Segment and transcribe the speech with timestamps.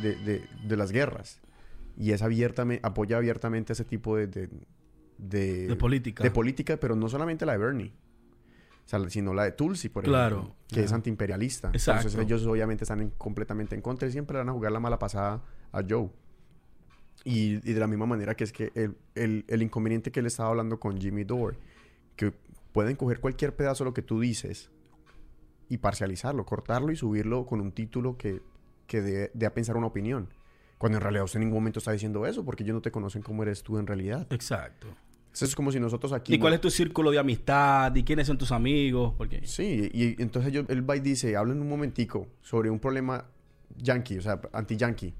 [0.00, 1.40] de, las guerras.
[1.96, 4.48] Y es abiertamente, apoya abiertamente ese tipo de, de,
[5.18, 6.22] de, política.
[6.22, 7.92] De política, pero no solamente la de Bernie.
[9.08, 11.70] sino la de Tulsi, por ejemplo, que es antiimperialista.
[11.72, 15.42] Entonces ellos obviamente están completamente en contra y siempre van a jugar la mala pasada
[15.72, 16.10] a Joe.
[17.24, 20.50] Y, de la misma manera que es que el, el, el, inconveniente que él estaba
[20.50, 21.58] hablando con Jimmy Dore,
[22.14, 22.32] que
[22.72, 24.70] pueden coger cualquier pedazo de lo que tú dices
[25.68, 28.40] y parcializarlo, cortarlo y subirlo con un título que,
[28.88, 30.28] que dé, a pensar una opinión.
[30.78, 33.22] Cuando en realidad usted en ningún momento está diciendo eso, porque ellos no te conocen
[33.22, 34.26] cómo eres tú en realidad.
[34.30, 34.88] Exacto.
[35.32, 36.34] Eso es como si nosotros aquí...
[36.34, 37.94] ¿Y cuál es tu círculo de amistad?
[37.94, 39.14] ¿Y quiénes son tus amigos?
[39.16, 39.46] Porque...
[39.46, 43.26] Sí, y entonces yo, él va y dice, hablen un momentico sobre un problema
[43.76, 45.14] yankee, o sea, anti-yankee,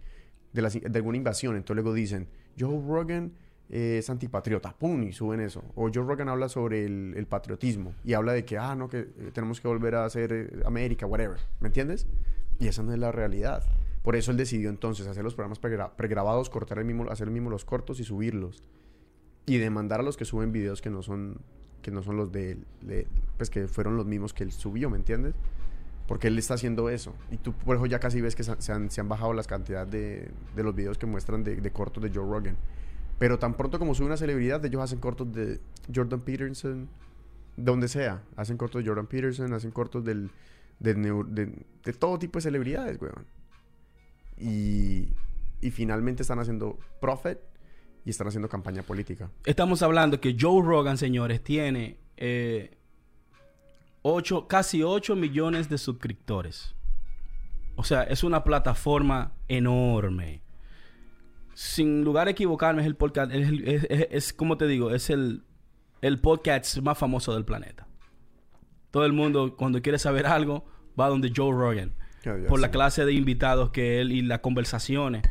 [0.52, 1.54] de, de alguna invasión.
[1.54, 3.32] Entonces luego dicen, Joe Rogan
[3.68, 5.02] es antipatriota, ¡pum!
[5.02, 5.62] y suben eso.
[5.74, 9.30] O Joe Rogan habla sobre el, patriotismo y habla de que, ah, no, que eh,
[9.32, 12.06] tenemos que volver a hacer eh, América, whatever, ¿me entiendes?
[12.58, 13.64] Y esa no es la realidad.
[14.02, 17.50] Por eso él decidió entonces hacer los programas pregrabados, cortar el mismo, hacer el mismo
[17.50, 18.62] los cortos y subirlos.
[19.46, 21.40] Y demandar a los que suben videos que no son,
[21.82, 24.96] que no son los de él, pues que fueron los mismos que él subió, ¿me
[24.96, 25.34] entiendes?
[26.06, 27.14] Porque él está haciendo eso.
[27.30, 29.90] Y tú por eso ya casi ves que se han, se han bajado las cantidades
[29.90, 32.56] de, de, los videos que muestran de, de cortos de Joe Rogan.
[33.18, 35.60] Pero tan pronto como sube una celebridad, ellos hacen cortos de
[35.94, 36.88] Jordan Peterson,
[37.56, 38.22] donde sea.
[38.36, 40.30] Hacen cortos de Jordan Peterson, hacen cortos del,
[40.78, 43.26] de, todo tipo de celebridades, weón.
[44.36, 45.14] Y,
[45.60, 47.38] y finalmente están haciendo profit
[48.04, 49.30] y están haciendo campaña política.
[49.44, 52.76] Estamos hablando que Joe Rogan, señores, tiene eh,
[54.46, 56.74] casi 8 millones de suscriptores.
[57.76, 60.42] O sea, es una plataforma enorme
[61.58, 65.42] sin lugar a equivocarme, es el podcast, es, como te digo, es el,
[66.02, 67.87] el podcast más famoso del planeta.
[68.90, 70.64] Todo el mundo, cuando quiere saber algo,
[70.98, 71.94] va donde Joe Rogan.
[72.48, 75.22] por la clase de invitados que él y las conversaciones.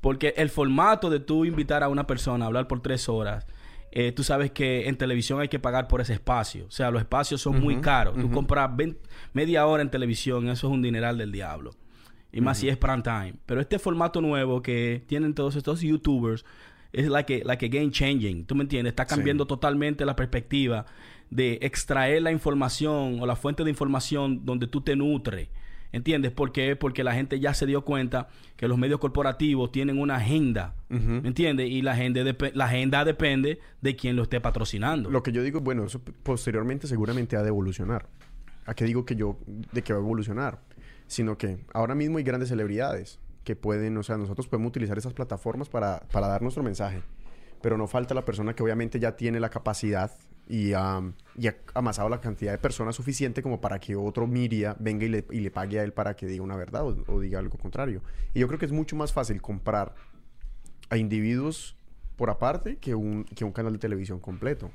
[0.00, 3.46] Porque el formato de tú invitar a una persona a hablar por tres horas,
[3.90, 6.66] eh, tú sabes que en televisión hay que pagar por ese espacio.
[6.66, 8.14] O sea, los espacios son muy caros.
[8.14, 8.70] Tú compras
[9.32, 11.72] media hora en televisión, eso es un dineral del diablo.
[12.30, 13.34] Y más si es prime time.
[13.46, 16.44] Pero este formato nuevo que tienen todos estos youtubers
[16.92, 18.44] es like a, like game changing.
[18.44, 18.92] ¿Tú me entiendes?
[18.92, 20.84] Está cambiando totalmente la perspectiva
[21.30, 25.48] de extraer la información o la fuente de información donde tú te nutres.
[25.92, 26.32] ¿Entiendes?
[26.32, 26.76] ¿Por qué?
[26.76, 30.74] Porque la gente ya se dio cuenta que los medios corporativos tienen una agenda.
[30.88, 31.70] ¿Me entiendes?
[31.70, 32.22] Y la, agenda
[32.52, 35.10] la agenda depende de quién lo esté patrocinando.
[35.10, 38.08] Lo que yo digo, bueno, eso posteriormente seguramente ha de evolucionar.
[38.66, 40.60] ¿A qué digo que yo, de que va a evolucionar?
[41.06, 45.12] sino que ahora mismo hay grandes celebridades que pueden, o sea, nosotros podemos utilizar esas
[45.12, 47.02] plataformas para, para dar nuestro mensaje,
[47.62, 50.10] pero no falta la persona que obviamente ya tiene la capacidad
[50.48, 51.02] y, ha
[51.74, 55.40] amasado la cantidad de personas suficiente como para que otro Miria venga y le, y
[55.40, 58.02] le pague a él para que diga una verdad o, diga algo contrario.
[58.34, 59.94] Y yo creo que es mucho más fácil comprar
[60.88, 61.76] a individuos
[62.16, 64.70] por aparte que un, que un canal de televisión completo.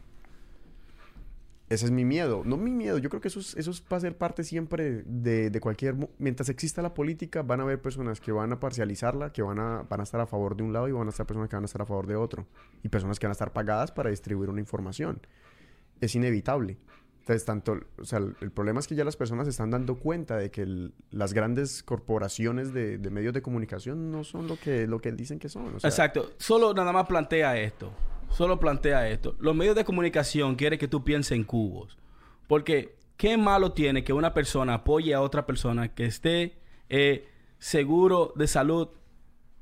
[1.70, 2.44] Ese es mi miedo.
[2.44, 2.98] No mi miedo.
[2.98, 5.96] Yo creo que eso, eso va a ser parte siempre de, de, cualquier...
[6.18, 9.84] Mientras exista la política, van a haber personas que van a parcializarla, que van a,
[9.84, 11.64] van a estar a favor de un lado y van a estar personas que van
[11.64, 12.46] a estar a favor de otro.
[12.84, 15.22] Y personas que van a estar pagadas para distribuir una información.
[16.02, 16.78] Es inevitable.
[17.20, 17.80] Entonces, tanto...
[17.98, 20.92] O sea, el, problema es que ya las personas se están dando cuenta de que
[21.12, 25.48] las grandes corporaciones de, medios de comunicación no son lo que, lo que dicen que
[25.48, 25.68] son.
[25.84, 26.32] Exacto.
[26.38, 27.94] Solo nada más plantea esto
[28.32, 29.36] solo plantea esto.
[29.40, 31.98] Los medios de comunicación quieren que tú pienses en cubos.
[32.48, 36.58] Porque, ¿qué malo tiene que una persona apoye a otra persona que esté
[36.90, 37.28] eh,
[37.60, 38.90] seguro de salud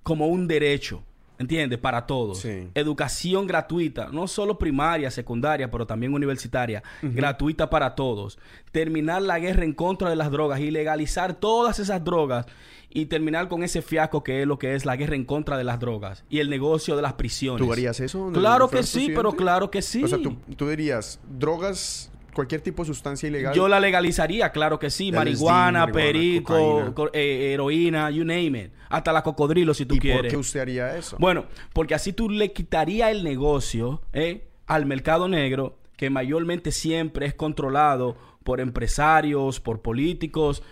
[0.03, 1.03] como un derecho?
[1.39, 1.79] ¿Entiendes?
[1.79, 2.45] Para todos.
[2.75, 8.37] Educación gratuita, no solo primaria, secundaria, pero también universitaria, gratuita para todos.
[8.73, 12.45] Terminar la guerra en contra de las drogas y legalizar todas esas drogas
[12.89, 15.63] y terminar con ese fiasco que es lo que es la guerra en contra de
[15.63, 17.65] las drogas y el negocio de las prisiones.
[17.65, 18.31] ¿Tú harías eso?
[18.33, 20.03] Claro que sí, pero claro que sí.
[20.03, 23.53] O sea, tú, dirías, drogas cualquier tipo de sustancia ilegal.
[23.53, 25.11] Yo la legalizaría, claro que sí.
[25.11, 28.71] Marihuana, perico, eh, heroína, you name it.
[28.89, 30.21] Hasta la cocodrilo, si tú ¿Y quieres.
[30.21, 31.17] ¿Por qué usted haría eso?
[31.19, 37.25] Bueno, porque así tú le quitarías el negocio eh, al mercado negro, que mayormente siempre
[37.25, 40.63] es controlado por empresarios, por políticos,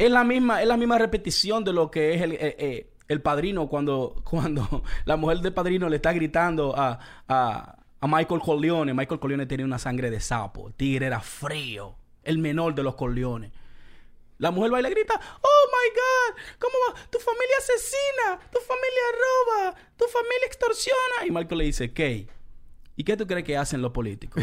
[0.00, 3.20] es la misma, es la misma repetición de lo que es el, eh, eh, el
[3.20, 6.98] padrino cuando, cuando la mujer del padrino le está gritando a,
[7.28, 8.94] a, a Michael Corleone.
[8.94, 10.68] Michael Corleone tenía una sangre de sapo.
[10.68, 11.96] El tigre era frío.
[12.22, 13.52] El menor de los Corleones.
[14.38, 17.10] La mujer va y grita, oh my God, ¿cómo va?
[17.10, 21.26] Tu familia asesina, tu familia roba, tu familia extorsiona.
[21.26, 22.26] Y Michael le dice, ¿qué?
[22.96, 24.42] ¿Y qué tú crees que hacen los políticos?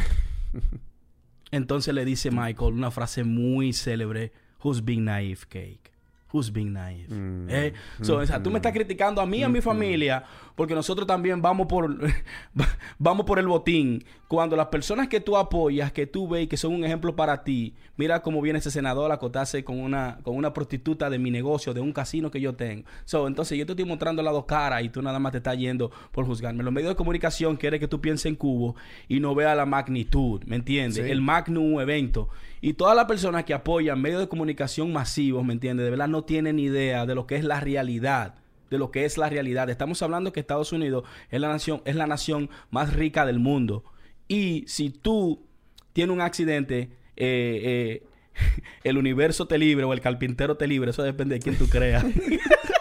[1.51, 4.31] Entonces le dice Michael una frase muy célebre
[4.63, 5.91] Who's Being Naive Cake.
[6.31, 7.07] Who's being naive?
[7.07, 7.49] Mm.
[7.49, 10.23] Eh, so, o sea, tú me estás criticando a mí y a mi familia
[10.57, 11.87] porque nosotros también vamos por
[12.97, 14.03] vamos por el botín.
[14.27, 17.43] Cuando las personas que tú apoyas, que tú ves y que son un ejemplo para
[17.43, 21.29] ti, mira cómo viene ese senador a acotarse con una con una prostituta de mi
[21.29, 22.87] negocio, de un casino que yo tengo.
[23.05, 25.55] So, entonces yo te estoy mostrando las dos caras y tú nada más te estás
[25.59, 26.63] yendo por juzgarme.
[26.63, 28.75] Los medios de comunicación quieren que tú pienses en cubo
[29.07, 31.05] y no veas la magnitud, ¿me entiendes?
[31.05, 31.11] Sí.
[31.11, 32.29] El magnum evento.
[32.61, 35.83] Y todas las personas que apoyan medios de comunicación masivos, ¿me entiendes?
[35.83, 38.33] De verdad no tienen idea de lo que es la realidad.
[38.69, 39.69] De lo que es la realidad.
[39.69, 43.83] Estamos hablando que Estados Unidos es la nación, es la nación más rica del mundo.
[44.27, 45.45] Y si tú
[45.93, 48.03] tienes un accidente, eh, eh,
[48.83, 50.91] el universo te libre o el carpintero te libre.
[50.91, 52.05] Eso depende de quién tú creas.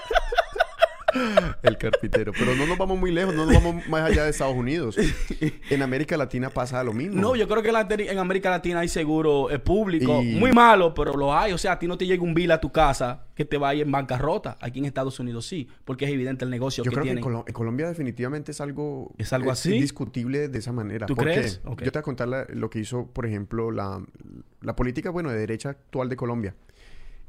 [1.62, 2.32] El carpintero.
[2.38, 4.96] Pero no nos vamos muy lejos, no nos vamos más allá de Estados Unidos.
[5.70, 7.20] En América Latina pasa lo mismo.
[7.20, 7.70] No, yo creo que
[8.10, 10.22] en, América Latina hay seguro eh, público.
[10.22, 11.52] Y- Muy malo, pero lo hay.
[11.52, 13.82] O sea, a ti no te llega un bill a tu casa que te vaya
[13.82, 14.56] en bancarrota.
[14.60, 17.22] Aquí en Estados Unidos sí, porque es evidente el negocio Yo que creo tienen.
[17.22, 19.12] que en, Colo- en Colombia definitivamente es algo...
[19.18, 19.74] ¿Es algo así?
[19.74, 21.06] Indiscutible de esa manera.
[21.06, 21.32] ¿Tú ¿Por qué?
[21.34, 21.60] crees?
[21.64, 24.02] Yo te voy a contar la- lo que hizo, por ejemplo, la,
[24.62, 26.54] la política, bueno, de derecha actual de Colombia.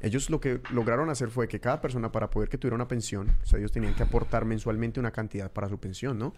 [0.00, 3.30] Ellos lo que lograron hacer fue que cada persona para poder que tuviera una pensión,
[3.42, 6.34] o sea, ellos tenían que aportar mensualmente una cantidad para su pensión, ¿no?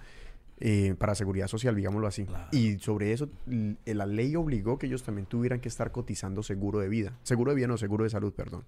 [0.62, 2.24] Eh, para seguridad social, digámoslo así.
[2.24, 2.48] Claro.
[2.52, 6.88] Y sobre eso, la ley obligó que ellos también tuvieran que estar cotizando seguro de
[6.88, 7.18] vida.
[7.22, 8.64] Seguro de vida, no, seguro de salud, perdón.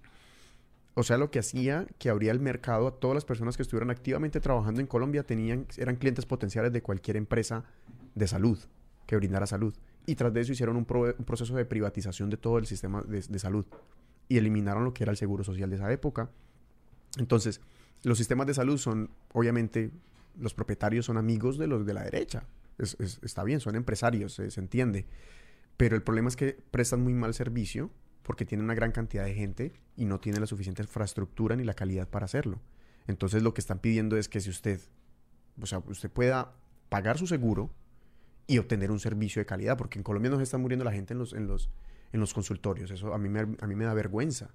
[0.95, 3.89] O sea, lo que hacía que abría el mercado a todas las personas que estuvieran
[3.89, 7.63] activamente trabajando en Colombia tenían, eran clientes potenciales de cualquier empresa
[8.13, 8.59] de salud
[9.07, 9.73] que brindara salud.
[10.05, 13.01] Y tras de eso hicieron un, pro- un proceso de privatización de todo el sistema
[13.01, 13.65] de, de salud.
[14.29, 16.29] Y eliminaron lo que era el seguro social de esa época.
[17.17, 17.61] Entonces,
[18.03, 19.91] los sistemas de salud son, obviamente,
[20.39, 22.43] los propietarios son amigos de los de la derecha.
[22.77, 25.05] Es- es- está bien, son empresarios, se- se entiende.
[25.77, 27.91] Pero el problema es que prestan muy mal servicio
[28.23, 31.73] porque tienen una gran cantidad de gente y no tienen la suficiente infraestructura ni la
[31.73, 32.59] calidad para hacerlo.
[33.07, 34.79] Entonces lo que están pidiendo es que si usted,
[35.61, 36.53] o sea, usted pueda
[36.89, 37.69] pagar su seguro
[38.47, 41.19] y obtener un servicio de calidad, porque en Colombia nos está muriendo la gente en
[41.19, 41.33] los,
[42.13, 42.89] en los consultorios.
[42.91, 44.49] Eso a mí, me, a mí me da vergüenza.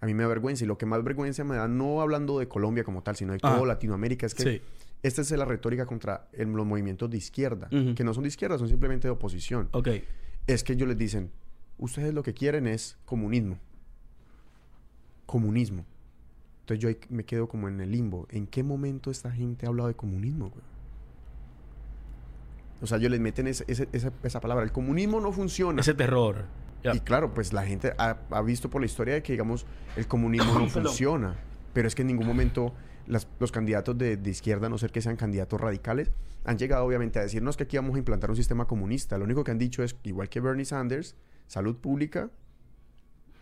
[0.00, 0.64] A mí me da vergüenza.
[0.64, 3.38] Y lo que más vergüenza me da, no hablando de Colombia como tal, sino de
[3.42, 3.54] Ajá.
[3.54, 4.62] toda Latinoamérica, es que Sí.
[5.02, 7.94] esta es la retórica contra el- los movimientos de izquierda, Ujú.
[7.94, 9.88] que no son de izquierda, son simplemente de oposición Ok.
[10.46, 11.30] es que ellos les dicen,
[11.78, 13.58] ustedes lo que quieren es comunismo.
[15.24, 15.84] Comunismo.
[16.60, 18.26] Entonces yo ahí me quedo como en el limbo.
[18.30, 20.62] ¿En qué momento esta gente ha hablado de comunismo, güey?
[22.82, 24.64] O sea, ellos les meten ese- ese- esa, esa palabra.
[24.64, 25.80] El comunismo no funciona.
[25.80, 26.44] Ese terror.
[26.94, 29.66] Y claro, pues la gente ha, ha visto por la historia de que, digamos,
[29.96, 31.36] el comunismo no funciona.
[31.72, 32.72] Pero es que en ningún momento
[33.06, 36.10] las- los candidatos de, de izquierda, a no ser que sean candidatos radicales,
[36.44, 39.18] han llegado obviamente a decirnos que aquí vamos a implantar un sistema comunista.
[39.18, 41.16] Lo único que han dicho es, igual que Bernie Sanders,
[41.46, 42.30] salud pública,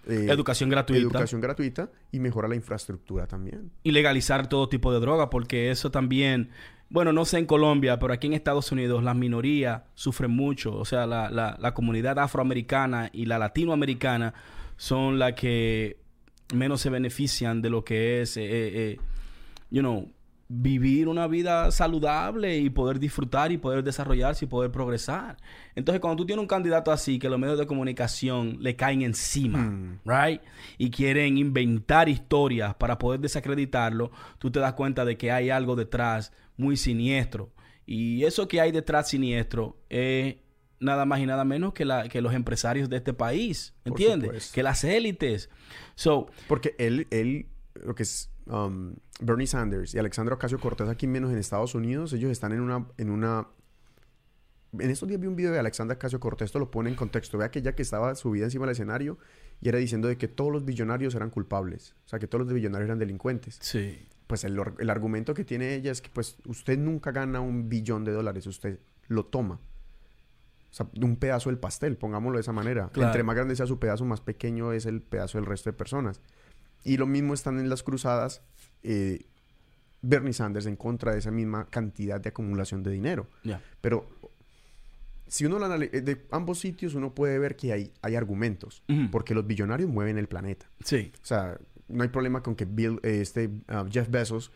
[0.07, 1.01] eh, Educación gratuita.
[1.03, 3.71] educación gratuita y mejora la infraestructura también.
[3.83, 6.51] y legalizar todo tipo de droga, porque eso también,
[6.95, 10.77] bueno, no sé en Colombia, pero aquí en Estados Unidos las minorías sufren mucho.
[10.77, 14.33] O sea, la, la, comunidad afroamericana y la latinoamericana
[14.77, 15.97] son las que
[16.55, 18.99] menos se benefician de lo que es, eh, eh,
[19.73, 20.09] you know,
[20.57, 25.37] vivir una vida saludable y poder disfrutar y poder desarrollarse y poder progresar.
[25.75, 29.59] Entonces, cuando tú tienes un candidato así, que los medios de comunicación le caen encima,
[29.59, 29.99] Mm.
[30.05, 30.41] right?
[30.79, 35.75] Y quieren inventar historias para poder desacreditarlo, tú te das cuenta de que hay algo
[35.75, 37.51] detrás muy siniestro.
[37.87, 40.37] Y eso que hay detrás siniestro es
[40.79, 44.53] nada más y nada menos que, la, que los empresarios de este país, ¿entiendes?
[44.53, 45.51] Que las élites.
[45.95, 51.07] So, Porque él, él lo que es um, Bernie Sanders y Alexandra Ocasio Cortés aquí
[51.07, 53.49] menos en Estados Unidos, ellos están en una, en una...
[54.79, 57.39] En estos días vi un video de Alexandra Ocasio Cortés, esto lo pone en contexto.
[57.39, 59.19] Vea que ella que estaba subida encima del escenario
[59.61, 61.95] y era diciendo de que todos los billonarios eran culpables.
[62.05, 63.59] O sea, que todos los billonarios eran delincuentes.
[63.61, 64.09] sí.
[64.27, 68.05] Pues el, el argumento que tiene ella es que pues usted nunca gana un billón
[68.05, 69.57] de dólares, usted lo toma.
[69.57, 72.89] O sea, un pedazo del pastel, pongámoslo de esa manera.
[72.89, 73.11] Claro.
[73.11, 76.21] Entre más grande sea su pedazo, más pequeño es el pedazo del resto de personas.
[76.85, 78.43] Y lo mismo están en las cruzadas
[78.83, 79.25] eh,
[80.03, 83.27] Bernie Sanders en contra de esa misma cantidad de acumulación de dinero.
[83.81, 84.07] Pero
[85.27, 88.83] si uno lo analiza, de ambos sitios uno puede ver que hay, hay argumentos.
[89.11, 90.67] Porque los billonarios mueven el planeta.
[90.85, 91.11] Sí.
[91.23, 94.53] O sea, no hay problema con que Bill, eh, este, ah, Jeff Bezos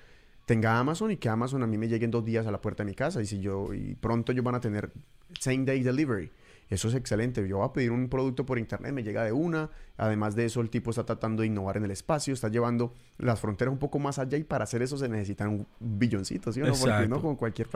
[0.47, 2.85] tenga Amazon y que Amazon a mí me llegue en dos días a la puerta
[2.85, 3.23] de mi casa.
[3.23, 4.93] Y si yo, y pronto ellos van a tener
[5.39, 6.31] same day delivery.
[6.71, 7.47] Eso es excelente.
[7.49, 9.71] Yo voy a pedir un producto por internet, me llega de una.
[9.97, 13.41] Además de eso, el tipo está tratando de innovar en el espacio, está llevando las
[13.41, 16.67] fronteras un poco más allá y para hacer eso se necesitan un billoncito, ¿sí o
[16.67, 16.73] no?
[16.73, 17.09] Porque Exacto.
[17.09, 17.69] no con cualquier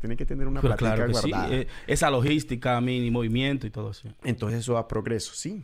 [0.00, 1.30] tiene que tener una Pero platica claro que sí.
[1.30, 1.54] guardada.
[1.54, 4.08] eh, esa logística, mini movimiento y todo eso.
[4.24, 5.62] Entonces eso da progreso, sí.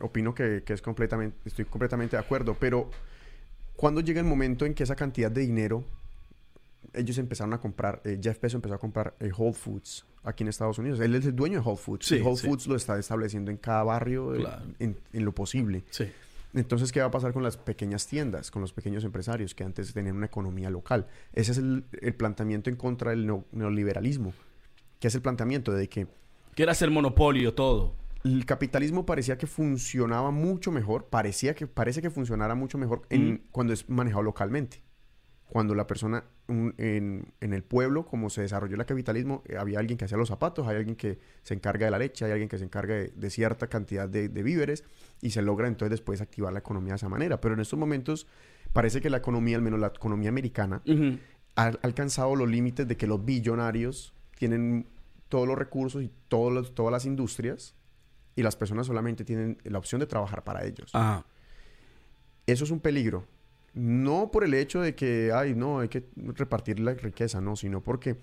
[0.00, 2.90] Opino que, que es completamente, estoy completamente de acuerdo, pero
[3.76, 5.84] cuando llega el momento en que esa cantidad de dinero,
[6.92, 10.48] ellos empezaron a comprar, eh, Jeff Bezos empezó a comprar eh, Whole Foods aquí en
[10.48, 11.00] Estados Unidos.
[11.00, 12.06] Él es el dueño de Whole Foods.
[12.06, 12.46] Sí, y Whole sí.
[12.46, 14.62] Foods lo está estableciendo en cada barrio eh, Claro.
[14.78, 15.84] en, en lo posible.
[15.90, 16.06] Sí.
[16.54, 19.92] Entonces, ¿qué va a pasar con las pequeñas tiendas, con los pequeños empresarios que antes
[19.92, 21.06] tenían una economía local?
[21.34, 24.32] Ese es el, el planteamiento en contra del neo- neoliberalismo,
[24.98, 26.06] que es el planteamiento de que
[26.54, 27.94] Quiere hacer monopolio todo.
[28.24, 33.34] el capitalismo parecía que funcionaba mucho mejor, parecía que parece que funcionara mucho mejor en,
[33.34, 33.42] Ujú.
[33.52, 34.80] cuando es manejado localmente.
[35.48, 39.78] Cuando la persona un- en, en el pueblo, como se desarrolló el capitalismo, eh, había
[39.78, 42.48] alguien que hacía los zapatos, hay alguien que se encarga de la leche, hay alguien
[42.50, 44.84] que se encarga de, de cierta cantidad de, de víveres
[45.22, 47.40] y se logra entonces después activar la economía de esa manera.
[47.40, 48.26] Pero en estos momentos
[48.74, 50.82] parece que la economía, al menos la economía americana,
[51.56, 54.86] ha alcanzado los límites de que los billonarios tienen
[55.28, 57.74] todos los recursos y todos los- todas las industrias
[58.36, 60.90] y las personas solamente tienen la opción de trabajar para ellos.
[60.94, 61.24] Ajá.
[62.46, 63.26] Eso es un peligro.
[63.78, 67.80] No por el hecho de que, ay, no, hay que repartir la riqueza, no, sino
[67.80, 68.16] porque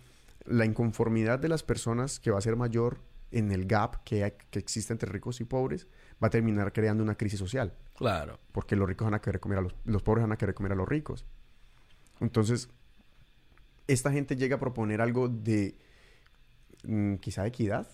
[0.45, 2.99] la inconformidad de las personas que va a ser mayor
[3.31, 5.87] en el gap que, hay- que existe entre ricos y pobres
[6.21, 8.37] va a terminar creando una crisis social Claro.
[8.51, 10.73] porque los ricos van a querer comer a los, los pobres van a querer comer
[10.73, 11.25] a los ricos.
[12.19, 12.69] Entonces,
[13.87, 15.75] esta gente llega a proponer algo de
[16.83, 17.87] mm, quizá equidad.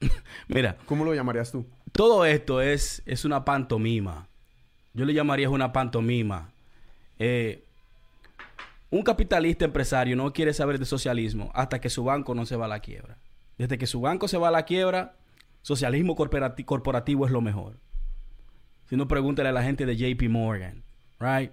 [0.48, 1.66] Mira, ¿Cómo lo llamarías tú?
[1.92, 4.28] todo esto es, es una pantomima.
[4.94, 6.51] Yo le llamaría una pantomima.
[7.24, 7.64] Eh,
[8.90, 12.64] un capitalista empresario no quiere saber de socialismo hasta que su banco no se va
[12.64, 13.16] a la quiebra.
[13.56, 15.14] Desde que su banco se va a la quiebra,
[15.62, 17.76] socialismo corporati- corporativo es lo mejor.
[18.88, 20.82] Si no, pregúntale a la gente de JP Morgan,
[21.20, 21.52] right?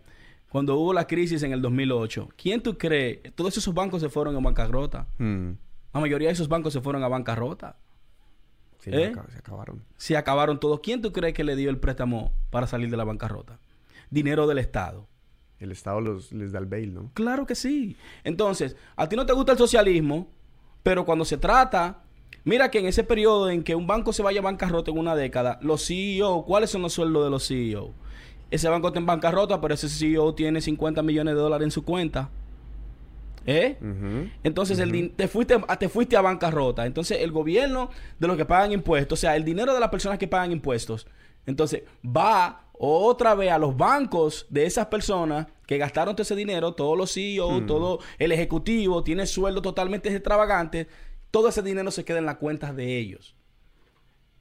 [0.49, 3.19] Cuando hubo la crisis en el 2008, ¿quién tú crees?
[3.35, 5.05] Todos esos bancos se fueron en bancarrota.
[5.19, 5.51] Mm,
[5.93, 7.75] La mayoría de esos bancos se fueron a bancarrota.
[8.79, 9.13] sí, ¿Eh?
[9.31, 9.83] se acabaron.
[9.97, 10.79] Se acabaron todos.
[10.81, 13.59] ¿Quién tú crees que le dio el préstamo para salir de la bancarrota?
[14.09, 15.07] Dinero del Estado.
[15.59, 17.11] El Estado los, les da el bail, ¿no?
[17.13, 17.97] Claro que sí.
[18.23, 20.29] Entonces, a ti no te gusta el socialismo,
[20.83, 22.03] pero cuando se trata,
[22.45, 25.15] mira que en ese periodo en que un banco se vaya a bancarrota en una
[25.15, 27.93] década, los CEO, ¿cuáles son los sueldos de los CEO?
[28.51, 31.83] Ese banco está en bancarrota, pero ese CEO tiene 50 millones de dólares en su
[31.83, 32.29] cuenta.
[33.45, 33.77] ¿Eh?
[34.43, 36.85] Entonces el te fuiste a, te fuiste a bancarrota.
[36.85, 37.89] Entonces el gobierno
[38.19, 41.07] de los que pagan impuestos, o sea, el dinero de las personas que pagan impuestos,
[41.45, 46.73] entonces va otra vez a los bancos de esas personas que gastaron todo ese dinero,
[46.73, 50.87] todos los CEO, todo el ejecutivo, tiene sueldos totalmente extravagantes,
[51.29, 53.35] todo ese dinero se queda en las cuentas de ellos.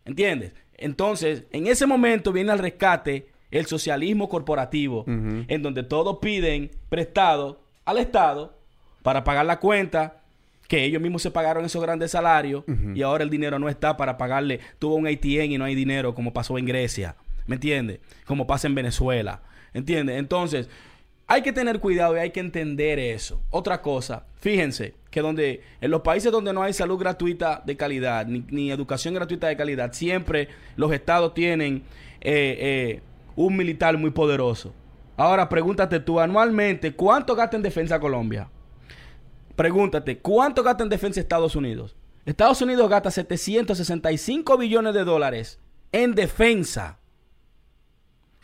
[0.04, 0.54] ¿Entiendes?
[0.74, 7.60] Entonces, en ese momento viene al rescate el socialismo corporativo, en donde todos piden prestado
[7.84, 8.58] al Estado
[9.02, 10.17] para pagar la cuenta,
[10.68, 12.62] que ellos mismos se pagaron esos grandes salarios,
[12.94, 14.60] y ahora el dinero no está para pagarle.
[14.78, 17.16] Tuvo un ATM y no hay dinero, como pasó en Grecia.
[17.46, 18.00] ¿Me entiendes?
[18.26, 19.40] Como pasa en Venezuela.
[19.72, 20.18] ¿Entiendes?
[20.18, 20.68] Entonces,
[21.26, 23.42] hay que tener cuidado y hay que entender eso.
[23.50, 28.26] Otra cosa, fíjense que donde en los países donde no hay salud gratuita de calidad,
[28.26, 31.82] ni, ni educación gratuita de calidad, siempre los estados tienen
[32.20, 33.00] eh, eh,
[33.36, 34.74] un militar muy poderoso.
[35.16, 38.48] Ahora pregúntate tú anualmente, ¿cuánto gasta en defensa Colombia?
[39.58, 41.96] Pregúntate, ¿cuánto gasta en defensa Estados Unidos?
[42.24, 45.58] Estados Unidos gasta 765 billones de dólares
[45.90, 47.00] en defensa.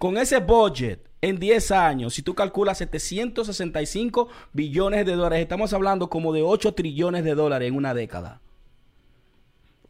[0.01, 6.11] Con ese budget en 10 años, si tú calculas 765 billones de dólares, estamos hablando
[6.11, 8.41] como de 8 trillones de dólares en una década.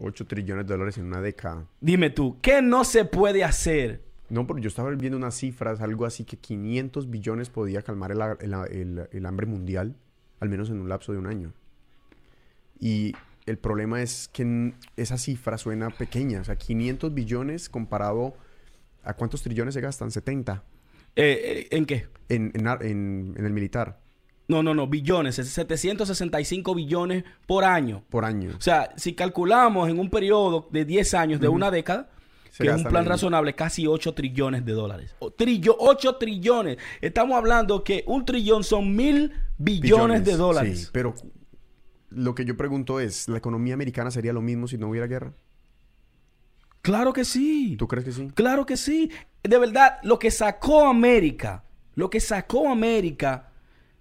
[0.00, 1.64] 8 trillones de dólares en una década.
[1.81, 4.02] Dime tú, ¿qué no se puede hacer?
[4.28, 8.21] No, porque yo estaba viendo unas cifras, algo así que 500 billones podía calmar el,
[8.40, 9.97] el- el- el hambre mundial,
[10.41, 11.53] al menos en un lapso de un año.
[12.81, 13.14] Y
[13.47, 18.35] el problema es que esa cifra suena pequeña, o sea, 500 billones comparado
[19.03, 20.62] a cuántos trillones se gastan, 70
[21.17, 22.09] Eh, eh, ¿En qué?
[22.29, 24.00] en, en en- en el militar
[24.49, 28.03] No, no, no, billones, es 765 billones por año.
[28.11, 28.50] por año.
[28.57, 32.11] O sea, si calculamos en un periodo de 10 años, de una década,
[32.58, 35.14] que es un plan razonable, casi 8 trillones de dólares.
[35.18, 36.78] O trillo, 8 trillones.
[37.00, 40.80] Estamos hablando que un trillón son mil billones, de dólares.
[40.82, 41.14] Sí, pero
[42.11, 45.34] lo que yo pregunto es, ¿la economía americana sería lo mismo si no hubiera guerra?
[46.82, 47.76] Claro que sí.
[47.78, 48.28] ¿Tú crees que sí?
[48.34, 49.11] Claro que sí.
[49.42, 53.50] De verdad, lo que sacó América, lo que sacó América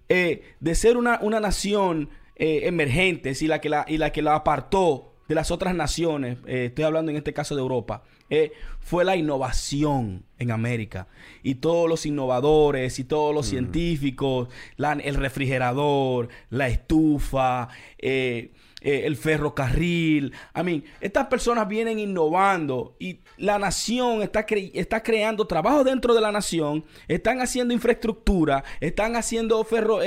[0.08, 4.22] eh, de ser una, una nación eh, emergente y la, que la, y la que
[4.22, 8.52] la apartó de las otras naciones, eh, estoy hablando en este caso de Europa, eh,
[8.80, 11.06] fue la innovación en América.
[11.42, 18.52] Y todos los innovadores y todos los científicos, la- el refrigerador, la estufa, eh,
[18.82, 20.34] eh, el ferrocarril.
[20.54, 26.20] I mean, estas personas vienen innovando y la nación está, está creando trabajo dentro de
[26.20, 30.00] la nación, están haciendo infraestructura, están haciendo ferro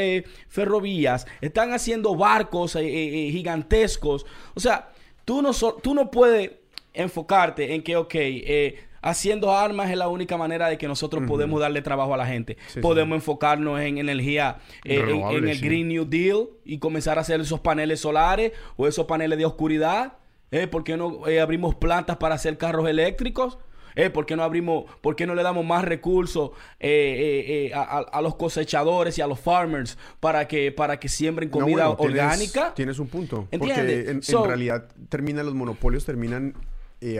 [0.48, 4.26] ferrovías, están haciendo barcos gigantescos.
[4.54, 4.90] O sea,
[5.26, 6.52] tú no, tú no puedes
[6.98, 11.60] enfocarte en que, ok, eh, haciendo armas es la única manera de que nosotros podemos
[11.60, 12.58] darle trabajo a la gente.
[12.82, 17.60] podemos enfocarnos en energía, eh, en, el Green New Deal y comenzar a hacer esos
[17.60, 20.13] paneles solares o esos paneles de oscuridad.
[20.50, 20.66] ¿Eh?
[20.66, 23.58] ¿Por qué no eh, abrimos plantas para hacer carros eléctricos?
[23.96, 24.10] ¿Eh?
[24.10, 29.22] ¿Por qué no abrimos, por qué no le damos más recursos a, los cosechadores y
[29.22, 32.74] a los farmers para que, para que siembren comida orgánica?
[32.75, 33.48] Tienes, un punto.
[33.58, 36.54] Porque en, en realidad terminan los monopolios, terminan
[37.00, 37.20] eh,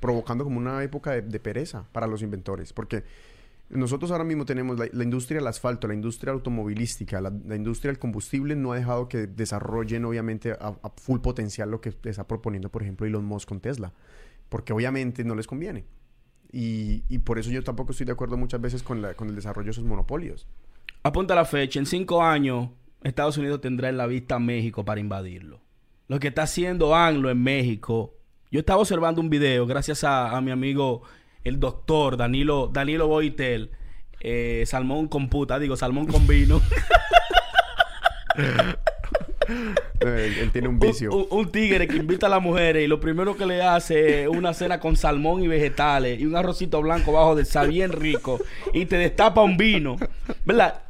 [0.00, 2.72] provocando como una época de, pereza para los inventores.
[2.72, 3.04] Porque
[3.68, 8.56] nosotros ahora mismo tenemos la, industria del asfalto, la industria automovilística, la, industria del combustible
[8.56, 13.06] no ha dejado que desarrollen obviamente a, full potencial lo que está proponiendo, por ejemplo,
[13.06, 13.92] Elon Musk con Tesla.
[14.48, 15.84] Porque obviamente no les conviene.
[16.52, 19.70] Y, por eso yo tampoco estoy de acuerdo muchas veces con, con el desarrollo de
[19.72, 20.48] esos monopolios.
[21.02, 21.78] Apunta la fecha.
[21.78, 22.70] En cinco años,
[23.02, 25.60] Estados Unidos tendrá en la vista México para invadirlo.
[26.08, 28.19] Lo que está haciendo Anglo en México
[28.50, 31.02] yo estaba observando un video, gracias a, mi amigo
[31.44, 33.70] el doctor Danilo, Danilo Boitel,
[34.20, 36.60] eh, salmón con puta, digo, salmón con vino.
[40.00, 41.10] él, tiene un vicio.
[41.12, 44.54] Un, tigre que invita a las mujeres y lo primero que le hace es una
[44.54, 48.40] cena con salmón y vegetales y un arrocito blanco bajo de sal bien rico
[48.72, 49.96] y te destapa un vino.
[50.44, 50.82] ¿Verdad?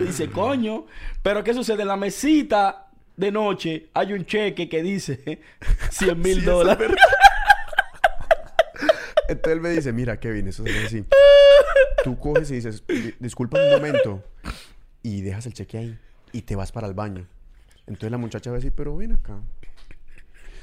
[0.00, 0.86] Dice, coño.
[1.22, 1.82] Pero ¿qué sucede?
[1.82, 2.85] En la mesita
[3.16, 5.40] de noche hay un cheque que dice
[5.90, 6.90] 100 mil dólares.
[9.28, 11.04] Entonces él me dice, mira, Kevin, eso es así.
[12.04, 12.84] Tú coges y dices,
[13.18, 14.22] disculpa un momento.
[15.02, 15.98] Y dejas el cheque ahí.
[16.30, 17.26] Y te vas para el baño.
[17.88, 19.40] Entonces la muchacha va a decir, pero ven acá.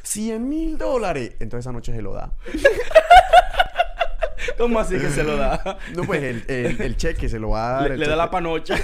[0.03, 1.31] 100 mil dólares.
[1.41, 2.31] Entonces esa noche se lo da.
[4.57, 5.77] ¿Cómo así que se lo da?
[5.93, 7.97] No, pues el, cheque se lo va a dar.
[7.97, 8.77] Le, da la panocha.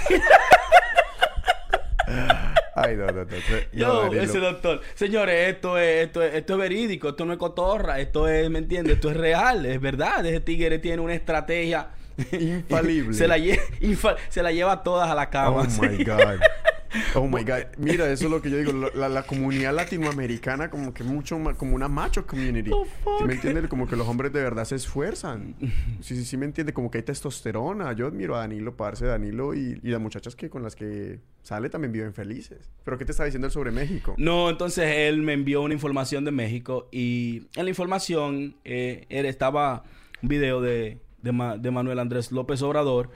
[2.82, 3.26] Ay, no, no, no.
[3.72, 4.80] Yo, ese doctor.
[4.94, 8.58] Señores, esto es, esto es, esto es verídico, esto no es cotorra, esto es, ¿me
[8.58, 8.94] entiendes?
[8.94, 10.24] Esto es real, es verdad.
[10.24, 11.88] Ese tigre tiene una estrategia
[12.32, 13.14] infalible.
[13.14, 13.36] se, la
[14.28, 15.62] se la lleva todas a la cama.
[15.62, 16.40] Oh my God.
[17.14, 17.76] Oh my God.
[17.78, 18.72] Mira, eso es lo que yo digo.
[18.94, 22.70] La, comunidad latinoamericana, como que mucho como una macho community.
[22.70, 23.68] ¿Sí me entiendes?
[23.68, 25.54] Como que los hombres de verdad se esfuerzan.
[26.00, 26.72] Sí, sí, sí, me entiende.
[26.72, 27.92] Como que hay testosterona.
[27.92, 31.68] Yo admiro a Danilo, parce, Danilo y, y las muchachas que con las que sale
[31.70, 32.70] también viven felices.
[32.84, 34.14] ¿Pero qué te está diciendo él sobre México?
[34.18, 39.26] No, entonces él me envió una información de México y en la información eh, él
[39.26, 39.84] estaba
[40.22, 43.10] un video de, de, de Manuel Andrés López Obrador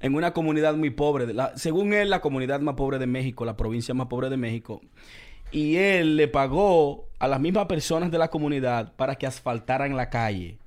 [0.00, 1.32] en una comunidad muy pobre.
[1.32, 4.80] La, según él, la comunidad más pobre de México, la provincia más pobre de México.
[5.52, 10.10] Y él le pagó a las mismas personas de la comunidad para que asfaltaran la
[10.10, 10.58] calle.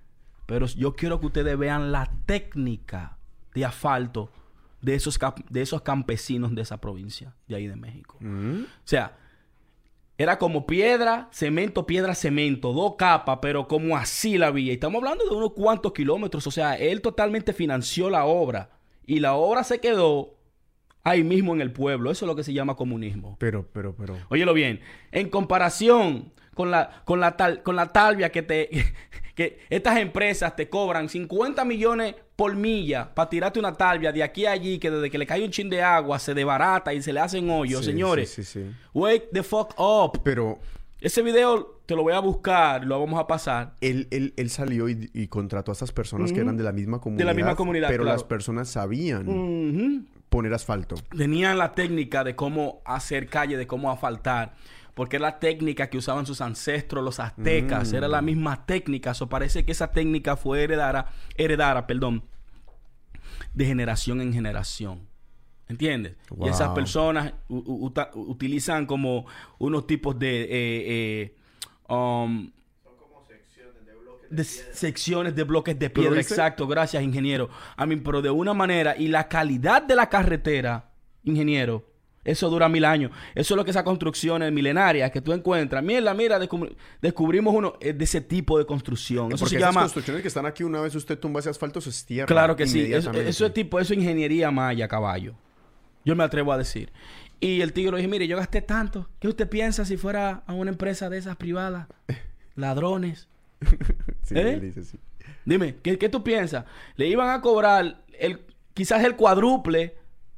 [0.46, 3.18] Pero yo quiero que ustedes vean la técnica
[3.54, 4.30] de asfalto
[4.82, 5.18] de esos,
[5.50, 8.18] de esos campesinos de esa provincia, de ahí de México.
[8.20, 8.64] Mm.
[8.64, 9.18] O sea,
[10.18, 14.72] era como piedra, cemento, piedra, cemento, dos capas, pero como así la vía.
[14.72, 16.46] Y estamos hablando de unos cuantos kilómetros.
[16.46, 18.70] O sea, él totalmente financió la obra.
[19.06, 20.38] Y la obra se quedó
[21.04, 22.12] ahí mismo en el pueblo.
[22.12, 23.36] Eso es lo que se llama comunismo.
[23.40, 24.18] Pero, pero, pero.
[24.30, 24.80] Óyelo bien.
[25.12, 28.70] En comparación con la, con la, tal, con la talvia que te.
[29.36, 34.46] que estas empresas te cobran 50 millones por milla para tirarte una talvia de aquí
[34.46, 37.12] a allí, que desde que le cae un chin de agua se debarata y se
[37.12, 38.30] le hacen hoyos, señores.
[38.30, 38.72] Sí, sí, sí.
[38.94, 40.22] Wake the fuck up.
[40.24, 40.60] Pero.
[41.04, 43.76] Ese video te lo voy a buscar, lo vamos a pasar.
[43.82, 47.26] Él, él, él salió y, contrató a estas personas que eran de la misma comunidad.
[47.26, 47.90] De la misma comunidad.
[47.90, 50.96] Pero las personas sabían poner asfalto.
[51.16, 54.54] Tenían la técnica de cómo hacer calle, de cómo asfaltar.
[54.94, 57.92] Porque era la técnica que usaban sus ancestros, los aztecas.
[57.92, 58.26] Era la mm.
[58.26, 59.12] misma técnica.
[59.12, 62.24] Eso parece que esa técnica fue heredada, heredada, perdón,
[63.54, 65.13] de generación en generación.
[65.74, 66.14] ¿Entiendes?
[66.40, 69.26] Y esas personas utilizan como
[69.58, 70.44] unos tipos de...
[70.44, 71.36] Eh, eh,
[71.90, 72.52] um,
[72.84, 74.74] Son como secciones de bloques de, piedra.
[74.76, 76.68] Secciones de bloques de piedra, exacto.
[76.68, 77.50] Gracias, ingeniero.
[77.76, 78.96] A mí, pero de una manera...
[78.96, 80.92] Y la calidad de la carretera,
[81.24, 81.88] ingeniero,
[82.24, 83.12] eso dura mil años.
[83.34, 85.84] Eso es lo que esas construcciones milenarias que tú encuentras.
[85.84, 86.40] Mira, mira,
[87.02, 89.32] descubrimos uno eh, de ese tipo de construcción.
[89.34, 89.82] Eso se llama.
[89.82, 92.28] construcciones que están aquí, una vez usted tumba ese asfalto, se estierra.
[92.28, 92.94] Claro que sí.
[92.94, 95.34] Eso, eso, es tipo, eso es ingeniería maya, caballo.
[96.06, 96.92] Yo me atrevo a decir.
[97.40, 99.10] Y el tigre le dije, mire, yo gasté tanto.
[99.20, 101.88] ¿Qué usted piensa si fuera a una empresa de esas privadas?
[102.56, 103.28] Ladrones.
[104.24, 104.60] sí, ¿Eh?
[104.60, 104.98] dice, sí.
[105.46, 106.66] Dime, ¿qué, tú piensas?
[106.96, 108.42] Le iban a cobrar el,
[108.74, 109.96] quizás el cuádruple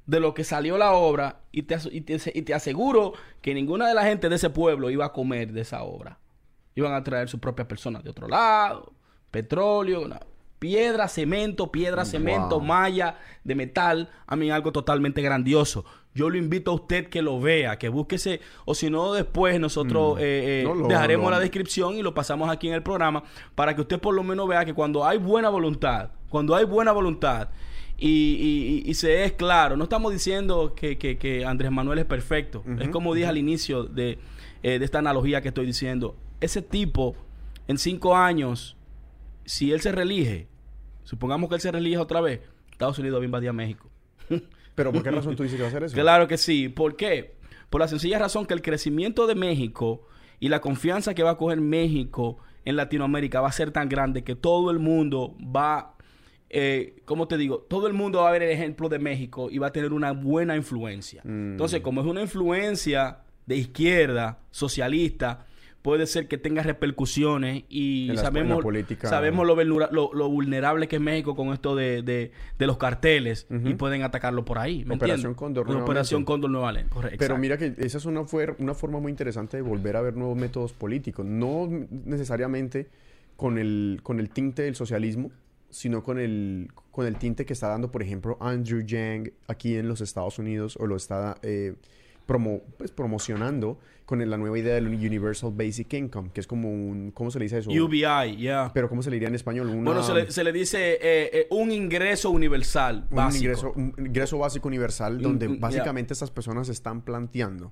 [0.07, 3.87] de lo que salió la obra y te, y te, y te aseguro que ninguna
[3.87, 6.19] de la gente de ese pueblo iba a comer de esa obra.
[6.75, 8.93] Iban a traer sus propias personas de otro lado,
[9.31, 10.21] petróleo, na-
[10.69, 12.61] piedra, cemento, piedra, cemento, Wow.
[12.65, 14.09] malla de metal.
[14.25, 15.85] A mí algo totalmente grandioso.
[16.15, 20.17] Yo lo invito a usted que lo vea, que búsquese, o si no, después nosotros
[20.19, 23.23] eh, eh, No, lo- dejaremos la descripción y lo pasamos aquí en el programa
[23.53, 26.91] para que usted por lo menos vea que cuando hay buena voluntad, cuando hay buena
[26.93, 27.49] voluntad
[27.97, 31.99] y, y- y- y se es claro, no estamos diciendo que, que- que Andrés Manuel
[31.99, 34.17] es perfecto, es como dije al inicio de,
[34.63, 37.15] eh, de esta analogía que estoy diciendo, ese tipo
[37.67, 38.75] en cinco años,
[39.45, 40.47] si él se reelige,
[41.05, 42.41] supongamos que él se reelige otra vez,
[42.71, 43.89] Estados Unidos va a invadir a México.
[44.75, 45.95] Pero ¿por qué razón tú dices que va a hacer eso?
[45.95, 46.67] Claro que sí.
[46.67, 47.35] ¿Por qué?
[47.69, 50.05] Por la sencilla razón que el crecimiento de México
[50.39, 54.23] y la confianza que va a coger México en Latinoamérica va a ser tan grande
[54.23, 55.95] que todo el mundo va,
[56.49, 57.59] eh, ¿cómo te digo?
[57.59, 60.11] Todo el mundo va a ver el ejemplo de México y va a tener una
[60.11, 61.21] buena influencia.
[61.23, 61.51] Mm.
[61.51, 65.45] Entonces, como es una influencia de izquierda, socialista,
[65.85, 69.07] puede ser que tenga repercusiones y En sabemos, política.
[69.07, 73.45] sabemos lo, lo- lo vulnerable que es México con esto de, de- de los carteles
[73.63, 74.83] y pueden atacarlo por ahí.
[74.83, 75.37] ¿me Operación entiendes?
[75.37, 76.25] Cóndor, Operación.
[76.25, 77.17] Cóndor Nueva correcto.
[77.19, 78.25] Pero mira que esa es una,
[78.57, 81.23] una forma muy interesante de volver a ver nuevos métodos políticos.
[81.23, 81.69] No
[82.05, 82.87] necesariamente
[83.35, 85.29] con el, con el tinte del socialismo,
[85.69, 89.87] sino con el, con el tinte que está dando, por ejemplo, Andrew Yang aquí en
[89.87, 91.75] los Estados Unidos o lo está eh,
[92.27, 97.09] promo- pues, promocionando con la nueva idea del Universal Basic Income, que es como un...
[97.11, 97.71] ¿Cómo se le dice eso?
[97.71, 98.69] UBI, ya.
[98.73, 99.67] Pero ¿cómo se le diría en español?
[99.69, 100.99] Una- Bueno, se le, se le dice eh,
[101.33, 103.43] eh, un ingreso universal un básico.
[103.43, 107.71] ingreso, un ingreso básico universal donde mm, básicamente estas personas están planteando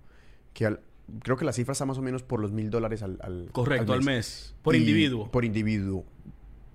[0.54, 0.80] que al-
[1.22, 3.94] creo que la cifra está más o menos por los mil dólares al, al- Correcto,
[3.94, 4.56] al mes.
[4.64, 5.30] Por Y- individuo.
[5.30, 6.04] Por individuo.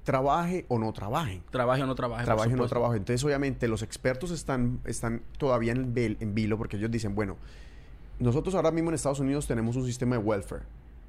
[0.04, 1.42] Trabaje o no trabaje.
[1.50, 2.24] Trabaje o no trabaje.
[2.24, 2.96] Trabaje o no trabaje.
[2.96, 7.36] Entonces, obviamente, los expertos están, están todavía en, en vilo porque ellos dicen, bueno,
[8.20, 10.64] nosotros ahora mismo en Estados Unidos tenemos un sistema de welfare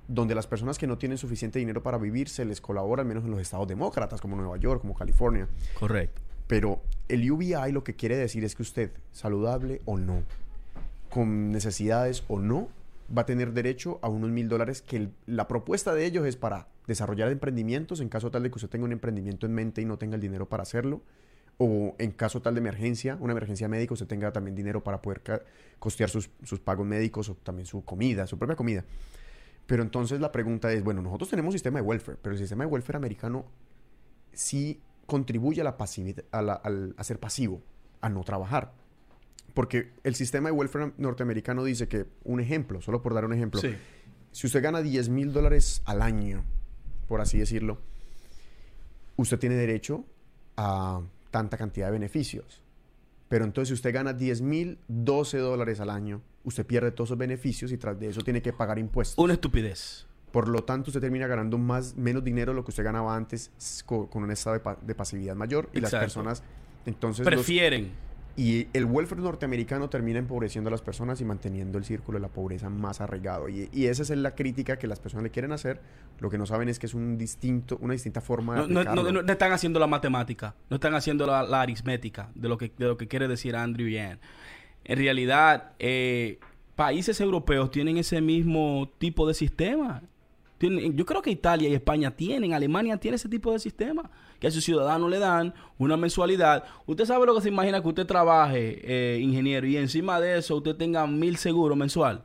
[0.07, 3.25] donde las personas que no tienen suficiente dinero para vivir se les colabora, al menos
[3.25, 5.47] en los estados demócratas como Nueva York, como California.
[5.79, 6.21] Correcto.
[6.47, 10.23] Pero el UBI lo que quiere decir es que usted, saludable o no,
[11.09, 12.69] con necesidades o no,
[13.15, 16.35] va a tener derecho a unos mil dólares que el- la propuesta de ellos es
[16.35, 19.85] para desarrollar emprendimientos en caso tal de que usted tenga un emprendimiento en mente y
[19.85, 21.01] no tenga el dinero para hacerlo.
[21.61, 25.21] O en caso tal de emergencia, una emergencia médica, usted tenga también dinero para poder
[25.77, 28.85] costear sus, sus pagos médicos o también su comida, su propia comida.
[29.67, 32.63] Pero entonces la pregunta es, bueno, nosotros tenemos un sistema de welfare, pero el sistema
[32.63, 33.45] de welfare americano
[34.33, 37.61] sí contribuye a la pasividad, a, la- al- a ser pasivo,
[38.01, 38.71] a no trabajar.
[39.53, 43.59] Porque el sistema de welfare norteamericano dice que, un ejemplo, solo por dar un ejemplo,
[43.59, 43.75] Sí.
[44.31, 46.45] si usted gana 10 mil dólares al año,
[47.07, 47.79] por así decirlo,
[49.17, 50.05] usted tiene derecho
[50.55, 52.61] a tanta cantidad de beneficios.
[53.27, 57.17] Pero entonces si usted gana 10 mil 12 dólares al año, usted pierde todos esos
[57.17, 59.23] beneficios y tras de eso tiene que pagar impuestos.
[59.23, 60.07] Una estupidez.
[60.31, 63.51] Por lo tanto, usted termina ganando más, menos dinero de lo que usted ganaba antes
[63.57, 65.69] s- co- con, un estado de, pa- de pasividad mayor.
[65.73, 66.43] Y las personas,
[66.85, 67.91] entonces, los- Prefieren.
[68.41, 72.29] Y el welfare norteamericano termina empobreciendo a las personas y manteniendo el círculo de la
[72.29, 73.49] pobreza más arraigado.
[73.49, 75.81] Y, y esa es la crítica que las personas le quieren hacer.
[76.19, 79.11] Lo que no saben es que es un distinto, una distinta forma de No, no-
[79.11, 82.85] no- están haciendo la matemática, no están haciendo la, la aritmética de lo que de
[82.87, 84.19] lo que quiere decir Andrew Yang.
[84.85, 86.39] En realidad, eh,
[86.75, 90.01] países europeos tienen ese mismo tipo de sistema.
[90.57, 94.47] Tienen- yo creo que Italia y España tienen, Alemania tiene ese tipo de sistema, que
[94.47, 96.63] a sus ciudadanos le dan una mensualidad.
[96.85, 100.55] Usted sabe lo que se imagina que usted trabaje, eh, ingeniero, y encima de eso
[100.57, 102.23] usted tenga mil seguros mensual.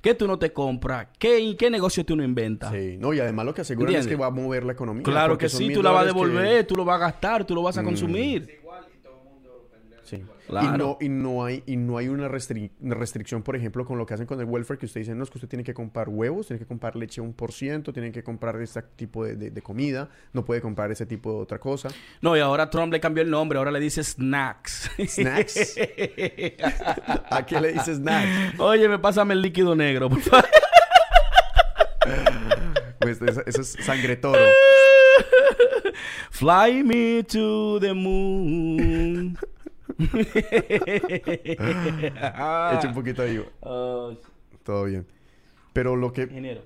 [0.00, 1.08] ¿Qué tú no te compras?
[1.18, 2.70] ¿Qué, qué negocio tú no inventas?
[2.72, 5.02] Sí, no, y además lo que aseguran es que va a mover la economía.
[5.02, 7.44] Claro que sí, tú la vas a dólares que- devolver, tú lo vas a gastar,
[7.44, 7.86] tú lo vas a Mm.
[10.08, 10.24] Sí.
[10.46, 10.74] Claro.
[10.74, 13.98] Y, no, y, no hay, y no hay una, restri- una restricción, por ejemplo, con
[13.98, 15.74] lo que hacen con el welfare, que usted dice, no, es que usted tiene que
[15.74, 19.36] comprar huevos, tiene que comprar leche un por ciento, tiene que comprar este tipo de,
[19.36, 21.88] de- de comida, no puede comprar ese tipo de otra cosa.
[22.22, 24.90] No, y ahora Trump le cambió el nombre, ahora le dice snacks.
[25.06, 25.76] ¿Snacks?
[27.30, 28.58] ¿A qué le dices snacks?
[28.58, 30.44] Oye, me pásame el líquido negro, por favor.
[33.00, 34.38] Pues eso, eso es sangre toro.
[36.30, 39.36] Fly me to the moon.
[41.58, 43.22] Echa un poquito.
[43.60, 44.14] Oh,
[44.62, 45.06] Todo bien.
[45.72, 46.62] Pero lo que, ingeniero.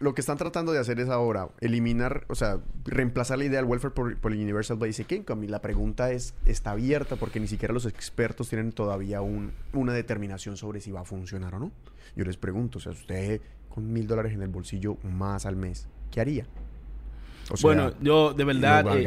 [0.00, 3.68] lo que están tratando de hacer es ahora eliminar, o sea, reemplazar la idea del
[3.68, 5.46] welfare por, por el Universal Basic Income.
[5.46, 9.92] Y la pregunta es, está abierta porque ni siquiera los expertos tienen todavía un- una
[9.92, 11.72] determinación sobre si va a funcionar o no.
[12.16, 15.88] Yo les pregunto, o sea, usted con mil dólares en el bolsillo más al mes,
[16.12, 16.46] ¿qué haría?
[17.50, 18.84] O sea, bueno, yo de verdad...
[18.84, 19.02] ¿lo eh,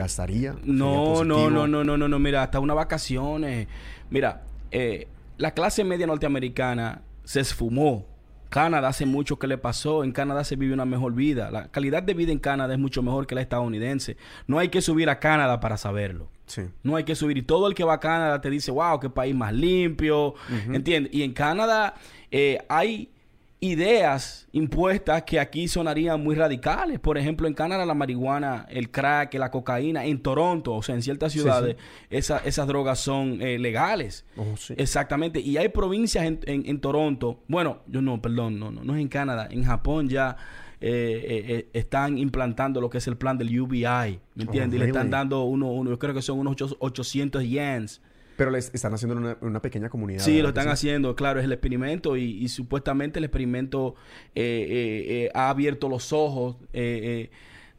[0.64, 3.68] No, no, no, no, no, no, no, mira, hasta unas vacaciones.
[4.10, 8.06] Mira, eh, la clase media norteamericana se esfumó.
[8.50, 10.04] Canadá hace mucho que le pasó.
[10.04, 11.52] En Canadá se vive una mejor vida.
[11.52, 14.18] La calidad de vida en Canadá es mucho mejor que la estadounidense.
[14.48, 16.30] No hay que subir a Canadá para saberlo.
[16.46, 16.62] Sí.
[16.84, 17.38] No hay que subir.
[17.38, 20.36] Y todo el que va a Canadá te dice, wow, qué país más limpio.
[20.72, 21.14] ¿Entiendes?
[21.14, 21.96] Y en Canadá
[22.32, 23.12] eh, hay
[23.60, 27.00] ideas impuestas que aquí sonarían muy radicales.
[27.00, 31.02] Por ejemplo, en Canadá la marihuana, el crack, la cocaína, en Toronto, o sea, en
[31.02, 31.76] ciertas Sí, ciudades,
[32.10, 34.26] esa- esas drogas son eh, legales.
[34.36, 34.74] Oh, sí.
[34.78, 35.40] Exactamente.
[35.40, 39.02] Y hay provincias en, en- en Toronto, bueno, yo no, perdón, no, no, no es
[39.02, 40.38] en Canadá, en Japón ya
[40.80, 44.76] eh, eh, eh, están implantando lo que es el plan del UBI, ¿me entiendes?
[44.78, 48.02] y le están dando uno, uno, yo creo que son unos ocho- 800 yens.
[48.38, 50.20] Pero les están haciendo en una, una pequeña comunidad.
[50.24, 53.96] Sí, lo ¿verdad que están haciendo, claro, es el experimento y, y supuestamente el experimento
[54.36, 56.56] eh, eh, eh, ha abierto los ojos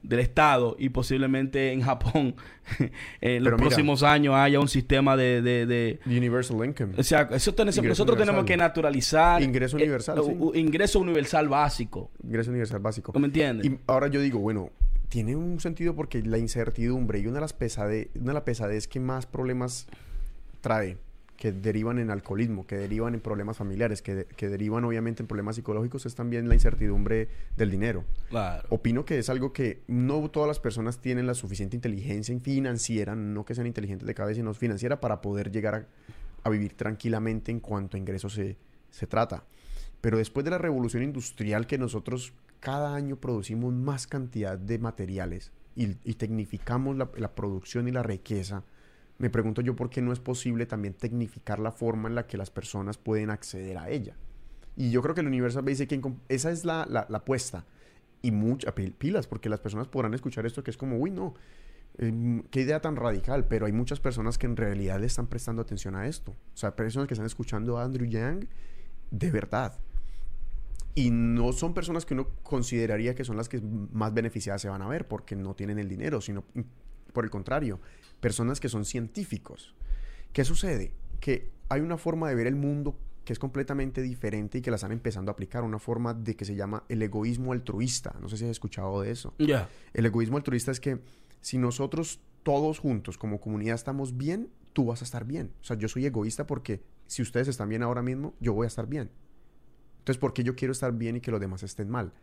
[0.03, 2.37] del Estado y posiblemente en Japón
[3.21, 3.57] en los mira.
[3.57, 5.43] próximos años haya un sistema de...
[5.43, 6.95] de- de- Universal Income.
[6.97, 9.43] o sea, eso ten- nosotros tenemos que naturalizar...
[9.43, 10.23] Ingreso universal, eh,
[10.55, 10.61] sí.
[10.61, 12.11] ingreso universal básico.
[12.23, 13.13] Ingreso universal básico.
[13.19, 13.67] ¿Me entiendes?
[13.67, 14.71] Y ahora yo digo, bueno,
[15.09, 18.87] tiene un sentido porque la incertidumbre y una de las pesade una de las pesadez
[18.87, 19.89] que más problemas
[20.69, 20.99] trae,
[21.37, 25.29] que derivan en alcoholismo, que derivan en problemas familiares, que, de- que derivan obviamente en
[25.29, 28.05] problemas psicológicos, es también la incertidumbre del dinero.
[28.29, 28.67] Claro.
[28.71, 33.45] Opino que es algo que no todas las personas tienen la suficiente inteligencia financiera, no
[33.45, 35.87] que sean inteligentes de cabeza, sino financiera para poder llegar a,
[36.43, 38.57] a vivir tranquilamente en cuanto a ingresos se,
[38.91, 39.45] se trata.
[40.01, 45.53] Pero después de la revolución industrial que nosotros cada año producimos más cantidad de materiales
[45.77, 48.65] y, y tecnificamos la, la producción y la riqueza,
[49.19, 52.37] me pregunto yo por qué no es posible también tecnificar la forma en la que
[52.37, 54.17] las personas pueden acceder a ella.
[54.77, 57.65] Y yo creo que el Universal Basic Income, esa es la, la, la apuesta.
[58.23, 61.35] Y muchas pilas, porque las personas podrán escuchar esto que es como, uy, no,
[61.99, 65.97] eh, qué idea tan radical, pero hay muchas personas que en realidad están prestando atención
[65.97, 66.33] a esto.
[66.33, 68.49] O sea, personas que están escuchando a Andrew Yang
[69.11, 69.75] de verdad.
[70.95, 74.83] Y no son personas que uno consideraría que son las que más beneficiadas se van
[74.83, 76.61] a ver porque no tienen el dinero, sino mm,
[77.13, 77.81] por el contrario,
[78.21, 79.75] personas que son científicos.
[80.33, 80.93] ¿Qué sucede?
[81.21, 84.77] Que hay una forma de ver el mundo que es completamente diferente y que la
[84.77, 88.17] están empezando a aplicar, una forma de que se llama el egoísmo altruista.
[88.23, 89.35] No sé si has escuchado de eso.
[89.39, 89.69] Ya.
[89.93, 91.01] El egoísmo altruista es que
[91.43, 95.53] si nosotros todos juntos como comunidad estamos bien, tú vas a estar bien.
[95.61, 98.69] O sea, yo soy egoísta porque si ustedes están bien ahora mismo, yo voy a
[98.69, 99.11] estar bien.
[99.99, 102.15] Entonces, ¿por qué yo quiero estar bien y que los demás estén mal?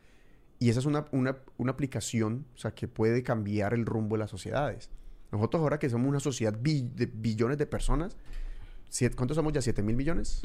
[0.57, 4.21] Y esa es una, una, una aplicación, o sea, que puede cambiar el rumbo de
[4.21, 4.89] las sociedades.
[5.35, 8.15] Nosotros ahora que somos una sociedad bi- de billones de personas,
[9.15, 9.59] ¿cuántos somos ya?
[9.61, 10.39] ¿7 mil millones?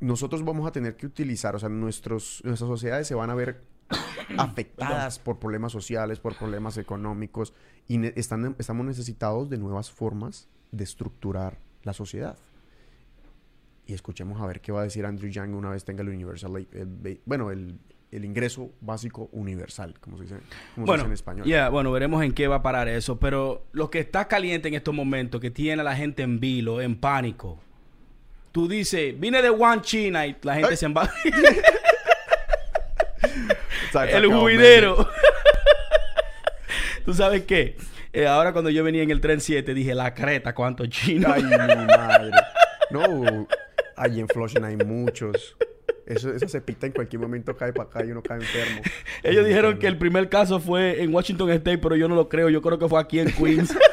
[0.00, 3.62] Nosotros vamos a tener que utilizar, o sea, nuestros, nuestras sociedades se van a ver
[4.38, 7.52] afectadas por problemas sociales, por problemas económicos,
[7.88, 12.38] y ne- están, estamos necesitados de nuevas formas de estructurar la sociedad.
[13.86, 16.66] Y escuchemos a ver qué va a decir Andrew Yang una vez tenga el universal,
[16.72, 17.78] el bueno, el,
[18.12, 20.36] el ingreso básico universal, como se dice,
[20.74, 21.46] como se Bueno, dice en español.
[21.46, 23.18] ya, bueno, veremos en qué va a parar eso.
[23.20, 26.80] Pero lo que está caliente en estos momentos, que tiene a la gente en vilo,
[26.80, 27.60] en pánico.
[28.52, 30.76] Tú dices, vine de One China y la gente Ay.
[30.76, 31.08] se emba...
[33.92, 35.08] Sa- el juidero.
[37.04, 37.76] ¿Tú sabes qué?
[38.12, 41.30] Eh, ahora cuando yo venía en el tren 7 dije, la creta, ¿cuántos chinos?
[41.32, 42.30] Ay, mi madre.
[42.90, 43.46] No,
[43.96, 45.56] ahí en Flushing hay muchos.
[46.10, 48.82] Eso, esa cepita en cualquier momento cae para acá y uno cae enfermo.
[49.22, 52.48] Ellos dijeron que el primer caso fue en Washington State, pero yo no lo creo.
[52.50, 53.72] Yo creo que fue aquí en Queens.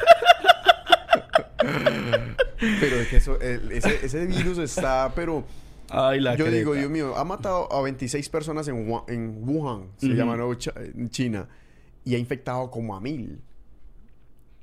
[2.80, 5.44] Pero es que eso, el- ese, ese virus está, pero...
[5.90, 6.58] Ay, la yo creta.
[6.58, 10.52] digo, Dios mío, ha matado a 26 personas en, Wuhan- en Wuhan, se llama, ¿no?
[10.54, 11.48] Cha- en China,
[12.04, 13.40] y ha infectado como a mil.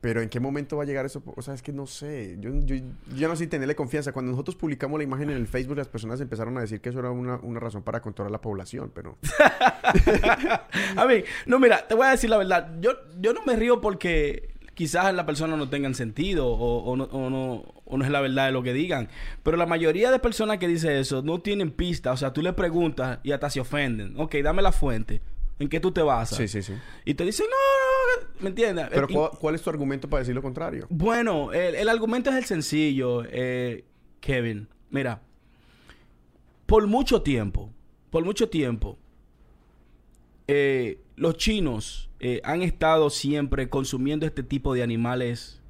[0.05, 1.23] Pero ¿en qué momento va a llegar eso?
[1.35, 2.37] O sea, es que no sé.
[2.39, 2.75] Yo, yo,
[3.15, 4.11] yo no sé tenerle confianza.
[4.11, 6.99] Cuando nosotros publicamos la imagen en el Facebook, las personas empezaron a decir que eso
[6.99, 9.17] era una, una razón para controlar la población, pero...
[10.95, 12.75] A mí, no, mira, te voy a decir la verdad.
[12.81, 17.05] Yo, yo no me río porque quizás la persona no tengan sentido o, o no,
[17.05, 19.09] o, no, o no es la verdad de lo que digan.
[19.41, 22.11] Pero la mayoría de personas que dicen eso no tienen pista.
[22.11, 24.19] O sea, tú le preguntas y hasta se ofenden.
[24.19, 25.21] Ok, dame la fuente.
[25.57, 26.37] ¿En qué tú te basas?
[26.37, 26.73] Sí, sí, sí.
[27.05, 28.87] Y te dicen, no, no, ¿me entiendes?
[28.91, 30.85] Pero ¿cuál, cuál es tu argumento para decir lo contrario?
[30.89, 33.85] Bueno, el, el argumento es el sencillo, eh,
[34.19, 34.67] Kevin.
[34.89, 35.21] Mira,
[36.65, 37.71] por mucho tiempo,
[38.09, 38.97] por mucho tiempo,
[40.47, 45.61] eh, los chinos eh, han estado siempre consumiendo este tipo de animales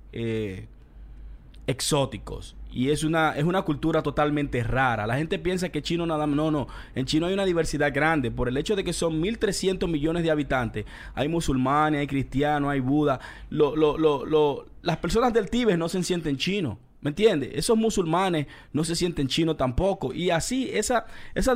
[1.67, 2.55] exóticos.
[2.75, 5.07] Y es una, es una cultura totalmente rara.
[5.07, 6.35] La gente piensa que chino nada más.
[6.35, 6.67] No, no.
[6.93, 8.31] En China hay una diversidad grande.
[8.31, 10.85] Por el hecho de que son 1.300 millones de habitantes.
[11.13, 13.19] Hay musulmanes, hay cristianos, hay budas.
[13.49, 16.77] Lo, lo, lo, lo- las personas del Tíbet no se sienten chinos.
[16.99, 17.51] ¿Me entiendes?
[17.53, 20.11] Esos musulmanes no se sienten chinos tampoco.
[20.13, 21.53] Y así, esa, esa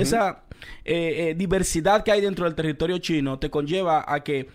[0.00, 0.42] esa
[0.84, 4.48] eh, eh, diversidad que hay dentro del territorio chino te conlleva a que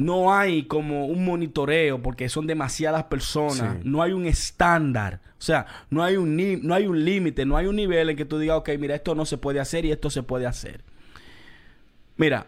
[0.00, 3.82] no hay como un monitoreo porque son demasiadas personas, Sí.
[3.84, 7.66] no hay un estándar, o sea, no hay un no hay un límite, no hay
[7.66, 10.08] un nivel en que tú digas, ok, mira, esto no se puede hacer y esto
[10.08, 10.82] se puede hacer.
[12.16, 12.46] Mira,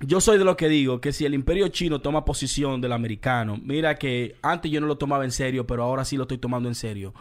[0.00, 3.58] yo soy de lo que digo que si el imperio chino toma posición del americano,
[3.62, 6.68] mira que antes yo no lo tomaba en serio, pero ahora sí lo estoy tomando
[6.68, 7.14] en serio.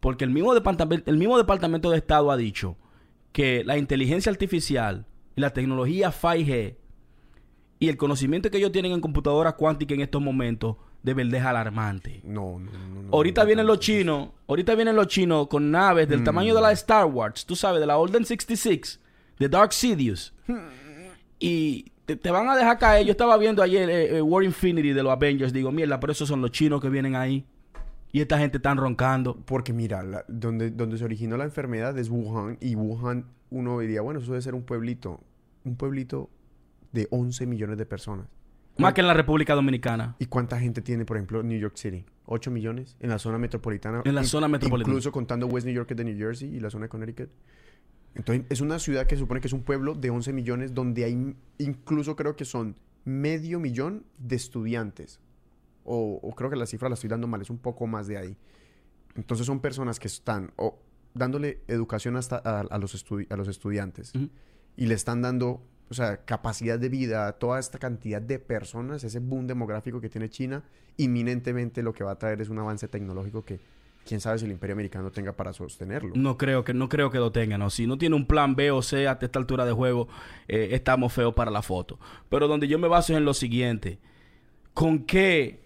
[0.00, 2.76] Porque el mismo departamento, el mismo departamento de Estado ha dicho
[3.32, 6.76] que la inteligencia artificial y la tecnología 5G
[7.78, 11.44] y el conocimiento que ellos tienen en computadora cuántica en estos momentos de verdad es
[11.44, 12.20] alarmante.
[12.24, 16.08] No, no, no, Ahorita no, vienen no, los chinos, ahorita vienen los chinos con naves
[16.08, 19.00] del tamaño de la Star Wars, tú sabes, de la Olden 66,
[19.38, 20.32] de Dark Sidious.
[21.38, 23.04] Y te, te van a dejar caer.
[23.04, 26.28] Yo estaba viendo ayer eh, eh, War Infinity de los Avengers, digo, mierda, pero esos
[26.28, 27.44] son los chinos que vienen ahí.
[28.12, 29.36] Y esta gente están roncando.
[29.44, 32.56] Porque mira, la- donde, donde se originó la enfermedad es Wuhan.
[32.60, 35.20] Y Wuhan, uno diría, bueno, eso debe ser un pueblito.
[35.64, 36.30] Un pueblito
[36.94, 38.28] de 11 millones de personas.
[38.78, 40.16] Más que en la República Dominicana.
[40.18, 42.06] ¿Y cuánta gente tiene, por ejemplo, New York City?
[42.26, 44.02] 8 millones en la zona metropolitana.
[44.04, 44.92] En la zona metropolitana.
[44.92, 47.30] Incluso contando West New York que es de New Jersey y la zona de Connecticut.
[48.14, 51.04] Entonces, es una ciudad que se supone que es un pueblo de 11 millones donde
[51.04, 55.20] hay incluso creo que son medio millón de estudiantes.
[55.84, 58.16] O, o creo que la cifra la estoy dando mal, es un poco más de
[58.16, 58.36] ahí.
[59.14, 60.78] Entonces son personas que están o
[61.12, 64.12] dándole educación hasta a, a los, a los estudiantes
[64.76, 69.18] y le están dando, o sea, capacidad de vida toda esta cantidad de personas, ese
[69.18, 70.62] boom demográfico que tiene China,
[70.96, 73.60] inminentemente lo que va a traer es un avance tecnológico que
[74.04, 76.12] quién sabe si el imperio americano tenga para sostenerlo.
[76.14, 77.60] No creo que no creo que lo tengan.
[77.60, 77.70] ¿no?
[77.70, 80.08] Si no tiene un plan B o C hasta esta altura de juego,
[80.48, 81.98] eh, estamos feos para la foto.
[82.28, 83.98] Pero donde yo me baso es en lo siguiente.
[84.72, 85.62] ¿Con qué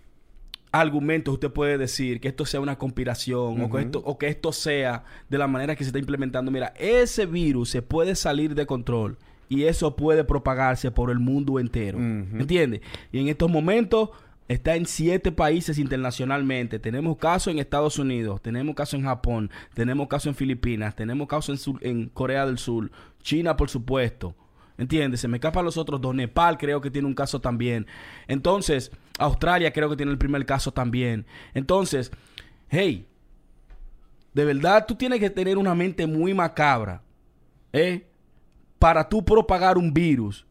[0.71, 4.53] argumentos usted puede decir que esto sea una conspiración o, que esto, o que esto
[4.53, 6.51] sea de la manera que se está implementando?
[6.51, 11.59] Mira, ese virus se puede salir de control y eso puede propagarse por el mundo
[11.59, 11.99] entero.
[11.99, 12.37] Ujú.
[12.39, 12.81] ¿Entiendes?
[13.13, 14.11] Y en estos momentos
[14.47, 16.79] está en siete países internacionalmente.
[16.79, 21.51] Tenemos casos en Estados Unidos, tenemos casos en Japón, tenemos casos en Filipinas, tenemos casos
[21.51, 22.91] en, Sur- en Corea del Sur,
[23.23, 24.35] China, por supuesto.
[24.79, 25.21] ¿Entiendes?
[25.21, 26.15] Se me escapan los otros dos.
[26.15, 27.87] Nepal creo que tiene un caso también.
[28.29, 31.27] Entonces, Australia creo que tiene el primer caso también.
[31.53, 32.13] Entonces,
[32.69, 33.07] hey,
[34.35, 37.03] de verdad tú tienes que tener una mente muy macabra,
[37.73, 38.08] ¿eh?
[38.79, 40.47] Para tú propagar un virus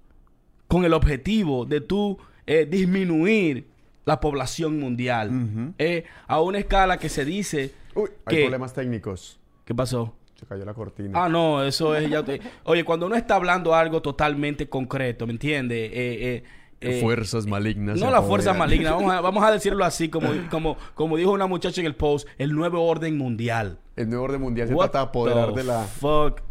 [0.67, 3.67] con el objetivo de tú eh, disminuir
[4.05, 5.73] la población mundial.
[5.77, 6.05] ¿eh?
[6.27, 7.73] A una escala que se dice...
[7.95, 9.39] Uy, hay que- problemas técnicos.
[9.65, 10.13] ¿Qué pasó?
[10.35, 11.25] Se cayó la cortina.
[11.25, 12.23] Ah, no, eso es ya.
[12.23, 15.89] te- Oye, cuando uno está hablando algo totalmente concreto, ¿me entiendes?
[15.91, 16.43] Eh, eh,
[16.79, 17.99] eh, Fuerzas malignas.
[17.99, 18.57] no se la fuerza apoderan.
[18.59, 21.95] maligna, vamos a, vamos a decirlo así, como, como, como dijo una muchacha en el
[21.95, 23.79] post, el nuevo orden mundial.
[23.95, 25.81] El nuevo orden mundial se What trata de apoderar the de la...
[25.83, 26.41] Fuck.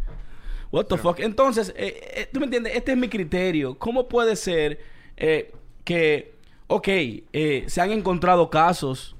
[0.71, 1.19] What the fuck.
[1.19, 3.77] Entonces, eh, eh, tú me entiendes, este es mi criterio.
[3.77, 4.79] ¿Cómo puede ser
[5.15, 5.53] eh,
[5.83, 6.33] que,
[6.67, 9.15] ok, eh, se han encontrado casos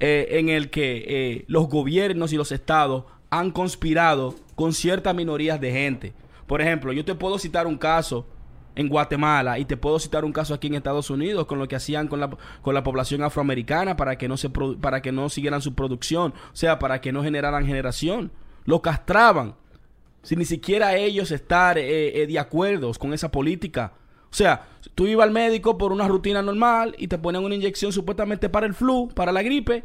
[0.00, 5.72] eh, en el que los gobiernos y los estados han conspirado con ciertas minorías de
[5.72, 6.12] gente?
[6.46, 8.26] Por ejemplo, yo te puedo citar un caso
[8.74, 11.74] en Guatemala y te puedo citar un caso aquí en Estados Unidos con lo que
[11.74, 12.30] hacían con la,
[12.62, 16.56] con la población afroamericana para que no se para que no siguieran su producción, o
[16.56, 18.30] sea, para que no generaran generación.
[18.64, 19.56] Lo castraban
[20.28, 23.94] sin ni siquiera ellos estar eh, eh, de acuerdo con esa política.
[24.30, 27.94] O sea, tú ibas al médico por una rutina normal y te ponían una inyección
[27.94, 29.84] supuestamente para el flu, para la gripe,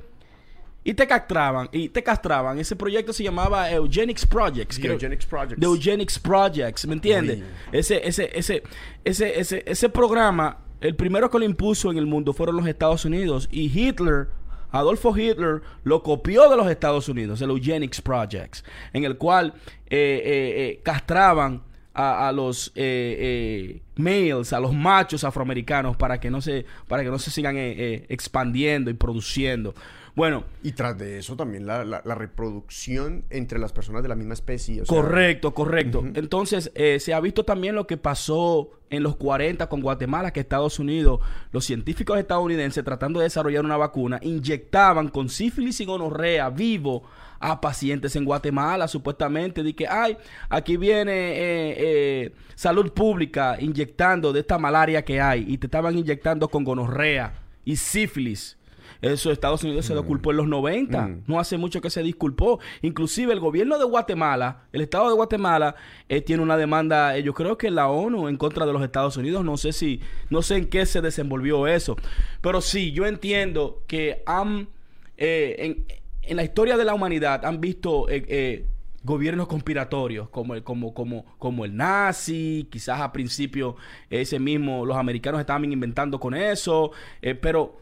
[0.84, 2.60] y te castraban, y te castraban.
[2.60, 4.82] Ese proyecto se llamaba Eugenics Projects.
[4.82, 4.88] The.
[4.88, 5.62] Eugenics Projects.
[5.62, 7.40] The Eugenics Projects, ¿me entiendes?
[7.72, 8.64] Ese, ese, ese,
[9.06, 13.06] ese, ese, ese programa, el primero que lo impuso en el mundo fueron los Estados
[13.06, 13.48] Unidos.
[13.50, 14.28] Y Hitler,
[14.74, 19.54] Adolfo Hitler, lo copió de los Estados Unidos, el Eugenics Projects, en el cual
[19.86, 21.62] eh, eh, eh, castraban
[21.94, 27.04] a, a los eh, eh, males, a los machos afroamericanos para que no se, para
[27.04, 29.76] que no se sigan eh, eh, expandiendo y produciendo.
[30.16, 34.16] Bueno, Y tras de eso también la, la- la reproducción entre las personas de la
[34.16, 34.82] misma especie.
[34.82, 36.04] o sea, Correcto, correcto.
[36.14, 40.40] Entonces, eh, se ha visto también lo que pasó en los 40 con Guatemala, que
[40.40, 41.20] Estados Unidos,
[41.52, 47.02] los científicos estadounidenses tratando de desarrollar una vacuna, inyectaban con sífilis y gonorrea vivo
[47.40, 50.16] a pacientes en Guatemala, supuestamente, de que, ay,
[50.48, 55.98] aquí viene eh, eh, salud pública inyectando de esta malaria que hay, y te estaban
[55.98, 57.34] inyectando con gonorrea
[57.66, 58.58] y sífilis.
[59.04, 61.02] Eso Estados Unidos se lo culpó en los 90.
[61.08, 61.24] Mm.
[61.28, 62.60] No hace mucho que se disculpó.
[62.82, 65.76] Inclusive el gobierno de Guatemala, el Estado de Guatemala,
[66.10, 69.18] eh, tiene una demanda, eh, yo creo que la ONU en contra de los Estados
[69.18, 69.46] Unidos.
[69.46, 70.00] No sé si,
[70.30, 71.96] no sé en qué se desenvolvió eso.
[72.42, 74.70] Pero sí, yo entiendo que han,
[75.18, 75.86] eh, en,
[76.24, 78.66] en la historia de la humanidad han visto eh,
[79.04, 83.76] gobiernos conspiratorios como el, como, como, como el nazi, quizás a principio
[84.10, 86.92] ese mismo, los americanos estaban inventando con eso,
[87.22, 87.82] eh, pero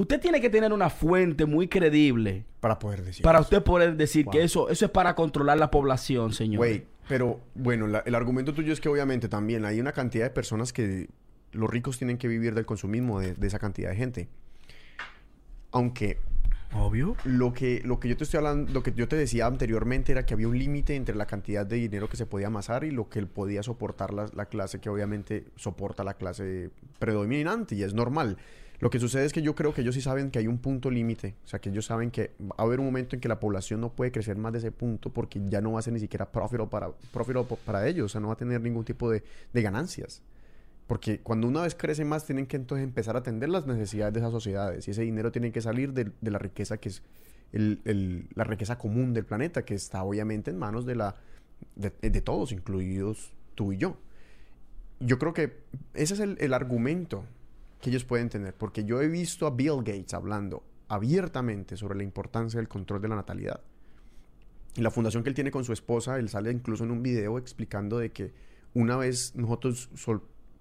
[0.00, 3.22] usted tiene que tener una fuente muy creíble Para poder decir.
[3.22, 3.44] para eso.
[3.46, 4.32] usted poder decir Wow.
[4.32, 6.58] que eso, eso es para controlar la población, señor.
[6.58, 10.30] Güey, pero bueno, la- el argumento tuyo es que obviamente también hay una cantidad de
[10.30, 11.08] personas que
[11.52, 14.28] los ricos tienen que vivir del consumismo de, de esa cantidad de gente.
[15.72, 16.18] Aunque
[16.72, 17.16] Obvio.
[17.24, 20.24] lo que, lo que yo te estoy hablando, lo que yo te decía anteriormente era
[20.26, 23.08] que había un límite entre la cantidad de dinero que se podía amasar y lo
[23.08, 28.36] que podía soportar la, la clase que obviamente soporta la clase predominante y es normal.
[28.80, 30.90] Lo que sucede es que yo creo que ellos sí saben que hay un punto
[30.90, 33.38] límite, o sea que ellos saben que va a haber un momento en que la
[33.38, 36.00] población no puede crecer más de ese punto porque ya no va a ser ni
[36.00, 36.90] siquiera profit para,
[37.66, 39.22] para ellos, o sea, no va a tener ningún tipo de,
[39.52, 40.22] de ganancias.
[40.86, 44.20] Porque cuando una vez crece más, tienen que entonces empezar a atender las necesidades de
[44.20, 44.88] esas sociedades.
[44.88, 47.02] Y ese dinero tiene que salir de, de la riqueza que es
[47.52, 51.14] el- la riqueza común del planeta, que está obviamente en manos de, la,
[51.76, 53.98] de, de todos, incluidos tú y yo.
[55.00, 55.58] Yo creo que
[55.94, 57.24] ese es el, el argumento
[57.80, 58.54] que ellos pueden tener.
[58.54, 63.08] Porque yo he visto a Bill Gates hablando abiertamente sobre la importancia del control de
[63.08, 63.60] la natalidad.
[64.76, 67.38] Y la fundación que él tiene con su esposa, él sale incluso en un video
[67.38, 68.32] explicando de que
[68.74, 69.90] una vez nosotros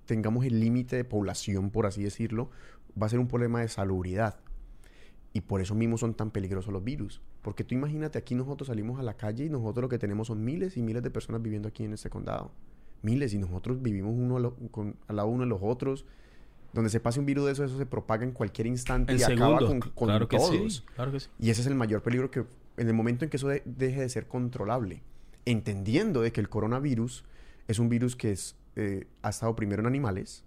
[0.06, 2.50] tengamos el límite de población, por así decirlo,
[3.00, 4.40] va a ser un problema de salubridad.
[5.32, 7.22] Y por eso mismo son tan peligrosos los virus.
[7.44, 10.44] Porque tú imagínate, aquí nosotros salimos a la calle y nosotros lo que tenemos son
[10.44, 12.52] miles y miles de personas viviendo aquí en este condado.
[13.04, 14.58] Miles, y nosotros vivimos uno a lo-
[15.08, 16.06] lado uno de los otros.
[16.74, 19.24] Donde se pase un virus de eso, eso se propaga en cualquier instante En y
[19.24, 20.76] acaba con, con claro que todos.
[20.76, 20.84] sí.
[20.96, 21.30] Claro que sí.
[21.40, 22.46] Y ese es el mayor peligro que
[22.78, 25.02] en el momento en que eso de- deje de ser controlable,
[25.46, 27.24] entendiendo de que el coronavirus
[27.68, 30.44] es un virus que es, eh, ha estado primero en animales,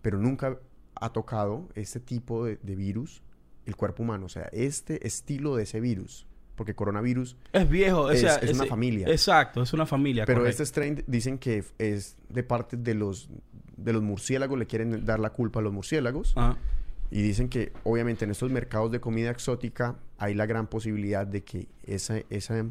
[0.00, 0.58] pero nunca
[0.94, 3.22] ha tocado este tipo de, de virus
[3.66, 6.26] el cuerpo humano, o sea, este estilo de ese virus,
[6.56, 8.00] porque coronavirus, Es viejo.
[8.02, 9.06] o Es- sea, es una familia.
[9.08, 10.24] Exacto, es una familia.
[10.26, 10.62] pero correcto.
[10.62, 13.28] este strain dicen que es de parte de los
[13.84, 16.32] de los murciélagos, le quieren dar la culpa a los murciélagos.
[16.36, 16.56] Ajá.
[17.10, 21.44] Y dicen que obviamente en estos mercados de comida exótica hay la gran posibilidad de
[21.44, 22.64] que ese, ese,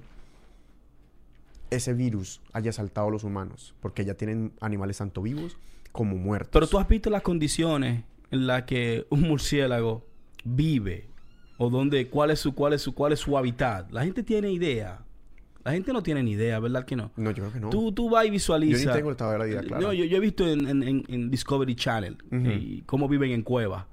[1.69, 5.57] ese virus haya saltado a los humanos, porque ya tienen animales tanto vivos
[5.91, 6.49] como muertos.
[6.53, 10.07] Pero tú has visto las condiciones en las que un murciélago
[10.43, 11.07] vive
[11.57, 13.91] o donde cuál es su cuál es su cuál es su hábitat.
[13.91, 15.05] La gente tiene idea.
[15.63, 17.11] La gente no tiene ni idea, ¿verdad que no?
[17.15, 17.69] No, yo creo que no.
[17.69, 18.81] Tú, tú vas y visualizas.
[18.83, 19.81] Yo ni tengo todavía la idea clara.
[19.81, 23.43] No, yo, yo he visto en, en- en- en Discovery Channel eh, cómo viven en
[23.43, 23.85] cuevas.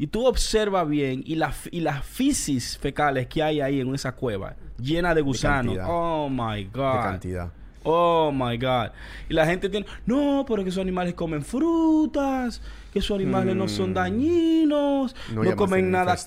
[0.00, 4.12] Y tú observas bien y, la, y las fisis fecales que hay ahí en esa
[4.14, 5.76] cueva, llena de gusanos.
[5.88, 7.02] oh my de God.
[7.02, 7.52] cantidad.
[7.82, 8.90] Oh my God.
[9.28, 12.60] Y la gente tiene, no, pero que esos animales comen frutas,
[12.92, 13.94] que esos animales no son Mm.
[13.94, 16.24] dañinos, No comen el nada de- de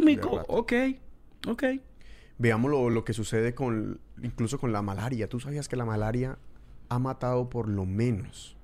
[0.00, 0.30] químico.
[0.38, 0.44] ratas.
[0.48, 0.72] ok,
[1.48, 1.64] ok.
[2.38, 5.28] Veamos lo, lo que sucede con, incluso con la malaria.
[5.28, 6.38] ¿Tú sabías que la malaria
[6.88, 8.56] ha matado por lo menos?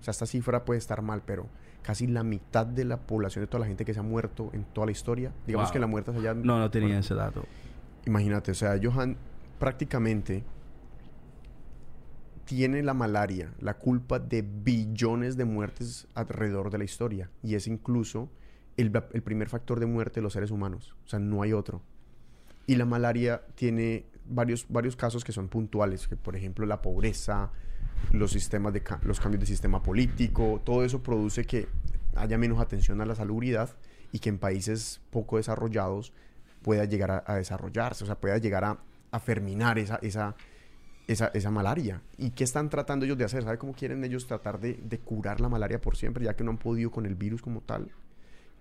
[0.00, 1.48] O sea, esta cifra puede estar mal, pero
[1.82, 4.64] casi la mitad de la población de toda la gente que se ha muerto en
[4.64, 5.32] toda la historia.
[5.46, 5.72] Digamos Wow.
[5.72, 6.34] que la muerte allá...
[6.34, 7.44] No, no tenía ese dato.
[8.06, 9.16] Imagínate, o sea, Johan
[9.58, 10.42] prácticamente
[12.44, 17.30] tiene la malaria la culpa de billones de muertes alrededor de la historia.
[17.42, 18.28] Y es incluso
[18.76, 20.94] el, el primer factor de muerte de los seres humanos.
[21.04, 21.82] O sea, no hay otro.
[22.66, 27.50] Y la malaria tiene varios, varios casos que son puntuales, que por ejemplo la pobreza,
[28.10, 31.68] los sistemas de los cambios de sistema político, todo eso produce que
[32.14, 33.70] haya menos atención a la salubridad
[34.10, 36.12] y que en países poco desarrollados
[36.62, 38.78] pueda llegar a, a desarrollarse, o sea, pueda llegar a,
[39.10, 40.36] a ferminar esa, esa,
[41.06, 42.02] esa, esa malaria.
[42.18, 43.44] ¿Y qué están tratando ellos de hacer?
[43.44, 46.50] ¿Sabe cómo quieren ellos tratar de, de curar la malaria por siempre, ya que no
[46.50, 47.90] han podido con el virus como tal?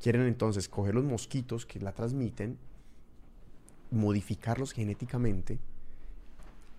[0.01, 2.57] Quieren entonces coger los mosquitos que la transmiten,
[3.91, 5.59] modificarlos genéticamente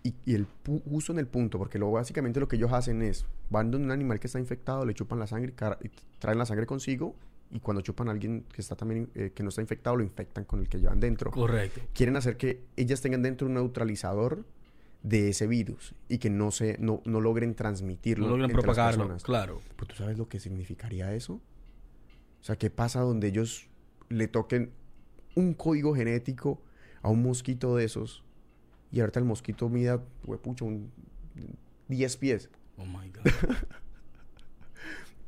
[0.02, 0.46] y, y el
[0.90, 3.92] justo en el punto, porque lo, básicamente lo que ellos hacen es, van donde un
[3.92, 7.14] animal que está infectado, le chupan la sangre, y traen la sangre consigo
[7.52, 10.44] y cuando chupan a alguien que está también eh, que no está infectado, lo infectan
[10.44, 11.30] con el que llevan dentro.
[11.30, 11.82] Correcto.
[11.92, 14.44] Quieren hacer que ellas tengan dentro un neutralizador
[15.02, 18.64] de ese virus y que no se no, no logren transmitirlo No logran entre las
[18.64, 18.98] propagarlo.
[19.02, 19.22] personas.
[19.22, 19.60] Claro.
[19.76, 21.34] Pues tú sabes lo que significaría eso.
[21.34, 23.68] O sea, ¿qué pasa donde ellos
[24.08, 24.72] le toquen
[25.34, 26.60] un código genético
[27.02, 28.22] a un mosquito de esos
[28.90, 30.90] y ahorita el mosquito mida, huepucho, un
[31.88, 32.48] 10 pies?
[32.76, 33.32] Oh my God.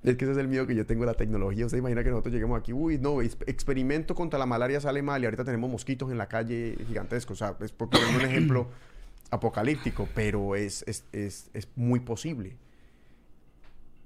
[0.04, 1.64] Es que ese es el miedo que yo tengo de la tecnología.
[1.64, 5.24] Usted imagina que nosotros lleguemos aquí, uy, no, experimento contra la malaria sale mal y
[5.24, 7.40] ahorita tenemos mosquitos en la calle gigantescos.
[7.40, 8.68] O sea, es por poner un ejemplo
[9.30, 12.58] apocalíptico, pero es, es, es, es muy posible.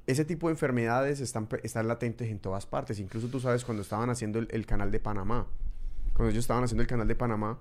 [0.06, 3.00] Ese tipo de enfermedades están, están latentes en todas partes.
[3.00, 5.48] Incluso tú sabes cuando estaban haciendo el, el canal de Panamá.
[6.18, 7.60] Cuando ellos estaban haciendo el canal de Panamá,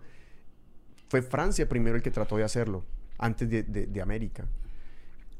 [1.09, 2.83] Fue Francia primero el que trató de hacerlo,
[3.19, 4.45] antes de, de- de América.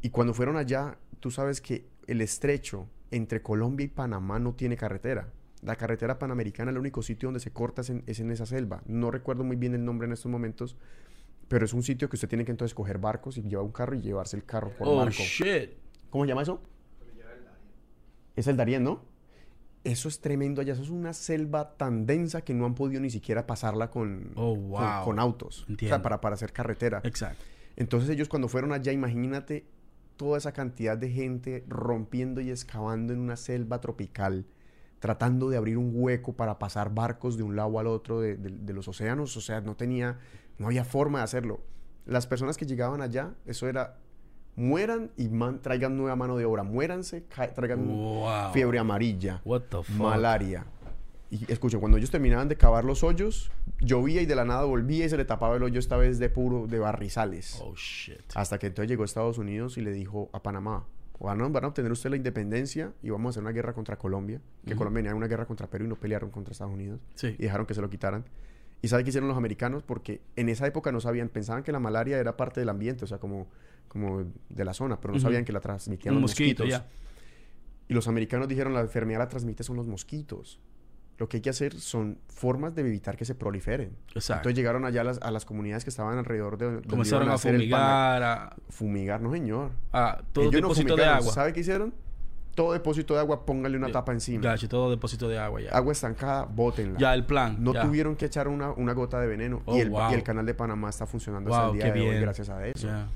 [0.02, 4.78] Y cuando fueron allá, tú sabes que el estrecho entre Colombia y Panamá no tiene
[4.78, 5.30] carretera.
[5.64, 8.82] La carretera panamericana, el único sitio donde se corta es en, es en esa selva.
[8.86, 10.78] No recuerdo muy bien el nombre en estos momentos,
[11.48, 13.96] pero es un sitio que usted tiene que entonces coger barcos y llevar un carro
[13.96, 15.16] y llevarse el carro por Oh, barco.
[15.18, 15.72] shit.
[16.12, 16.62] ¿Cómo se llama eso?
[18.36, 19.02] Es el Darién, ¿no?
[19.90, 20.74] Eso es tremendo allá.
[20.74, 24.54] Eso es una selva tan densa que no han podido ni siquiera pasarla con, Oh,
[24.56, 25.04] con- wow.
[25.06, 25.64] con, autos.
[25.64, 25.96] O Entiendo.
[25.96, 27.00] sea, para, para hacer carretera.
[27.06, 27.44] Exacto.
[27.78, 29.66] Entonces ellos cuando fueron allá, imagínate
[30.18, 34.46] toda esa cantidad de gente rompiendo y excavando en una selva tropical,
[35.00, 38.50] tratando de abrir un hueco para pasar barcos de un lado al otro de, de-
[38.58, 39.38] de los océanos.
[39.38, 40.20] O sea, no tenía,
[40.58, 41.62] no había forma de hacerlo.
[42.06, 44.00] Las personas que llegaban allá, eso era,
[44.58, 46.64] mueran y man- traigan nueva mano de obra.
[46.64, 47.22] Muéranse,
[47.56, 48.52] traigan Wow.
[48.52, 49.90] fiebre amarilla, What the fuck?
[49.96, 50.66] malaria.
[51.30, 53.52] Y escucho, cuando ellos terminaban de cavar los hoyos,
[53.82, 56.30] llovía y de la nada volvía y se le tapaba el hoyo esta vez de
[56.30, 57.60] puro, de barrizales.
[57.62, 58.20] Oh, shit.
[58.34, 60.86] Hasta que entonces llegó a Estados Unidos y le dijo a Panamá,
[61.20, 63.98] van a, van a obtener usted la independencia y vamos a hacer una guerra contra
[63.98, 64.40] Colombia.
[64.66, 64.76] Que.
[64.76, 67.02] Colombia venía una guerra contra Perú y no pelearon contra Estados Unidos.
[67.16, 67.36] Sí.
[67.38, 68.24] Y dejaron que se lo quitaran.
[68.82, 69.84] ¿Y sabe qué hicieron los americanos?
[69.84, 73.08] Porque en esa época no sabían, pensaban que la malaria era parte del ambiente, o
[73.08, 73.48] sea, como,
[73.88, 76.88] como de la zona, pero no sabían que la transmitían Un los mosquito, mosquitos.
[76.88, 76.88] ya.
[77.90, 80.60] Y los americanos dijeron, la enfermedad la transmite son los mosquitos.
[81.18, 83.96] Lo que hay que hacer son formas de evitar que se proliferen.
[84.14, 84.42] Exacto.
[84.50, 87.34] Entonces llegaron allá a las, a las comunidades que estaban alrededor de donde Comenzaron a
[87.34, 89.72] hacer el pana- fumigar, a, Fumigar, no señor.
[89.94, 91.32] a todo Ellos no depósito de agua.
[91.34, 91.94] ¿Sabe qué hicieron?
[92.54, 94.44] Todo depósito de agua, póngale una Ya, tapa encima.
[94.44, 95.70] Gacho, todo depósito de agua ya.
[95.72, 97.00] Agua estancada, bótenla.
[97.00, 97.56] Ya, el plan.
[97.64, 97.84] no ya.
[97.84, 99.62] tuvieron que echar una, una gota de veneno.
[99.66, 100.12] Oh, y, el, wow.
[100.12, 102.88] y el canal de Panamá está funcionando hasta el día de hoy gracias a eso.
[102.88, 103.08] Ya.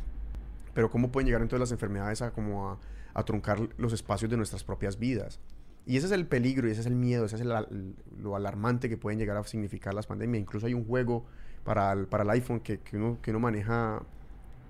[0.74, 2.80] Pero ¿cómo pueden llegar entonces las enfermedades a como a,
[3.14, 5.40] a truncar los espacios de nuestras propias vidas?
[5.86, 8.36] Y ese es el peligro y ese es el miedo, ese es el al- lo
[8.36, 10.40] alarmante que pueden llegar a significar las pandemias.
[10.42, 11.26] Incluso hay un juego
[11.64, 14.04] para el, para el iPhone que, que uno, que uno maneja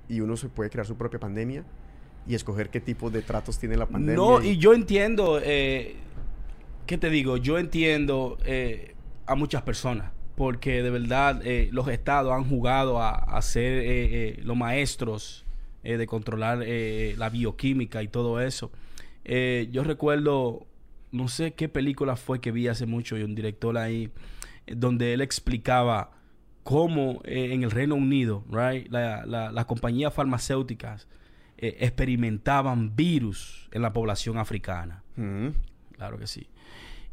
[0.08, 1.64] y uno se puede crear su propia pandemia
[2.28, 4.16] y escoger qué tipo de tratos tiene la pandemia.
[4.16, 5.96] No, y yo entiendo, eh,
[6.86, 7.38] ¿qué te digo?
[7.38, 8.96] Yo entiendo eh,
[9.26, 13.84] a muchas personas, porque de verdad eh, los estados han jugado a, a ser eh,
[13.86, 15.46] eh, los maestros
[15.84, 18.72] eh, de controlar eh, la bioquímica y todo eso.
[19.24, 20.66] Eh, yo recuerdo,
[21.12, 24.10] no sé qué película fue que vi hace mucho y un director ahí,
[24.68, 26.12] eh, donde él explicaba
[26.64, 31.08] cómo eh, en el Reino Unido, right, la- la- las compañías farmacéuticas
[31.58, 35.04] eh, experimentaban virus en la población africana.
[35.16, 35.50] Mm.
[35.96, 36.48] Claro que sí.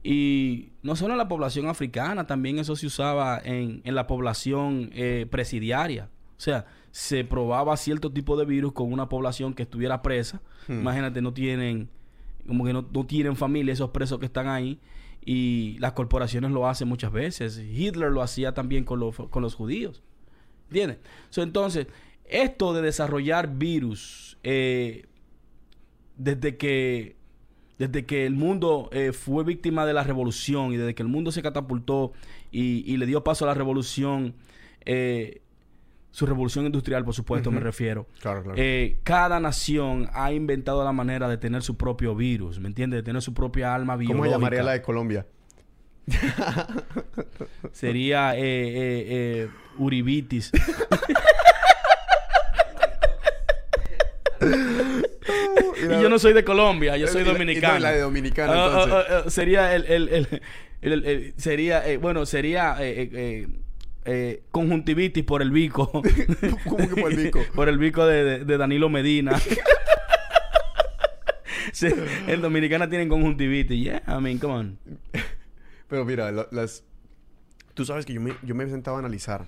[0.02, 4.90] Y no solo en la población africana, también eso se usaba en, en la población
[4.94, 6.08] eh, presidiaria.
[6.38, 10.40] O sea, se probaba cierto tipo de virus con una población que estuviera presa.
[10.68, 10.80] Hmm.
[10.80, 11.90] Imagínate, no tienen,
[12.46, 14.78] como que no, no tienen familia esos presos que están ahí.
[15.24, 17.58] Y las corporaciones lo hacen muchas veces.
[17.58, 20.00] Hitler lo hacía también con los, con los judíos.
[20.68, 20.98] ¿Entiendes?
[21.30, 21.88] So, entonces,
[22.24, 25.06] esto de desarrollar virus, eh,
[26.16, 27.16] desde que
[27.78, 31.30] desde que el mundo eh, fue víctima de la revolución y desde que el mundo
[31.30, 32.12] se catapultó
[32.50, 34.34] y, y le dio paso a la revolución,
[34.84, 35.42] eh,
[36.10, 38.06] su revolución industrial, por supuesto, me refiero.
[38.20, 38.54] Claro, claro.
[38.60, 42.98] Eh, cada nación ha inventado la manera de tener su propio virus, ¿me entiendes?
[42.98, 44.22] De tener su propia alma biológica.
[44.24, 45.26] ¿Cómo llamaría la de Colombia?
[47.72, 50.50] Sería eh, eh, uribitis.
[54.40, 57.78] y yo no soy de Colombia, yo soy dominicano.
[57.80, 59.06] la de Dominicana, Ah, ah, entonces.
[59.26, 60.08] ah, sería el, el-
[60.80, 62.76] el- el- sería eh, bueno sería
[64.10, 65.90] eh, conjuntivitis por el bico.
[66.64, 67.40] ¿Cómo que por el bico?
[67.54, 69.38] por el bico de, de- de Danilo Medina.
[71.72, 71.88] Sí,
[72.26, 73.78] en Dominicana tienen conjuntivitis.
[73.84, 74.78] Yeah, I mean, come on.
[75.86, 76.82] Pero mira, la- las...
[77.74, 79.46] Tú sabes que yo me, yo me he sentado a analizar.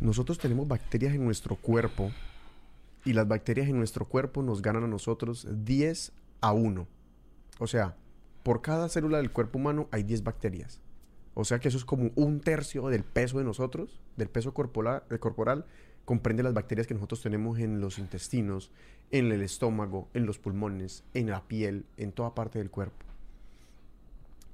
[0.00, 2.10] Nosotros tenemos bacterias en nuestro cuerpo
[3.04, 6.86] y las bacterias en nuestro cuerpo nos ganan a nosotros 10 a 1.
[7.60, 7.94] O sea,
[8.42, 10.80] por cada célula del cuerpo humano hay 10 bacterias.
[11.34, 15.02] O sea que eso es como un tercio del peso de nosotros, del peso corporal,
[15.10, 15.64] eh, corporal
[16.04, 18.70] comprende las bacterias que nosotros tenemos en los intestinos,
[19.10, 23.06] en el estómago, en los pulmones, en la piel, en toda parte del cuerpo.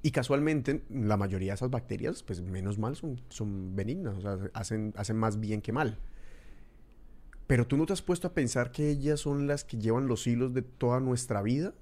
[0.03, 4.39] Y casualmente, la mayoría de esas bacterias, pues menos mal, son, son benignas, o sea,
[4.55, 5.99] hacen, hacen más bien que mal.
[7.47, 10.27] Pero tú no te has puesto a pensar que ellas son las que llevan los
[10.27, 11.75] hilos de toda nuestra vida.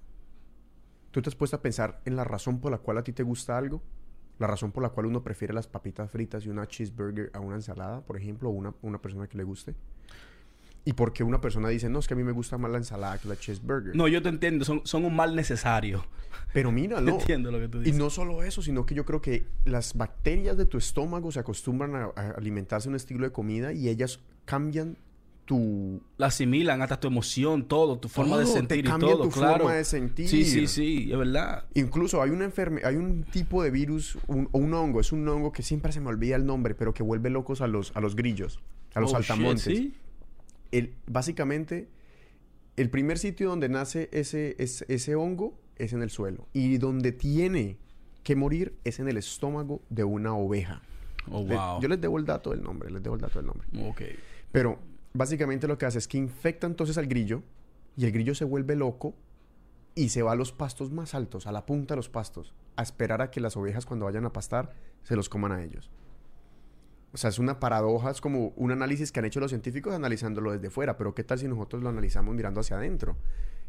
[1.10, 3.22] ¿Tú te has puesto a pensar en la razón por la cual a ti te
[3.22, 3.82] gusta algo?
[4.38, 7.56] La razón por la cual uno prefiere las papitas fritas y una cheeseburger a una
[7.56, 9.74] ensalada, por ejemplo, o una, una persona que le guste.
[10.84, 13.18] Y porque una persona dice, no, es que a mí me gusta más la ensalada
[13.18, 13.96] que la cheeseburger.
[13.96, 16.04] No, yo te entiendo, son, son un mal necesario.
[16.52, 17.18] Pero mira, no.
[17.18, 17.98] Entiendo lo que tú Y dices.
[17.98, 21.96] no solo eso, sino que yo creo que las bacterias de tu estómago se acostumbran
[21.96, 24.96] a, a alimentarse un estilo de comida y ellas cambian
[25.46, 26.02] tu...
[26.18, 29.58] La asimilan hasta tu emoción, todo, tu forma de te sentir y todo, tu claro.
[29.64, 30.28] forma de sentir.
[30.28, 31.64] Sí, sí, sí, es verdad.
[31.74, 35.26] Incluso hay una enferme, hay un tipo de virus, un, o un hongo, es un
[35.26, 38.00] hongo que siempre se me olvida el nombre, pero que vuelve locos a los, a
[38.00, 38.60] los grillos,
[38.94, 39.62] a los Oh, shit, saltamontes.
[39.64, 39.94] ¿sí?
[40.72, 41.88] El, básicamente,
[42.76, 46.48] el primer sitio donde nace ese, ese, ese hongo es en el suelo.
[46.52, 47.78] Y donde tiene
[48.24, 50.82] que morir es en el estómago de una oveja.
[51.30, 51.80] Oh, Le- wow.
[51.80, 53.66] yo les debo el dato del nombre, les debo el dato del nombre.
[53.88, 54.02] Ok.
[54.50, 54.78] Pero
[55.16, 57.42] básicamente lo que hace es que infecta entonces al grillo
[57.96, 59.14] y el grillo se vuelve loco
[59.94, 62.82] y se va a los pastos más altos, a la punta de los pastos, a
[62.82, 65.90] esperar a que las ovejas cuando vayan a pastar se los coman a ellos.
[67.12, 70.52] O sea, es una paradoja, es como un análisis que han hecho los científicos analizándolo
[70.52, 73.16] desde fuera, pero ¿qué tal si nosotros lo analizamos mirando hacia adentro?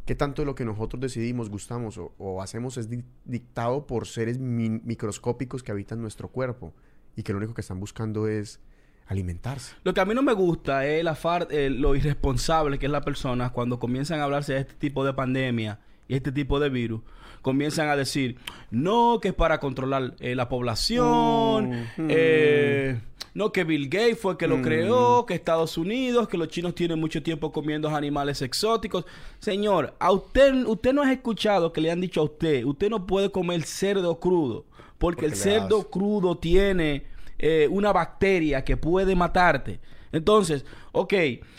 [0.06, 4.38] ¿Qué tanto de lo que nosotros decidimos, gustamos o, hacemos es di- dictado por seres
[4.39, 6.74] mi- microscópicos que habitan nuestro cuerpo
[7.16, 8.60] y que lo único que están buscando es
[9.08, 9.76] alimentarse?
[9.84, 12.91] Lo que a mí no me gusta es la far- eh, lo irresponsable que es
[12.91, 16.70] la persona cuando comienzan a hablarse de este tipo de pandemia y este tipo de
[16.70, 17.01] virus.
[17.41, 18.38] Comienzan a decir,
[18.72, 22.99] no, que es para controlar eh, la población, Mm, eh,
[23.34, 24.62] no, que Bill Gates fue que lo Mm.
[24.64, 29.05] creó, que Estados Unidos, que los chinos tienen mucho tiempo comiendo animales exóticos.
[29.39, 33.05] Señor, a usted, usted no ha escuchado que le han dicho a usted, usted no
[33.05, 34.66] puede comer cerdo crudo,
[34.97, 37.03] porque, Porque el cerdo crudo tiene
[37.39, 39.79] eh, una bacteria que puede matarte.
[40.11, 41.13] Entonces, ok,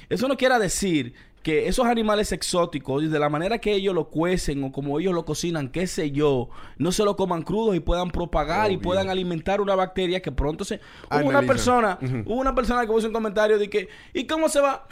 [0.08, 4.64] eso no quiere decir que esos animales exóticos, de la manera que ellos lo cuecen
[4.64, 8.10] o como ellos lo cocinan, qué sé yo, no se lo coman crudos y puedan
[8.10, 10.80] propagar y puedan alimentar una bacteria que pronto se...
[11.10, 14.60] Hubo una persona, hubo una persona que puso un comentario de que, ¿y cómo se
[14.60, 14.86] va?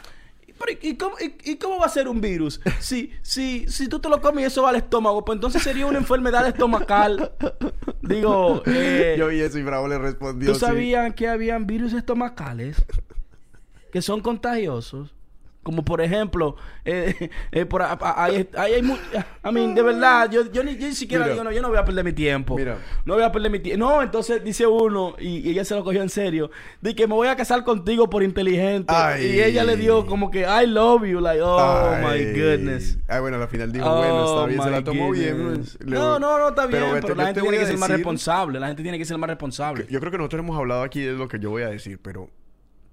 [0.59, 2.59] Pero, ¿y, cómo, y- y cómo va a ser un virus?
[2.79, 5.85] Si, si, si tú te lo comes y eso va al estómago, pues entonces sería
[5.85, 7.31] una enfermedad estomacal.
[8.01, 10.49] Digo, eh, Yo vi eso y Bravo le respondió.
[10.51, 10.65] ¿Tú sí.
[10.65, 12.77] sabías que habían virus estomacales
[13.91, 15.13] que son contagiosos?
[15.67, 16.55] Como por ejemplo,
[16.85, 18.95] eh, eh, por, a- a- ahí ahí hay, mu-
[19.43, 21.33] I mean, de verdad, yo, yo, ni, yo ni siquiera Mira.
[21.33, 22.55] digo, no, yo no voy a perder mi tiempo.
[22.55, 22.77] Mira.
[23.03, 23.85] No voy a perder mi tiempo.
[23.85, 27.15] No, entonces dice uno, y, y ella se lo cogió en serio, de que me
[27.15, 28.93] voy a casar contigo por inteligente.
[28.95, 29.25] Ay.
[29.25, 32.05] Y ella le dio como que, I love you, like, oh Ay.
[32.27, 32.97] my goodness.
[33.09, 35.37] Ah, bueno, al final dijo, Oh, bueno, está bien, se la tomó bien.
[35.37, 35.77] goodness.
[35.81, 37.97] Le- No, no, no, está bien, pero, Beto, la gente tiene que ser más decir-
[37.97, 38.59] responsable.
[38.61, 39.85] La gente tiene que ser más responsable.
[39.89, 42.29] Yo creo que nosotros hemos hablado aquí de lo que yo voy a decir, pero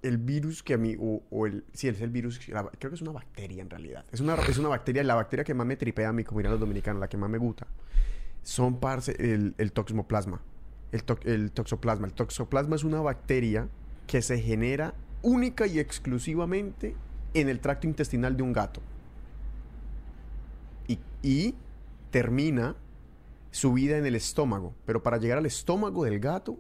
[0.05, 2.95] el virus que a mí, o, o el, sí, es el virus, la- creo que
[2.97, 4.05] es una bacteria en realidad.
[4.13, 6.53] Es una, es una bacteria, la bacteria que más me tripea a mí, como dirán
[6.53, 7.67] los dominicanos, la que más me gusta,
[8.43, 10.41] son parce, el, el toxoplasma.
[10.93, 12.07] El, to- el toxoplasma.
[12.07, 13.69] El toxoplasma es una bacteria
[14.07, 16.95] que se genera única y exclusivamente
[17.33, 18.81] en el tracto intestinal de un gato.
[20.87, 21.55] Y, y
[22.11, 22.77] termina
[23.51, 24.75] su vida en el estómago.
[24.85, 26.59] Pero para llegar al estómago del gato,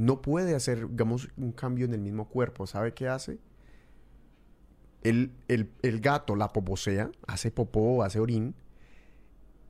[0.00, 2.66] no puede hacer, digamos, un cambio en el mismo cuerpo.
[2.66, 3.38] ¿Sabe qué hace?
[5.02, 8.54] El, el- el gato la poposea, hace popó, hace orín.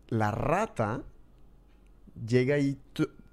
[0.08, 1.02] La rata
[2.26, 2.78] llega y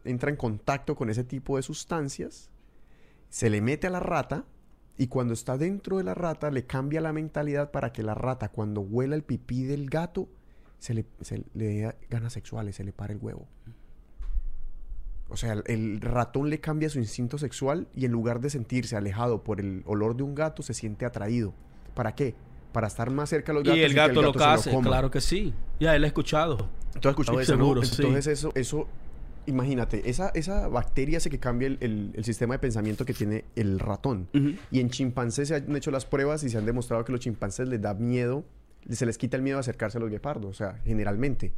[0.05, 2.49] entra en contacto con ese tipo de sustancias,
[3.29, 4.45] se le mete a la rata
[4.97, 8.49] y cuando está dentro de la rata le cambia la mentalidad para que la rata
[8.49, 10.29] cuando huela el pipí del gato
[10.79, 13.47] se le, se le dé ganas sexuales, se le para el huevo.
[15.29, 18.95] O sea, el, el ratón le cambia su instinto sexual y en lugar de sentirse
[18.95, 21.53] alejado por el olor de un gato, se siente atraído.
[21.93, 22.35] ¿Para qué?
[22.71, 25.11] Para estar más cerca de los gatos Y el que gato, lo se case, claro
[25.11, 25.53] que sí.
[25.79, 26.69] Ya, él ha escuchado.
[27.01, 27.63] ¿Tú has escuchado eso, no?
[27.63, 27.95] seguro, sí.
[28.01, 28.87] Entonces eso, eso,
[29.45, 33.45] imagínate, esa, esa bacteria hace que cambie el, el- el sistema de pensamiento que tiene
[33.55, 34.27] el ratón.
[34.71, 37.67] Y en chimpancés se han hecho las pruebas y se han demostrado que los chimpancés
[37.67, 38.43] les da miedo,
[38.89, 41.51] se les quita el miedo a acercarse a los guepardos, o sea, generalmente.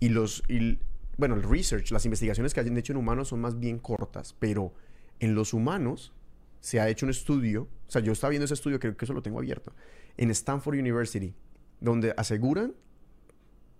[0.00, 0.78] Y los, y,
[1.16, 4.72] bueno, el research, las investigaciones que hayan hecho en humanos son más bien cortas, pero
[5.20, 6.12] en los humanos
[6.60, 9.14] se ha hecho un estudio, o sea, yo estaba viendo ese estudio, creo que eso
[9.14, 9.72] lo tengo abierto,
[10.16, 11.34] en Stanford University,
[11.80, 12.74] donde aseguran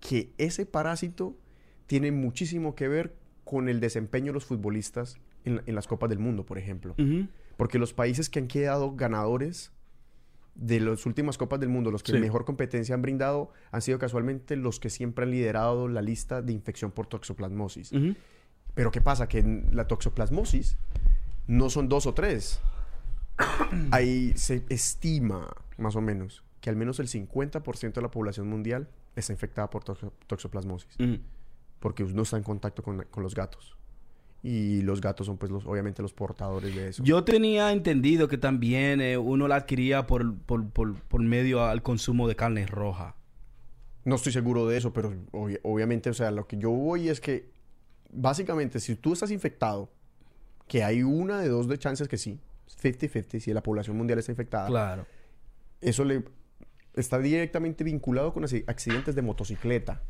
[0.01, 1.37] que ese parásito
[1.87, 3.14] tiene muchísimo que ver
[3.45, 6.95] con el desempeño de los futbolistas en, en las Copas del Mundo, por ejemplo.
[7.57, 9.72] Porque los países que han quedado ganadores
[10.57, 12.18] de las últimas Copas del Mundo, los que Sí.
[12.18, 16.52] mejor competencia han brindado, han sido casualmente los que siempre han liderado la lista de
[16.52, 17.92] infección por toxoplasmosis.
[18.74, 19.28] Pero ¿qué pasa?
[19.28, 20.76] Que en la toxoplasmosis
[21.46, 22.61] no son dos o tres.
[23.90, 25.48] Ahí se estima,
[25.78, 29.84] más o menos, que al menos el 50% de la población mundial está infectada por
[29.84, 30.96] toxo- toxoplasmosis.
[31.80, 33.76] Porque no está en contacto con, con los gatos.
[34.49, 37.03] Y los gatos son pues los, obviamente los portadores de eso.
[37.03, 41.82] Yo tenía entendido que también eh, uno la adquiría por, por, por, por medio al
[41.82, 43.16] consumo de carne roja.
[44.05, 47.20] No estoy seguro de eso, pero obvi- obviamente, o sea, lo que yo voy es
[47.20, 47.51] que
[48.12, 49.90] básicamente si tú estás infectado,
[50.68, 52.38] que hay una de dos de chances que sí,
[52.82, 55.07] 50-50, si la población mundial está infectada, Claro.
[55.80, 56.22] eso le
[56.94, 60.03] está directamente vinculado con acci- accidentes de motocicleta.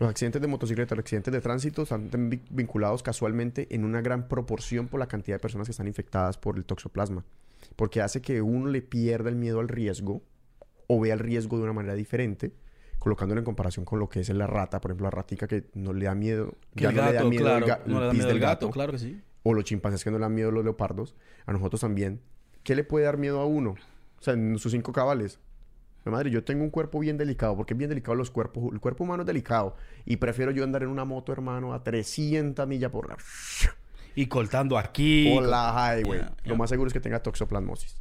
[0.00, 4.26] Los accidentes de motocicleta, los accidentes de tránsito están vi- vinculados casualmente en una gran
[4.28, 7.24] proporción por la cantidad de personas que están infectadas por el toxoplasma.
[7.76, 10.22] Porque hace que uno le pierda el miedo al riesgo
[10.86, 12.52] o vea el riesgo de una manera diferente,
[12.98, 15.92] colocándolo en comparación con lo que es la rata, por ejemplo, la ratica que no
[15.92, 17.66] le da miedo, Que ya el no le da gato, miedo claro.
[17.66, 19.20] el, ga- no el le da miedo del el gato, gato, claro que sí.
[19.42, 22.20] o los chimpancés que no le dan miedo a los leopardos, a nosotros también.
[22.64, 23.72] ¿Qué le puede dar miedo a uno?
[24.18, 25.38] O sea, en sus cinco cabales.
[26.04, 28.72] Madre, yo tengo un cuerpo bien delicado, porque es bien delicado los cuerpos.
[28.72, 29.76] El cuerpo humano es delicado.
[30.06, 33.16] Y prefiero yo andar en una moto, hermano, a 300 millas por hora.
[34.16, 35.32] Y cortando aquí.
[35.32, 36.18] Por la highway.
[36.18, 36.34] Ya, ya.
[36.44, 37.96] Lo más seguro es que tenga toxoplasmosis.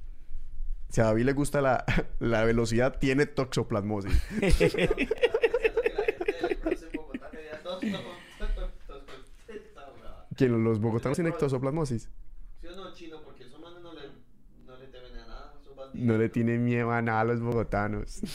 [0.89, 1.85] Si a David le gusta la,
[2.19, 4.11] la velocidad, tiene toxoplasmosis.
[10.35, 10.63] ¿Quién?
[10.63, 12.09] ¿Los bogotanos tienen toxoplasmosis?
[12.61, 13.21] ¿Sí o no, chino?
[13.23, 14.03] Porque esos manes no le,
[14.65, 15.88] no le temen a nada, esos bandidos.
[15.99, 18.21] No le tienen miedo a nada a los bogotanos.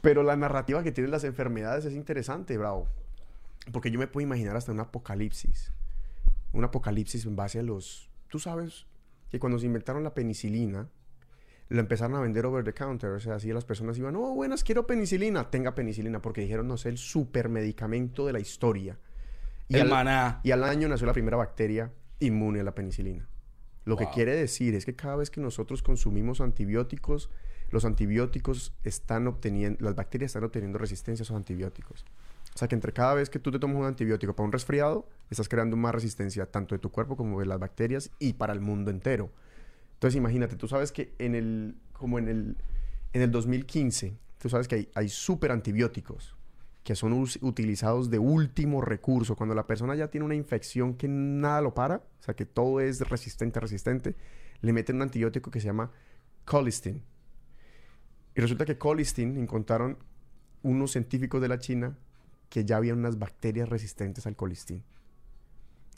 [0.00, 2.88] Pero la narrativa que tienen las enfermedades es interesante, bravo.
[3.72, 5.72] Porque yo me puedo imaginar hasta un apocalipsis.
[6.52, 8.10] Un apocalipsis en base a los...
[8.28, 8.86] Tú sabes
[9.30, 10.88] que cuando se inventaron la penicilina,
[11.68, 13.10] la empezaron a vender over the counter.
[13.10, 15.50] O sea, así las personas iban, oh, buenas, quiero penicilina.
[15.50, 16.22] Tenga penicilina.
[16.22, 18.98] Porque dijeron, no sé, el supermedicamento de la historia.
[19.68, 20.40] Y el al- maná.
[20.42, 23.28] y al año nació la primera bacteria inmune a la penicilina.
[23.88, 27.30] Lo que quiere decir es que cada vez que nosotros consumimos antibióticos,
[27.70, 32.04] los antibióticos están obteniendo, las bacterias están obteniendo resistencia a esos antibióticos.
[32.54, 35.08] O sea que entre cada vez que tú te tomas un antibiótico para un resfriado,
[35.30, 38.60] estás creando más resistencia tanto de tu cuerpo como de las bacterias y para el
[38.60, 39.30] mundo entero.
[39.94, 42.56] Entonces imagínate, tú sabes que en el, como en el,
[43.14, 46.36] en el 2015, tú sabes que hay, hay super antibióticos
[46.88, 49.36] que son utilizados de último recurso.
[49.36, 52.80] Cuando la persona ya tiene una infección que nada lo para, o sea, que todo
[52.80, 54.16] es resistente, resistente,
[54.62, 55.90] le meten un antibiótico que se llama
[56.46, 57.02] colistin.
[58.34, 59.98] Y resulta que colistin encontraron
[60.62, 61.98] unos científicos de la China
[62.48, 64.82] que ya había unas bacterias resistentes al colistin.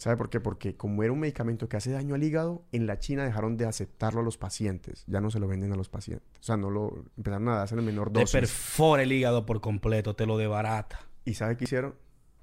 [0.01, 0.41] ¿Sabe por qué?
[0.41, 3.67] Porque como era un medicamento que hace daño al hígado, en la China dejaron de
[3.67, 5.05] aceptarlo a los pacientes.
[5.07, 6.27] Ya no se lo venden a los pacientes.
[6.41, 8.33] O sea, no lo empezaron a darse en menor Te dosis.
[8.33, 11.01] perfora el hígado por completo, te lo debarata.
[11.27, 11.97] ¿Y sabe qué hicieron?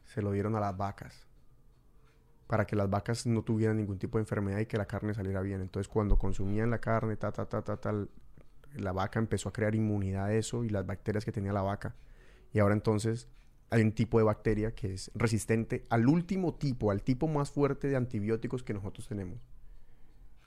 [0.05, 1.25] Se lo dieron a las vacas.
[2.45, 5.41] Para que las vacas no tuvieran ningún tipo de enfermedad y que la carne saliera
[5.41, 5.59] bien.
[5.59, 8.11] Entonces, cuando consumían la carne, ta, ta, ta, ta, tal,
[8.75, 11.95] la vaca empezó a crear inmunidad a eso y las bacterias que tenía la vaca.
[12.53, 13.27] Y ahora entonces
[13.69, 17.87] hay un tipo de bacteria que es resistente al último tipo, al tipo más fuerte
[17.87, 19.39] de antibióticos que nosotros tenemos.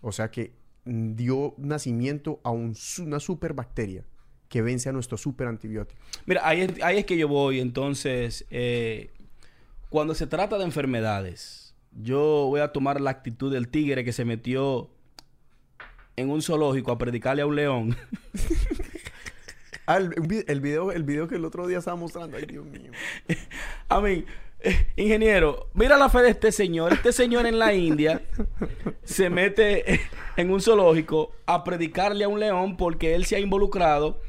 [0.01, 0.55] O sea que
[0.85, 4.05] dio nacimiento a un una superbacteria
[4.49, 6.01] que vence a nuestro super antibiótico.
[6.27, 7.61] Mira, ahí, es- ahí es que yo voy.
[7.61, 9.11] Entonces, eh,
[9.91, 14.25] cuando se trata de enfermedades, yo voy a tomar la actitud del tigre que se
[14.25, 14.91] metió
[16.17, 17.97] en un zoológico a predicarle a un león.
[19.91, 20.15] Ah, el,
[20.47, 22.37] el video, el video que el otro día estaba mostrando.
[22.37, 22.93] Ay, Dios mío.
[23.89, 24.25] A mí,
[24.61, 26.93] eh, ingeniero, mira la fe de este señor.
[26.93, 28.23] Este señor en la India
[29.03, 30.01] se mete
[30.37, 34.21] en un zoológico a predicarle a un león porque él se ha involucrado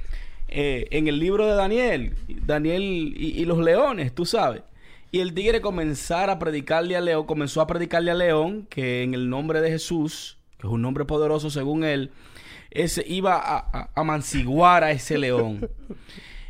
[0.47, 2.15] eh, en el libro de Daniel.
[2.27, 2.81] Daniel
[3.15, 4.63] y, y los leones, tú sabes.
[5.11, 9.13] Y el tigre comenzar a predicarle al león, comenzó a predicarle al león que en
[9.13, 12.09] el nombre de Jesús, que es un nombre poderoso según él,
[12.71, 15.69] ese iba a, a, a a ese león.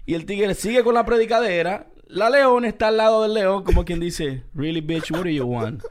[0.05, 1.87] Y el tigre sigue con la predicadera.
[2.07, 5.45] La león está al lado del león, como quien dice, Really, bitch, what do you
[5.45, 5.83] want?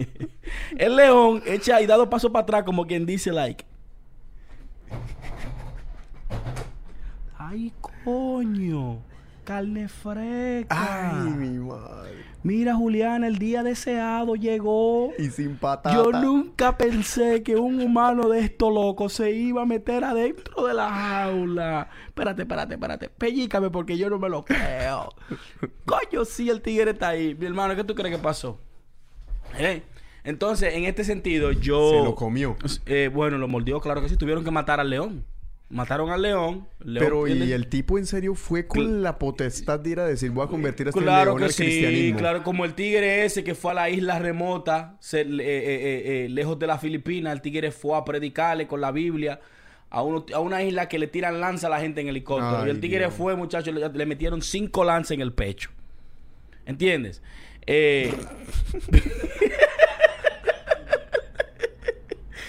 [0.78, 3.64] el león echa y dado paso para atrás, como quien dice, like.
[7.36, 7.72] Ay,
[8.04, 9.02] coño.
[9.46, 11.12] Carne fresca.
[11.22, 12.24] Ay, mi madre.
[12.42, 15.12] Mira, Juliana, el día deseado llegó.
[15.20, 15.94] Y sin patata.
[15.94, 20.74] Yo nunca pensé que un humano de esto loco se iba a meter adentro de
[20.74, 21.88] la jaula.
[22.08, 23.08] Espérate, espérate, espérate.
[23.08, 25.10] Pellícame porque yo no me lo creo.
[25.84, 27.36] Coño, sí, el tigre está ahí.
[27.36, 28.58] Mi hermano, ¿qué tú crees que pasó?
[29.56, 29.84] ¿Eh?
[30.24, 31.90] Entonces, en este sentido, yo...
[31.90, 32.56] Se lo comió.
[32.86, 34.16] Eh, bueno, lo mordió, claro que sí.
[34.16, 35.24] Tuvieron que matar al león.
[35.68, 36.68] Mataron al león.
[36.78, 40.44] Pero, ¿y el tipo en serio fue con la potestad de ir a decir, voy
[40.44, 42.18] a convertir a este Claro león que al sí, cristianismo?
[42.20, 46.28] claro, como el tigre ese que fue a la isla remota, se- eh, eh, eh,
[46.30, 49.40] lejos de las Filipinas, el tigre fue a predicarle con la Biblia
[49.90, 52.58] a, uno- a una isla que le tiran lanza a la gente en helicóptero.
[52.60, 53.14] Ay, y el tigre Dios.
[53.14, 55.70] fue, muchachos, le, le metieron cinco lanzas en el pecho.
[56.64, 57.22] ¿Entiendes?
[57.66, 58.14] Eh,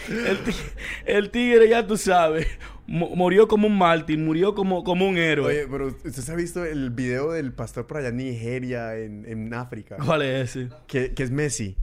[0.09, 0.51] el, ti-
[1.05, 2.47] el tigre, ya tú sabes,
[2.87, 5.47] murió como un mártir, murió como, como un héroe.
[5.47, 9.25] Oye, pero ¿usted se ha visto el video del pastor por allá en Nigeria, en,
[9.25, 9.97] en África?
[10.03, 10.69] ¿Cuál es ese?
[10.87, 11.75] Que, que es Messi.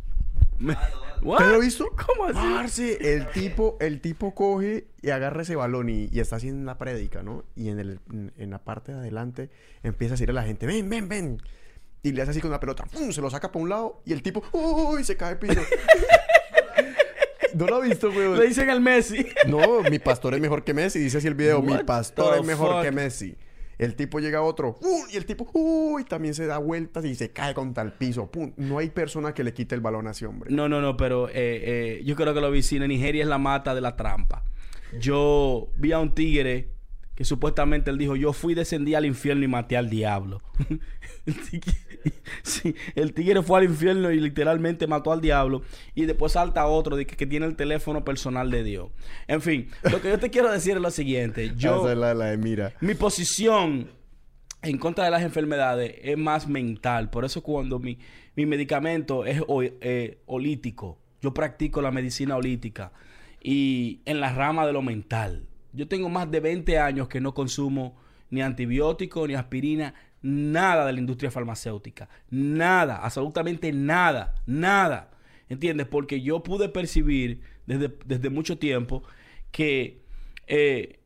[0.59, 0.77] Me-?
[1.23, 1.87] ¿Usted lo visto?
[2.07, 2.55] ¿Cómo así?
[2.55, 6.79] Parce, el tipo, el tipo coge y agarra ese balón y, y está haciendo la
[6.79, 7.45] prédica, ¿no?
[7.55, 9.51] Y en, el, en, en la parte de adelante
[9.83, 11.43] empieza a decir a la gente, ven, ven, ven.
[12.03, 13.13] Y le hace así con la pelota, ¡pum!
[13.13, 15.05] se lo saca para un lado y el tipo, ¡uy!
[15.05, 15.61] se cae piso.
[17.55, 18.49] ¿No lo ha visto, Le güey?
[18.49, 19.27] dicen al Messi.
[19.47, 22.75] No, mi pastor es mejor que Messi, dice así el video, mi pastor es mejor
[22.75, 22.83] fuck?
[22.83, 23.35] que Messi.
[23.77, 25.05] El tipo llega a otro, ¡uh!
[25.13, 26.05] y el tipo, ¡uy!
[26.05, 28.53] también se da vueltas y se cae contra el piso, ¡pum!
[28.57, 30.51] No hay persona que le quite el balón a ese hombre.
[30.53, 32.61] No, no, no, pero eh, eh, yo creo que lo vi.
[32.71, 34.45] en Nigeria es la mata de la trampa.
[35.01, 36.74] Yo vi a un tigre
[37.15, 40.43] que supuestamente él dijo, yo fui, descendí al infierno y maté al diablo.
[41.27, 41.73] El tigre-
[42.43, 45.63] sí, el tigre fue al infierno y literalmente mató al diablo.
[45.95, 48.91] Y después salta otro de que, que tiene el teléfono personal de Dios.
[49.27, 51.53] En fin, lo que yo te quiero decir es lo siguiente.
[51.57, 52.73] Yo, la, la de mira.
[52.81, 53.89] mi posición
[54.63, 57.09] en contra de las enfermedades es más mental.
[57.11, 57.99] Por eso cuando mi,
[58.37, 62.93] mi medicamento es ho- eh, holítico, yo practico la medicina holítica
[63.43, 65.47] y en la rama de lo mental.
[65.75, 67.97] Yo tengo más de 20 años que no consumo
[68.31, 72.09] ni antibiótico, ni aspirina, nada de la industria farmacéutica.
[72.31, 75.11] Nada, absolutamente nada, nada.
[75.49, 75.87] ¿Entiendes?
[75.87, 79.03] Porque yo pude percibir desde, desde mucho tiempo
[79.51, 80.03] que
[80.47, 81.01] eh,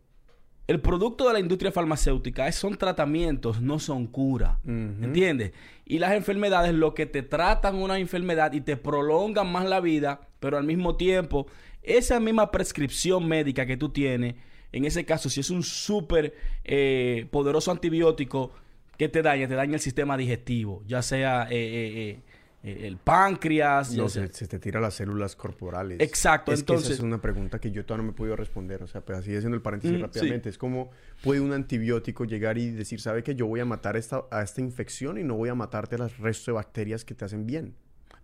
[0.68, 4.58] el producto de la industria farmacéutica es- son tratamientos, no son cura.
[4.64, 5.52] ¿Entiendes?
[5.84, 10.20] Y las enfermedades, lo que te tratan una enfermedad y te prolongan más la vida,
[10.40, 11.46] pero al mismo tiempo,
[11.82, 14.34] esa misma prescripción médica que tú tienes,
[14.72, 18.52] en ese caso, si es un súper eh, poderoso antibiótico
[18.96, 22.20] que te daña, te daña el sistema digestivo, ya sea eh,
[22.64, 26.00] eh, el páncreas, No, se, se te tira las células corporales.
[26.00, 28.34] Exacto, Es que entonces- esa es una pregunta que yo todavía no me he podido
[28.36, 28.82] responder.
[28.82, 30.48] O sea, pues así haciendo el paréntesis Mm, rápidamente.
[30.48, 30.90] Es como,
[31.22, 34.60] ¿puede un antibiótico llegar y decir, sabe que yo voy a matar esta, a esta
[34.60, 37.74] infección y no voy a matarte al resto de bacterias que te hacen bien?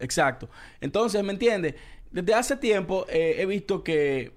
[0.01, 0.51] Exacto.
[0.81, 1.77] Entonces, ¿me entiendes?
[2.11, 4.33] Desde hace tiempo he visto que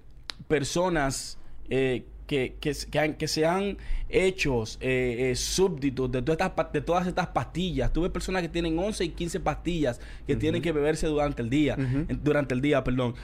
[0.46, 1.38] personas
[1.70, 3.78] eh, que, que, que han- que se han
[4.10, 7.90] hecho eh, eh, súbditos de todas, estas, de todas estas pastillas.
[7.92, 11.74] Tuve personas que tienen 11 y 15 pastillas que tienen que beberse durante el día.
[11.78, 12.04] Ujú.
[12.08, 13.14] en- Durante el día, perdón.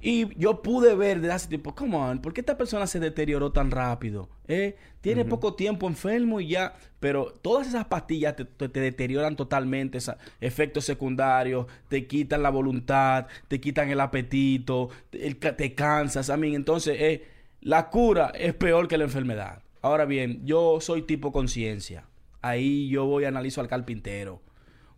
[0.00, 3.50] Y yo pude ver desde hace tiempo, come on, ¿por qué esta persona se deterioró
[3.50, 4.28] tan rápido?
[4.46, 4.76] ¿Eh?
[5.00, 6.74] Tiene poco tiempo enfermo y ya.
[7.00, 12.50] Pero todas esas pastillas te, te- te deterioran totalmente, esa- efectos secundarios, te quitan la
[12.50, 16.30] voluntad, te quitan el apetito, te, el te cansas.
[16.30, 17.24] A mí, entonces, eh,
[17.60, 19.62] la cura es peor que la enfermedad.
[19.82, 22.06] Ahora bien, yo soy tipo conciencia.
[22.42, 24.42] Ahí yo voy analizo al carpintero.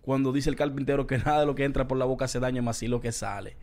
[0.02, 2.62] Cuando dice el carpintero que nada de lo que entra por la boca se daña
[2.62, 3.56] más sí lo que sale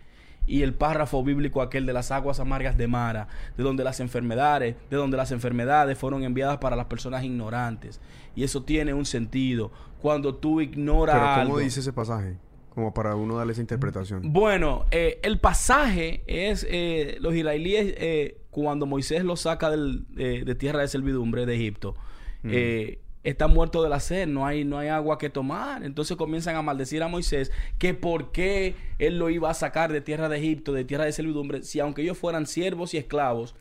[0.48, 3.28] y el párrafo bíblico aquel de las aguas amargas de Mara,
[3.58, 8.00] de donde las enfermedades, de donde las enfermedades fueron enviadas para las personas ignorantes.
[8.36, 9.72] Y eso tiene un sentido.
[10.02, 11.60] Cuando tú ignoras Pero ¿cómo algo.
[11.60, 12.38] dice ese pasaje?
[12.74, 14.34] Como para uno darle esa interpretación.
[14.34, 20.43] Bueno, eh, el pasaje es eh, los israelíes eh, cuando Moisés los saca del, eh,
[20.45, 21.95] de tierra de servidumbre de Egipto.
[22.43, 25.84] eh, están muertos de la sed, no hay, no hay agua que tomar.
[25.84, 29.99] Entonces comienzan a maldecir a Moisés que por qué él lo iba a sacar de
[29.99, 33.56] tierra de Egipto, de tierra de servidumbre, si aunque ellos fueran siervos y esclavos,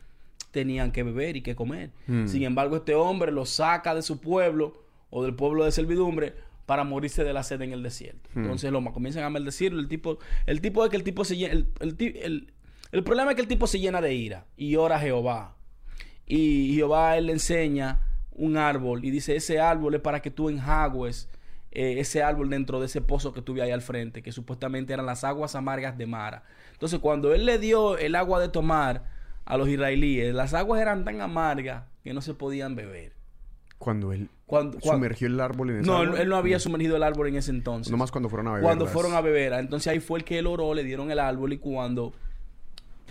[0.51, 1.89] tenían que beber y que comer.
[2.05, 2.27] Mm.
[2.27, 6.35] Sin embargo, este hombre los saca de su pueblo o del pueblo de servidumbre
[6.67, 8.29] para morirse de la sed en el desierto.
[8.35, 8.41] Mm.
[8.43, 9.79] Entonces lo comienzan a maldecirlo.
[9.79, 12.51] El tipo, el tipo es que el tipo se el, el el-
[12.97, 15.55] el problema es que el tipo se llena de ira y ora a Jehová.
[16.25, 20.31] Y Jehová a él le enseña un árbol y dice, ese árbol es para que
[20.31, 21.29] tú enjagües
[21.71, 25.05] eh, ese árbol dentro de ese pozo que tuve ahí al frente, que supuestamente eran
[25.05, 26.43] las aguas amargas de Mara.
[26.73, 29.03] Entonces, cuando él le dio el agua de tomar
[29.45, 33.13] a los israelíes, las aguas eran tan amargas que no se podían beber.
[33.77, 36.21] Cuando él Cuando, cuan- sumergió el árbol en ese no, él, árbol.
[36.21, 37.91] él no había sumergido el árbol en ese entonces.
[37.91, 38.63] Nomás cuando fueron a beber.
[38.63, 39.53] Cuando las- fueron a beber.
[39.53, 42.13] ah, Entonces ahí fue el que él oró, le dieron el árbol y cuando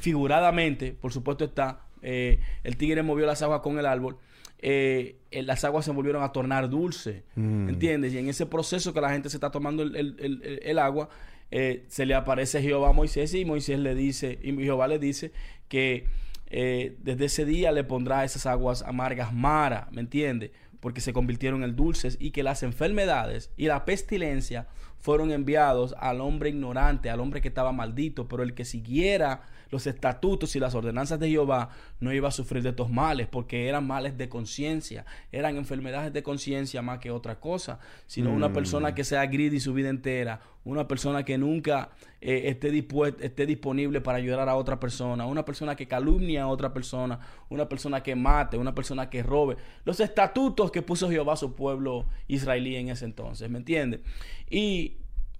[0.05, 4.19] figuradamente, por supuesto está, eh, el tigre movió las aguas con el árbol,
[4.59, 7.23] eh, las aguas se volvieron a tornar dulces.
[7.37, 7.71] Mm.
[7.71, 8.13] ¿Entiendes?
[8.13, 11.09] Y en ese proceso que la gente se está tomando el, el- el- agua,
[11.51, 15.33] eh, se le aparece Jehová a Moisés y Moisés le dice, y Jehová le dice
[15.69, 16.05] que
[16.51, 20.53] desde ese día le pondrá esas aguas amargas Mara, ¿me entiendes?
[20.79, 24.69] Porque se convirtieron en dulces y que las enfermedades y la pestilencia
[25.01, 29.43] fueron enviados al hombre ignorante, al hombre que estaba maldito, pero el que siguiera
[29.75, 31.70] los estatutos y las ordenanzas de Jehová
[32.01, 36.22] no iba a sufrir de estos males, porque eran males de conciencia, eran enfermedades de
[36.22, 38.53] conciencia más que otra cosa, sino una Mm.
[38.55, 41.91] persona que sea greedy su vida entera, una persona que nunca
[42.27, 46.47] eh, esté, dispuest- esté disponible para ayudar a otra persona, una persona que calumnia a
[46.47, 47.18] otra persona,
[47.51, 49.57] una persona que mate, una persona que robe.
[49.85, 54.01] Los estatutos que puso Jehová a su pueblo israelí en ese entonces, ¿me entiendes?
[54.49, 54.97] Y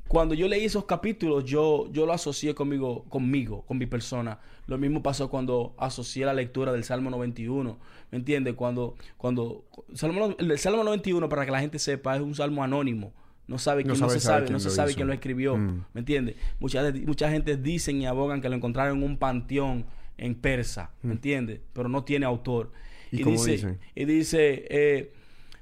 [0.09, 4.39] cuando yo leí esos capítulos, yo, yo lo asocié conmigo, conmigo, con mi persona.
[4.67, 7.79] Lo mismo pasó cuando asocié la lectura del Salmo 91.
[8.11, 8.55] ¿Me entiendes?
[8.55, 13.13] Cuando, cuando Salmo, el Salmo 91, para que la gente sepa, es un salmo anónimo.
[13.47, 14.97] No sabe quién, no, sabe- se sabe sabe, quién no se lo sabe hizo.
[14.97, 15.57] quién lo escribió.
[15.57, 15.85] Mm.
[15.93, 16.37] ¿Me entiendes?
[16.61, 19.85] Mucha, mucha gente dicen y abogan que lo encontraron en un panteón
[20.17, 20.93] en persa.
[21.03, 21.61] ¿Me entiendes?
[21.73, 22.71] Pero no tiene autor.
[23.11, 23.17] Mm.
[23.17, 23.79] ¿Y cómo dice, dice?
[23.95, 25.13] y dice, eh,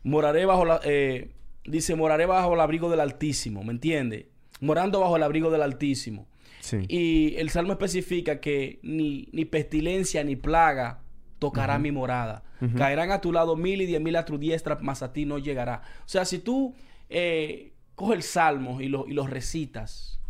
[0.05, 1.30] moraré bajo la, eh,
[1.64, 4.26] dice, moraré bajo el abrigo del Altísimo, ¿me entiendes?
[4.63, 6.27] Morando bajo el abrigo del Altísimo.
[6.61, 6.79] Sí.
[6.89, 11.03] Y el Salmo especifica que ni, ni pestilencia ni plaga
[11.39, 12.45] tocará mi morada.
[12.77, 15.39] Caerán a tu lado mil y diez mil a tu diestra, mas a ti no
[15.39, 15.83] llegará.
[16.05, 16.77] O sea, si tú
[17.11, 20.21] eh, coges el Salmo y lo, y lo recitas,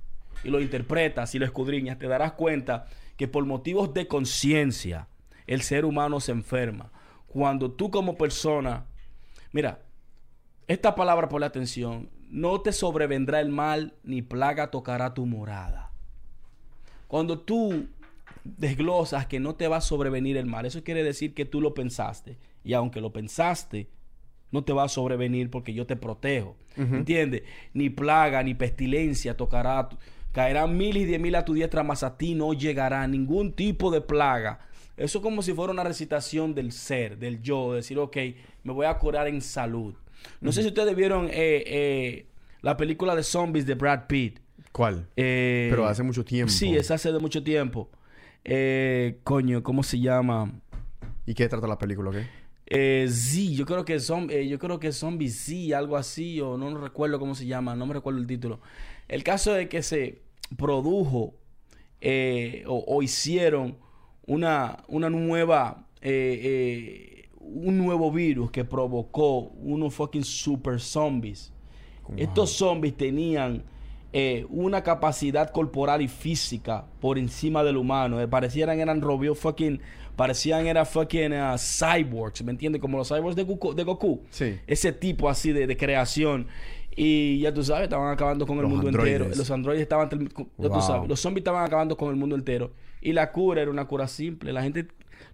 [0.43, 5.09] y lo interpretas y lo escudriñas, te darás cuenta que por motivos de conciencia
[5.47, 6.91] el ser humano se enferma.
[7.27, 8.87] Cuando tú como persona,
[9.53, 9.83] mira,
[10.67, 15.93] esta palabra por la atención, no te sobrevendrá el mal ni plaga tocará tu morada.
[17.07, 17.89] Cuando tú
[18.43, 21.75] desglosas que no te va a sobrevenir el mal, eso quiere decir que tú lo
[21.75, 22.39] pensaste.
[22.65, 23.89] Y aunque lo pensaste,
[24.51, 26.57] no te va a sobrevenir porque yo te protejo.
[26.75, 27.43] ¿Entiendes?
[27.75, 29.91] Ni plaga, ni pestilencia tocará.
[30.33, 33.91] Caerán mil y diez mil a tu diestra, mas a ti no llegará ningún tipo
[33.91, 34.61] de plaga.
[34.97, 38.17] Eso es como si fuera una recitación del ser, del yo, decir, ok,
[38.65, 39.95] me voy a curar en salud.
[40.41, 42.27] No sé si ustedes vieron eh, eh,
[42.61, 44.41] la película de zombies de Brad Pitt.
[44.73, 45.07] ¿Cuál?
[45.17, 46.51] Eh, Pero hace mucho tiempo.
[46.53, 47.91] Sí, es hace de mucho tiempo.
[48.45, 50.53] Eh, coño, ¿cómo se llama?
[51.27, 52.27] ¿Y qué trata la película, qué?
[52.67, 56.57] Eh, Z, yo creo que son, eh, yo creo que Zombie Z, algo así, o
[56.57, 58.61] no recuerdo cómo se llama, no me recuerdo el título.
[59.09, 60.23] El caso es que se
[60.57, 61.35] produjo
[62.01, 63.77] eh, o, o hicieron
[64.27, 67.12] una, una nueva, eh,
[67.43, 71.53] un nuevo virus que provocó unos fucking super zombies.
[72.17, 73.63] Estos zombies tenían
[74.13, 78.21] eh, una capacidad corporal y física por encima del humano.
[78.21, 79.81] Eh, parecieran eran robots fucking,
[80.17, 82.81] parecían eran fucking uh, cyborgs, ¿me entiendes?
[82.83, 83.73] Como los cyborgs de Goku.
[83.75, 84.21] De Goku.
[84.31, 84.59] Sí.
[84.67, 86.47] Ese tipo así de, de creación.
[86.95, 89.15] Y ya tú sabes, estaban acabando con el mundo androides.
[89.15, 89.35] entero.
[89.35, 90.11] Los androides estaban,
[90.59, 92.73] ya tú sabes, los zombies estaban acabando con el mundo entero.
[93.01, 94.53] Y la cura era una cura simple.
[94.53, 94.89] La gente,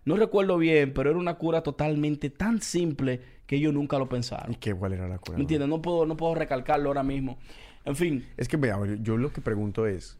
[0.08, 4.50] no recuerdo bien, pero era una cura totalmente tan simple que ellos nunca lo pensaron.
[4.50, 5.36] ¿Y qué, cuál era la cura?
[5.36, 5.68] ¿Me entiendes?
[5.68, 7.38] No puedo, no puedo recalcarlo ahora mismo.
[7.84, 10.16] En fin, Es que, vea, yo lo que pregunto es...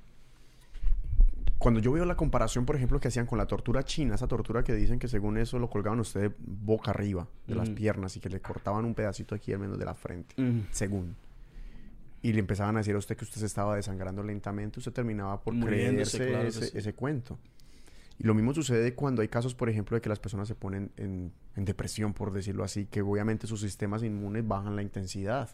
[1.56, 4.62] Cuando yo veo la comparación, por ejemplo, que hacían con la tortura china, esa tortura
[4.62, 8.20] que dicen que según eso lo colgaban a usted boca arriba de las piernas y
[8.20, 10.36] que le cortaban un pedacito aquí al menos de la frente,
[10.70, 11.16] según.
[12.22, 15.40] Y le empezaban a decir a usted que usted se estaba desangrando lentamente, usted terminaba
[15.40, 16.78] por Muriéndose, creerse claro ese, sí.
[16.78, 17.38] ese cuento.
[18.18, 20.90] Y lo mismo sucede cuando hay casos, por ejemplo, de que las personas se ponen
[20.96, 25.50] en, depresión, por decirlo así, que obviamente sus sistemas inmunes bajan la intensidad.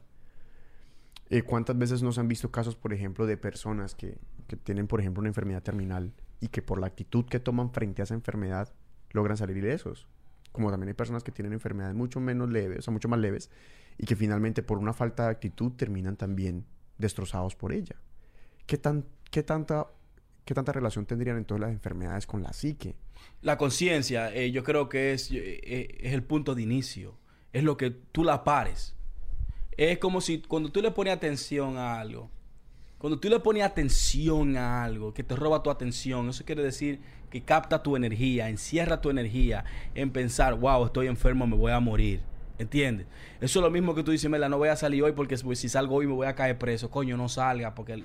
[1.31, 5.01] Eh, ¿Cuántas veces nos han visto casos, por ejemplo, de personas que, que tienen, por
[5.01, 8.73] ejemplo, una enfermedad terminal y que por la actitud que toman frente a esa enfermedad
[9.13, 10.09] logran salir ilesos?
[10.53, 13.51] Como también hay personas que tienen enfermedades mucho menos leves, o mucho más leves,
[13.99, 16.65] y que finalmente por una falta de actitud terminan también
[16.97, 17.97] destrozados por ella.
[18.67, 19.89] ¿Qué, tan, qué, tanta,
[20.45, 22.97] ¿Qué tanta relación tendrían entonces las enfermedades con la psique?
[23.45, 27.15] la conciencia, eh, yo creo que es, eh, eh, es el punto de inicio.
[27.53, 28.97] Es lo que tú la pares.
[29.77, 32.31] Es como si cuando tú le pones atención a algo,
[32.99, 37.01] cuando tú le pones atención a algo que te roba tu atención, eso quiere decir
[37.29, 39.65] que capta tu energía, encierra tu energía
[39.95, 42.21] en pensar, wow, estoy enfermo, me voy a morir.
[42.57, 43.09] ¿Entiendes?
[43.41, 45.59] Eso es lo mismo que tú dices, Mela, no voy a salir hoy porque pues,
[45.59, 46.89] si salgo hoy me voy a caer preso.
[46.89, 48.05] Coño, no salga porque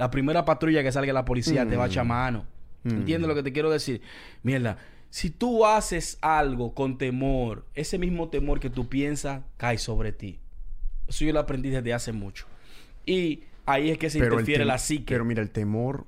[0.00, 2.08] la primera patrulla que salga la policía te va a echar Mm.
[2.08, 2.46] mano.
[2.84, 2.88] Mm.
[2.88, 4.00] ¿Entiendes lo que te quiero decir?
[4.42, 4.78] Mierda,
[5.10, 10.38] si tú haces algo con temor, ese mismo temor que tú piensas cae sobre ti.
[11.06, 12.46] Eso yo lo aprendí desde hace mucho.
[13.04, 15.12] Y ahí es que se interfiere la psique.
[15.12, 16.06] Pero mira, el temor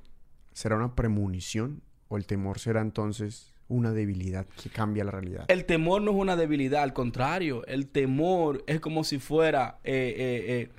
[0.53, 5.45] será una premonición o el temor será entonces una debilidad que cambia la realidad.
[5.49, 10.15] El temor no es una debilidad, al contrario, el temor es como si fuera eh,
[10.17, 10.69] eh, eh,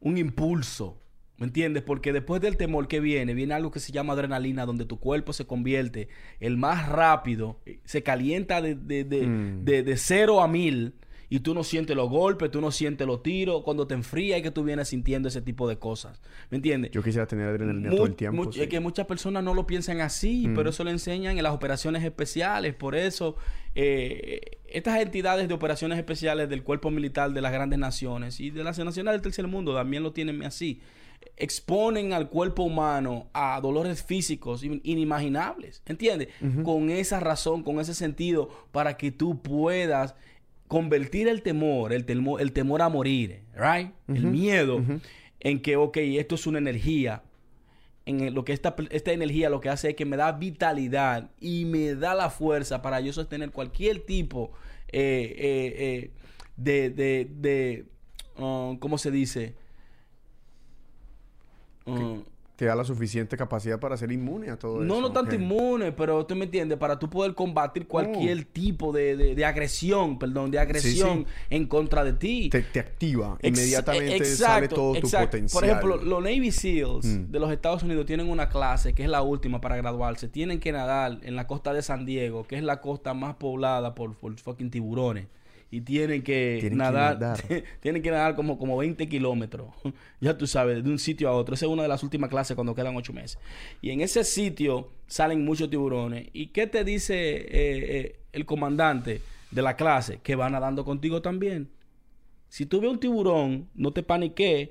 [0.00, 0.98] un impulso,
[1.38, 1.82] ¿me entiendes?
[1.82, 5.32] Porque después del temor que viene, viene algo que se llama adrenalina, donde tu cuerpo
[5.32, 6.08] se convierte
[6.40, 9.64] el más rápido, eh, se calienta de, de, de, Mm.
[9.64, 10.94] de, de cero a mil
[11.30, 14.42] y tú no sientes los golpes, tú no sientes los tiros, cuando te enfrías y
[14.42, 16.20] que tú vienes sintiendo ese tipo de cosas.
[16.50, 16.92] ¿Me entiendes?
[16.92, 18.52] Yo quisiera tener adrenalina Mu- todo el tiempo.
[18.52, 18.60] sí.
[18.60, 20.54] Es que muchas personas no lo piensan así, Mm.
[20.54, 22.74] pero eso lo enseñan en las operaciones especiales.
[22.74, 23.36] Por eso,
[23.74, 28.62] eh, estas entidades de operaciones especiales del cuerpo militar de las grandes naciones y de
[28.62, 30.80] las naciones del tercer mundo también lo tienen así.
[31.36, 36.28] Exponen al cuerpo humano a dolores físicos in- inimaginables, ¿entiendes?
[36.62, 40.14] Con esa razón, con ese sentido, para que tú puedas
[40.68, 43.90] convertir el temor, el temor, el temor a morir, right?
[44.08, 44.80] El miedo
[45.40, 47.22] en que, ok, esto es una energía,
[48.06, 51.64] en lo que esta, esta energía lo que hace es que me da vitalidad y
[51.64, 54.52] me da la fuerza para yo sostener cualquier tipo
[54.92, 56.10] eh, eh, eh,
[56.56, 57.84] de, de, de
[58.38, 59.54] um, ¿cómo se dice?
[61.86, 62.22] Um,
[62.56, 64.84] Te da la suficiente capacidad para ser inmune a todo eso.
[64.84, 69.16] no, no tanto inmune, pero tú me entiendes, para tú poder combatir cualquier tipo de,
[69.16, 72.48] de- de agresión, perdón, de agresión en contra de ti.
[72.50, 73.36] Te, te activa.
[73.42, 75.26] Ex- Inmediatamente sale todo exacto.
[75.26, 75.60] tu potencial.
[75.60, 77.32] Por ejemplo, los Navy SEALs Mm.
[77.32, 80.28] de los Estados Unidos tienen una clase que es la última para graduarse.
[80.28, 83.96] Tienen que nadar en la costa de San Diego, que es la costa más poblada
[83.96, 85.26] por, por fucking tiburones.
[85.74, 87.42] Y tienen que Tienen que nadar, nadar.
[87.80, 89.70] tienen que nadar como, como 20 kilómetros.
[90.20, 91.56] ya tú sabes, de un sitio a otro.
[91.56, 93.40] Esa es una de las últimas clases cuando quedan ocho meses.
[93.82, 96.28] Y en ese sitio salen muchos tiburones.
[96.32, 99.20] ¿Y qué te dice eh, eh, el comandante
[99.50, 100.20] de la clase?
[100.22, 101.68] Que va nadando contigo también.
[102.48, 104.70] Si tú ves un tiburón, no te paniques.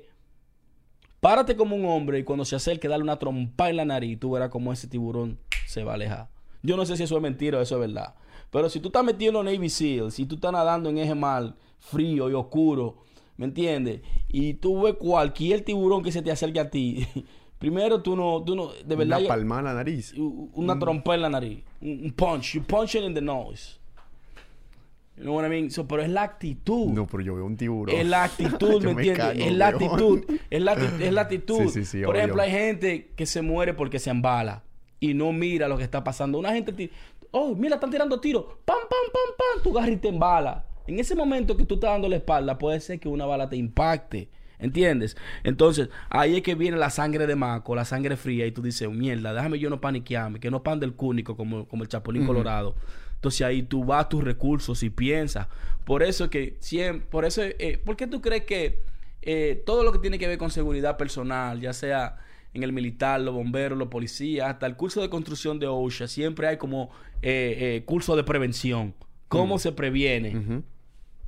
[1.20, 4.16] Párate como un hombre y cuando se acerque, dale una trompa en la nariz y
[4.16, 6.28] tú verás cómo ese tiburón se va a alejar.
[6.62, 8.14] Yo no sé si eso es mentira o eso es verdad.
[8.54, 11.14] Pero si tú estás metido en los Navy SEALs, si tú estás nadando en ese
[11.16, 12.98] mar frío y oscuro,
[13.36, 14.00] ¿me entiendes?
[14.28, 17.04] Y tú ves cualquier tiburón que se te acerque a ti,
[17.58, 20.14] primero tú no, tú no, de verdad, Una palmada en la nariz.
[20.16, 23.80] una trompa en la nariz, un, un punch, you punch it in the nose.
[25.16, 25.70] You know what I mean?
[25.70, 26.86] So, pero es la actitud.
[26.92, 27.94] No, pero yo veo un tiburón.
[27.94, 29.46] Es la actitud, ¿me entiendes?
[29.46, 30.24] es la actitud.
[30.50, 31.60] Es la, acti- es la actitud.
[31.68, 32.20] Sí, sí, sí, Por obvio.
[32.20, 34.64] ejemplo, hay gente que se muere porque se embala
[34.98, 36.36] y no mira lo que está pasando.
[36.38, 36.90] Una gente,
[37.34, 38.44] oh, mira, están tirando tiros.
[38.64, 39.62] Pam, pam, pam, pam.
[39.62, 40.64] Tu agarras y te embala.
[40.86, 43.56] En ese momento que tú estás dando la espalda, puede ser que una bala te
[43.56, 44.28] impacte.
[44.58, 45.16] ¿Entiendes?
[45.42, 48.88] Entonces, ahí es que viene la sangre de maco, la sangre fría, y tú dices,
[48.88, 52.76] mierda, déjame yo no paniquearme, que no pan del cúnico como, como el Chapulín Colorado.
[53.14, 55.48] Entonces ahí tú vas a tus recursos y piensas.
[55.84, 58.82] Por eso que siempre, por eso, eh, ¿por qué tú crees que
[59.22, 62.23] eh, todo lo que tiene que ver con seguridad personal, ya sea
[62.54, 66.46] en el militar, los bomberos, los policías, hasta el curso de construcción de OSHA, siempre
[66.46, 66.90] hay como
[67.20, 68.94] eh, eh, curso de prevención.
[69.28, 70.62] ¿Cómo se previene?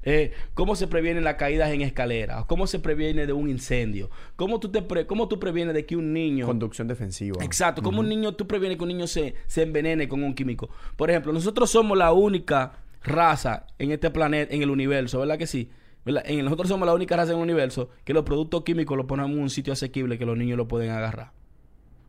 [0.08, 2.44] Eh, ¿Cómo se previenen las caídas en escaleras?
[2.44, 4.08] ¿Cómo se previene de un incendio?
[4.36, 6.46] ¿Cómo tú, te pre- cómo tú previenes de que un niño...
[6.46, 7.42] Conducción defensiva.
[7.44, 7.82] Exacto.
[7.82, 10.70] ¿Cómo un niño, tú previenes que un niño se, se envenene con un químico?
[10.94, 15.48] Por ejemplo, nosotros somos la única raza en este planeta, en el universo, ¿verdad que
[15.48, 15.70] sí?
[16.06, 16.22] ¿Verdad?
[16.24, 19.32] En, nosotros somos la única raza en el universo que los productos químicos los ponemos
[19.32, 21.32] en un sitio asequible que los niños lo pueden agarrar.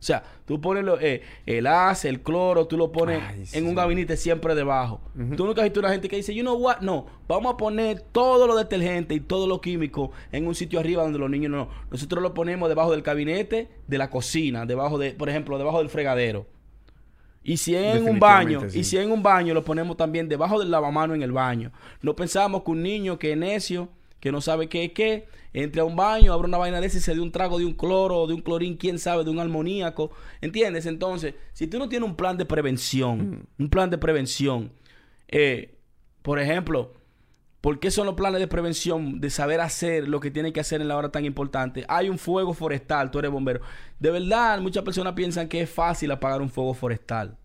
[0.00, 3.74] sea, tú pones lo- eh, el ACE, el cloro, tú lo pones Ay, en un
[3.74, 5.00] gabinete siempre debajo.
[5.36, 8.00] Tú nunca has visto una gente que dice, you know what, no, vamos a poner
[8.00, 11.68] todo lo detergente y todo lo químico en un sitio arriba donde los niños no.
[11.90, 15.88] Nosotros lo ponemos debajo del gabinete, de la cocina, debajo de, por ejemplo, debajo del
[15.88, 16.46] fregadero.
[17.48, 20.70] Y si en un baño, y si en un baño, lo ponemos también debajo del
[20.70, 21.72] lavamano en el baño.
[22.02, 23.88] No pensamos que un niño que es necio,
[24.20, 26.98] que no sabe qué es qué, entre a un baño, abra una vaina de ese
[26.98, 29.38] y se dé un trago de un cloro, de un clorín, quién sabe, de un
[29.38, 30.10] armoníaco.
[30.42, 30.84] ¿Entiendes?
[30.84, 34.70] Entonces, si tú no tienes un plan de prevención, un plan de prevención,
[35.28, 35.78] eh,
[36.20, 36.92] por ejemplo,
[37.60, 40.80] ¿Por qué son los planes de prevención de saber hacer lo que tienen que hacer
[40.80, 41.84] en la hora tan importante?
[41.88, 43.60] Hay un fuego forestal, tú eres bombero.
[43.98, 47.36] De verdad, muchas personas piensan que es fácil apagar un fuego forestal.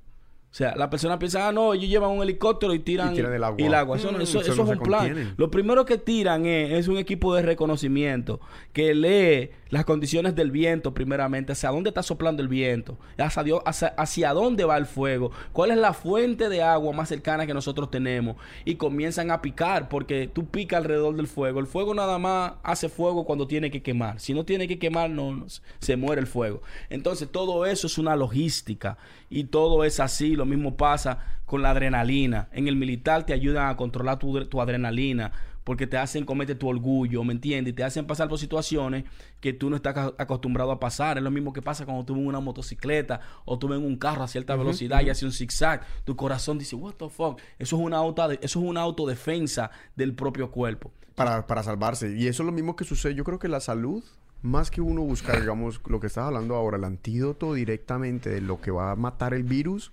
[0.52, 3.34] O sea, las personas piensan, ah, no, ellos llevan un helicóptero y tiran, Y tiran
[3.34, 3.44] el
[3.74, 3.98] agua.
[3.98, 5.34] Eso, no- Mm, eso- eso eso no es un plan.
[5.36, 8.40] Lo primero que tiran es, es un equipo de reconocimiento
[8.72, 13.64] que lee las condiciones del viento primeramente, hacia dónde está soplando el viento, hacia, Dios-
[13.66, 17.56] hacia, hacia dónde va el fuego, cuál es la fuente de agua más cercana que
[17.56, 21.60] nosotros tenemos y comienzan a picar porque tú picas alrededor del fuego.
[21.60, 24.20] El fuego nada más hace fuego cuando tiene que quemar.
[24.20, 25.48] Si no tiene que quemar, no, no,
[25.80, 26.62] se muere el fuego.
[26.92, 30.36] Entonces todo eso es una logística y todo es así.
[30.36, 32.48] Lo mismo pasa con la adrenalina.
[32.52, 35.32] En el militar te ayudan a controlar tu adrenalina
[35.64, 37.72] porque te hacen cometer tu orgullo, ¿me entiendes?
[37.72, 39.06] Y te hacen pasar por situaciones
[39.40, 41.18] que tú no estás ac- acostumbrado a pasar.
[41.18, 44.24] Es lo mismo que pasa cuando tú ves una motocicleta o tú ves un carro
[44.24, 45.86] a cierta velocidad y hace un zigzag.
[46.04, 47.40] Tu corazón dice, what the fuck.
[47.60, 50.92] Eso es una, auto, eso es una autodefensa del propio cuerpo.
[51.16, 52.16] para, para salvarse.
[52.18, 53.16] Y eso es lo mismo que sucede.
[53.16, 54.04] Yo creo que la salud,
[54.42, 58.60] más que uno buscar, digamos, lo que estás hablando ahora, el antídoto directamente de lo
[58.60, 59.92] que va a matar el virus,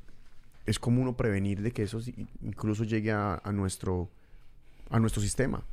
[0.67, 2.01] es como uno prevenir de que eso
[2.43, 4.09] incluso llegue a, a nuestro,
[4.91, 5.65] a nuestro sistema.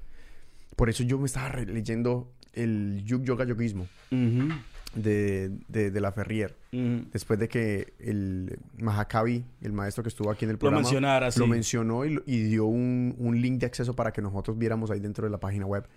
[0.76, 4.50] Por eso yo me estaba leyendo el Yug Yoga Yoguismo Ujú,
[4.96, 6.56] de, de, de la Ferrier.
[6.72, 10.84] Después de que el Mahakavi, el maestro que estuvo aquí en el Lo programa,
[11.32, 11.40] sí.
[11.40, 14.92] lo mencionó y, lo- y dio un, un link de acceso para que nosotros viéramos
[14.92, 15.88] ahí dentro de la página web.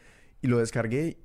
[0.43, 1.19] Y lo descargué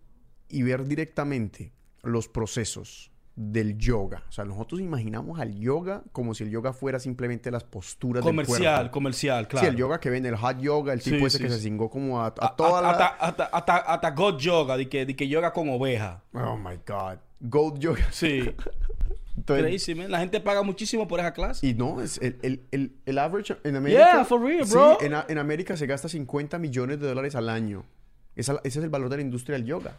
[0.49, 1.71] y ver directamente
[2.03, 4.23] los procesos del yoga.
[4.29, 8.29] O sea, nosotros imaginamos al yoga como si el yoga fuera simplemente las posturas del
[8.33, 8.91] Comercial, cuerpo.
[8.93, 9.65] comercial, claro.
[9.67, 11.59] Sí, el yoga que ven, el hot yoga, el tipo Sí, ese sí, que se
[11.59, 12.89] cingó como a, a A- toda a- la...
[12.91, 16.23] hasta, hasta, hasta, hasta God Yoga, de que, de que yoga con oveja.
[16.33, 17.17] Oh, my God.
[17.41, 18.07] Gold yoga.
[18.11, 18.49] Sí.
[19.37, 20.09] Entonces, Crazy, man.
[20.09, 21.67] La gente paga muchísimo por esa clase.
[21.67, 24.11] Y no, es el, el, el, el average en América.
[24.13, 24.97] Yeah, for real, sí, bro.
[25.01, 27.83] en, en América se gasta 50 millones de dólares al año.
[28.37, 29.97] Esa- ese es el valor de la industria del yoga.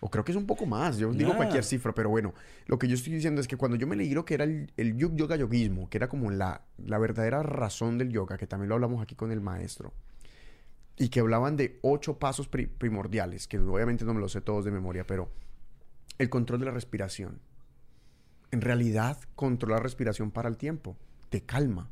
[0.00, 0.96] O creo que es un poco más.
[0.96, 2.32] Yo digo cualquier cifra, pero bueno.
[2.66, 4.72] Lo que yo estoy diciendo es que cuando yo me leí lo que era el,
[4.76, 8.70] el yug yoga yoguismo, que era como la, la verdadera razón del yoga, que también
[8.70, 9.92] lo hablamos aquí con el maestro,
[10.96, 14.64] y que hablaban de ocho pasos pri- primordiales, que obviamente no me los sé todos
[14.64, 15.30] de memoria, pero
[16.18, 17.38] el control de la respiración.
[18.50, 20.96] En realidad, controlar la respiración para el tiempo.
[21.28, 21.90] Te calma.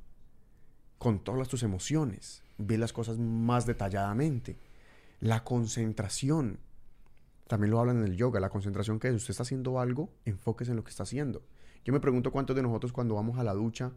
[0.99, 2.43] Controlas tus emociones.
[2.59, 4.59] Ves las cosas más detalladamente.
[5.21, 6.59] La concentración.
[7.49, 8.39] También lo hablan en el yoga.
[8.41, 11.43] La concentración que es, usted está haciendo algo, enfóquese en lo que está haciendo.
[11.85, 13.91] Yo me pregunto cuántos de nosotros cuando vamos a la ducha,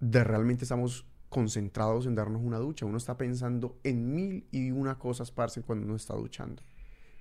[0.00, 2.86] de realmente estamos concentrados en darnos una ducha.
[2.86, 6.62] Uno está pensando en mil y una cosas, parce, cuando uno está duchando.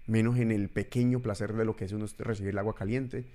[0.05, 3.25] Menos en el pequeño placer de lo que es uno recibir el agua caliente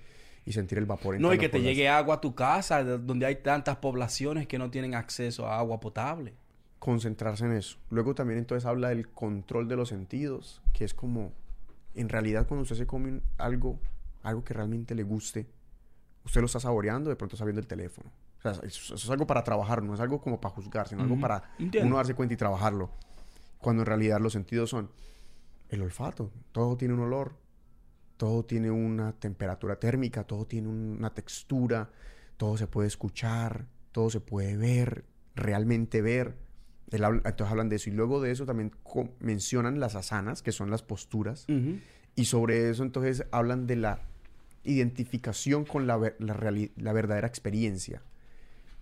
[0.45, 1.19] y sentir el vapor.
[1.19, 4.57] No, y que te llegue agua a tu casa, de- donde hay tantas poblaciones que
[4.57, 6.33] no tienen acceso a agua potable.
[6.79, 7.77] concentrarse en eso.
[7.89, 11.33] Luego también entonces habla del control de los sentidos, que es como,
[11.95, 13.79] en realidad cuando usted se come un- algo,
[14.23, 15.47] algo que realmente le guste,
[16.25, 18.11] usted lo está saboreando, de pronto está viendo el teléfono.
[18.37, 21.01] O sea, eso, eso es algo para trabajar, no es algo como para juzgar, sino
[21.01, 21.87] algo para Entiendo.
[21.87, 22.89] uno darse cuenta y trabajarlo.
[23.59, 24.89] Cuando en realidad los sentidos son
[25.69, 27.35] el olfato, todo tiene un olor,
[28.17, 31.89] todo tiene una temperatura térmica, todo tiene una textura,
[32.37, 35.05] todo se puede escuchar, todo se puede ver,
[35.35, 36.37] realmente ver.
[36.91, 37.89] Él habla- entonces hablan de eso.
[37.89, 38.71] Y luego de eso también
[39.19, 41.45] mencionan las asanas, que son las posturas.
[42.15, 43.99] Y sobre eso entonces hablan de la
[44.63, 46.35] identificación con la, ver- la,
[46.77, 48.01] la verdadera experiencia.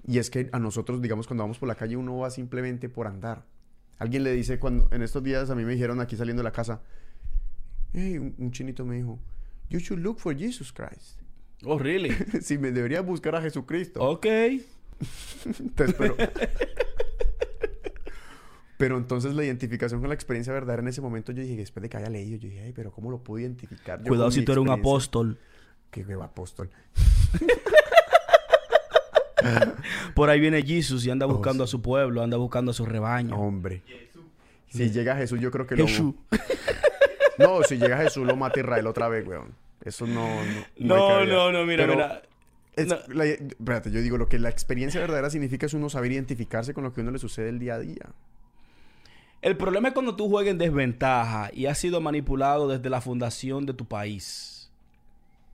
[0.07, 3.07] Y es que a nosotros, digamos, cuando vamos por la calle, uno va simplemente por
[3.07, 3.43] andar.
[3.99, 6.51] Alguien le dice, cuando en estos días a mí me dijeron aquí saliendo de la
[6.51, 6.81] casa,
[7.93, 9.19] "Hey", un, un chinito me dijo,
[9.69, 11.19] You should look for Jesus Christ.
[11.65, 12.11] Oh, really?
[12.41, 13.99] si me debería buscar a Jesucristo.
[14.01, 14.25] ok.
[15.59, 16.15] Entonces, pero...
[18.77, 21.89] pero entonces la identificación con la experiencia verdadera en ese momento yo dije, después de
[21.89, 23.99] que haya leído, yo dije, ay, pero ¿cómo lo puedo identificar?
[23.99, 25.37] yo Cuidado si tú eres un experiencia?" apóstol.
[25.91, 26.69] Qué hueva apóstol.
[30.15, 32.85] Por ahí viene Jesús y anda Oh, buscando a su pueblo, anda buscando a su
[32.85, 33.37] rebaño.
[33.39, 33.81] Hombre.
[34.69, 35.87] Si llega Jesús, yo creo que lo...
[35.87, 36.15] Jesús.
[37.39, 39.53] No, si llega Jesús, lo mata Israel otra vez, weón.
[39.85, 40.27] Eso no...
[40.79, 42.23] No, No, no, mira, Pero mira.
[42.75, 42.97] es- no.
[43.13, 46.83] la- espérate, yo digo, lo que la experiencia verdadera significa es uno saber identificarse con
[46.83, 48.07] lo que a uno le sucede el día a día.
[49.41, 53.65] El problema es cuando tú juegas en desventaja y has sido manipulado desde la fundación
[53.65, 54.71] de tu país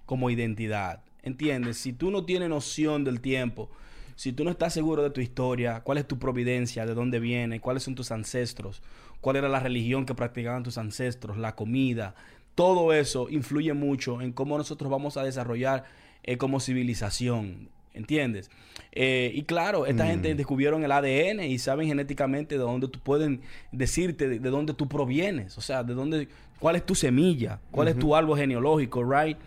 [0.05, 1.01] como identidad.
[1.21, 1.77] ¿Entiendes?
[1.77, 3.69] Si tú no tienes noción del tiempo,
[4.15, 7.59] si tú no estás seguro de tu historia, cuál es tu providencia, de dónde viene,
[7.59, 8.81] cuáles son tus ancestros,
[9.21, 12.15] cuál era la religión que practicaban tus ancestros, la comida,
[12.55, 15.85] todo eso influye mucho en cómo nosotros vamos a desarrollar
[16.23, 17.69] eh, como civilización.
[17.93, 18.49] ¿Entiendes?
[18.91, 20.07] Eh, y claro, esta Mm.
[20.07, 23.41] gente descubrieron el ADN y saben genéticamente de dónde tú pueden
[23.71, 26.27] decirte de, de dónde tú provienes, o sea, de dónde,
[26.59, 29.37] cuál es tu semilla, cuál es tu árbol genealógico, right?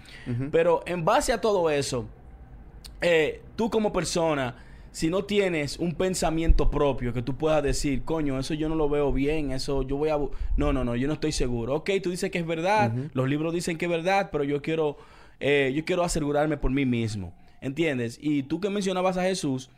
[0.52, 2.06] Pero en base a todo eso,
[3.00, 4.56] eh, tú como persona,
[4.92, 8.88] si no tienes un pensamiento propio que tú puedas decir, coño, eso yo no lo
[8.88, 10.16] veo bien, eso yo voy a...
[10.16, 10.30] bu-".
[10.56, 11.74] No, no, no, yo no estoy seguro.
[11.74, 14.96] Ok, tú dices que es verdad, los libros dicen que es verdad, pero yo quiero,
[15.40, 17.34] eh, yo quiero asegurarme por mí mismo.
[17.66, 18.18] ¿Entiendes?
[18.22, 19.70] Y tú que mencionabas a Jesús,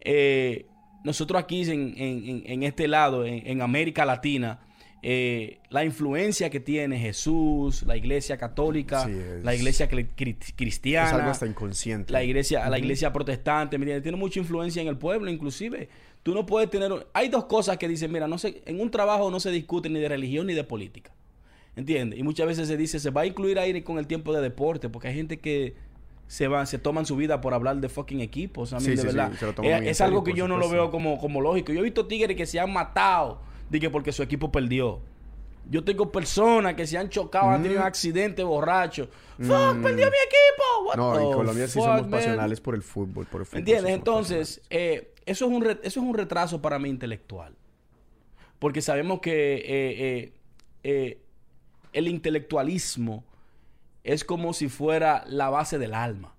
[0.00, 0.66] eh,
[1.04, 4.58] nosotros aquí en, en- este lado, en, en América Latina,
[5.02, 10.36] eh, la influencia que tiene Jesús, la iglesia católica, Sí, es- la iglesia cri- cri-
[10.56, 12.12] cristiana, Es algo hasta inconsciente.
[12.12, 14.02] la iglesia, la iglesia protestante, ¿me entiendes?
[14.02, 15.88] Tiene mucha influencia en el pueblo, inclusive.
[16.24, 16.90] Tú no puedes tener...
[17.12, 20.00] Hay dos cosas que dicen, mira, no se, en un trabajo no se discute ni
[20.00, 21.12] de religión ni de política.
[21.76, 22.18] ¿Entiendes?
[22.18, 24.88] Y muchas veces se dice, se va a incluir ahí con el tiempo de deporte,
[24.88, 25.74] porque hay gente que
[26.28, 28.72] se van, se toman su vida por hablar de fucking equipos.
[28.72, 29.32] A mí, Sí, de sí, verdad.
[29.54, 31.72] toman es algo que yo no lo veo como, como lógico.
[31.72, 33.40] Yo he visto tigres que se han matado,
[33.70, 35.00] dije, porque su equipo perdió.
[35.68, 37.86] Yo tengo personas que se han chocado, han tenido Mm.
[37.86, 39.08] accidentes borrachos.
[39.36, 39.74] ¡Fuck!
[39.76, 39.82] Mm.
[39.82, 40.86] ¡Perdió mi equipo!
[40.86, 42.10] What No, en Colombia sí fuck, somos man?
[42.10, 43.26] pasionales por el fútbol.
[43.26, 43.92] Por el fútbol ¿Entiendes?
[43.94, 47.54] Entonces, eh, eso, es un re- eso es un retraso para mí intelectual.
[48.60, 50.32] Porque sabemos que eh, eh,
[50.84, 51.18] eh,
[51.92, 53.24] el intelectualismo
[54.06, 56.32] es como si fuera la base del alma.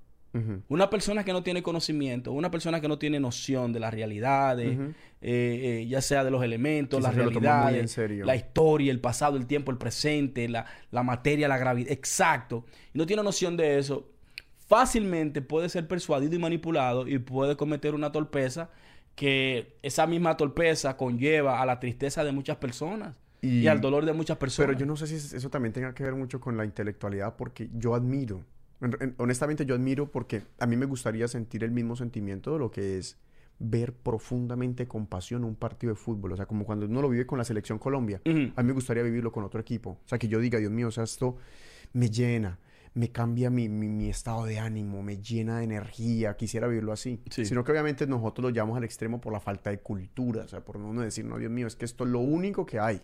[0.67, 4.77] Una persona que no tiene conocimiento, una persona que no tiene noción de las realidades,
[4.77, 4.91] eh,
[5.21, 9.71] eh, ya sea de los elementos, Sí, las realidades, la historia, el pasado, el tiempo,
[9.71, 12.65] el presente, la, la materia, la gravedad, exacto.
[12.93, 14.11] Y no tiene noción de eso,
[14.67, 18.69] fácilmente puede ser persuadido y manipulado y puede cometer una torpeza
[19.15, 24.05] que esa misma torpeza conlleva a la tristeza de muchas personas y, Y- al dolor
[24.05, 24.67] de muchas personas.
[24.67, 27.69] Pero yo no sé si eso también tenga que ver mucho con la intelectualidad, porque
[27.73, 28.43] yo admiro,
[28.81, 32.59] en- en- honestamente yo admiro porque a mí me gustaría sentir el mismo sentimiento de
[32.59, 33.17] lo que es
[33.59, 36.31] ver profundamente con pasión un partido de fútbol.
[36.33, 39.01] O sea, como cuando uno lo vive con la selección Colombia, a mí me gustaría
[39.03, 39.91] vivirlo con otro equipo.
[40.05, 41.37] O sea, que yo diga, Dios mío, o sea, esto
[41.93, 42.59] me llena,
[42.93, 47.19] me cambia mi, mi- mi estado de ánimo, me llena de energía, quisiera vivirlo así.
[47.31, 47.45] Sí.
[47.45, 50.61] Sino que obviamente nosotros lo llevamos al extremo por la falta de cultura, o sea,
[50.63, 53.01] por no uno decir, no, Dios mío, es que esto es lo único que hay.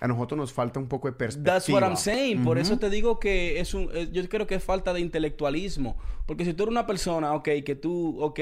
[0.00, 1.54] A nosotros nos falta un poco de perspectiva.
[1.54, 2.42] That's what I'm saying.
[2.42, 3.88] Por eso te digo que es un.
[3.94, 5.96] es- yo creo que es falta de intelectualismo.
[6.26, 8.40] Porque si tú eres una persona, ok, que tú, ok,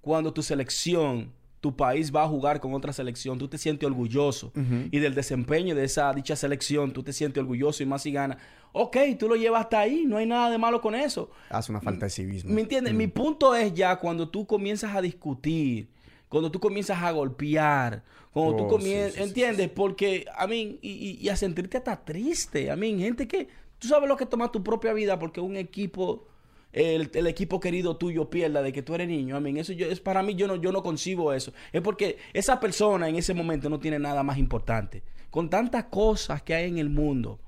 [0.00, 4.52] cuando tu selección, tu país va a jugar con otra selección, tú te sientes orgulloso.
[4.90, 8.38] Y del desempeño de esa dicha selección, tú te sientes orgulloso y más y ganas.
[8.72, 10.04] Ok, tú lo llevas hasta ahí.
[10.06, 11.30] No hay nada de malo con eso.
[11.50, 12.54] Hace una falta de civismo.
[12.54, 12.94] ¿Me entiendes?
[12.94, 12.96] Mm.
[12.96, 15.88] Mi punto es ya cuando tú comienzas a discutir,
[16.30, 19.70] cuando tú comienzas a golpear, cuando tú Oh, comienzas, sí, sí, sí, ¿entiendes?
[19.70, 22.70] Porque, a mí, y, y- y a sentirte hasta triste.
[22.70, 23.48] A mí, gente que,
[23.78, 26.26] tú sabes lo que toma tu propia vida porque un equipo,
[26.72, 29.36] el, el equipo querido tuyo pierda de que tú eres niño.
[29.36, 31.52] A mí, eso yo, es para mí, yo no, yo no concibo eso.
[31.72, 35.02] Es porque esa persona en ese momento no tiene nada más importante.
[35.30, 37.40] Con tantas cosas que hay en el mundo.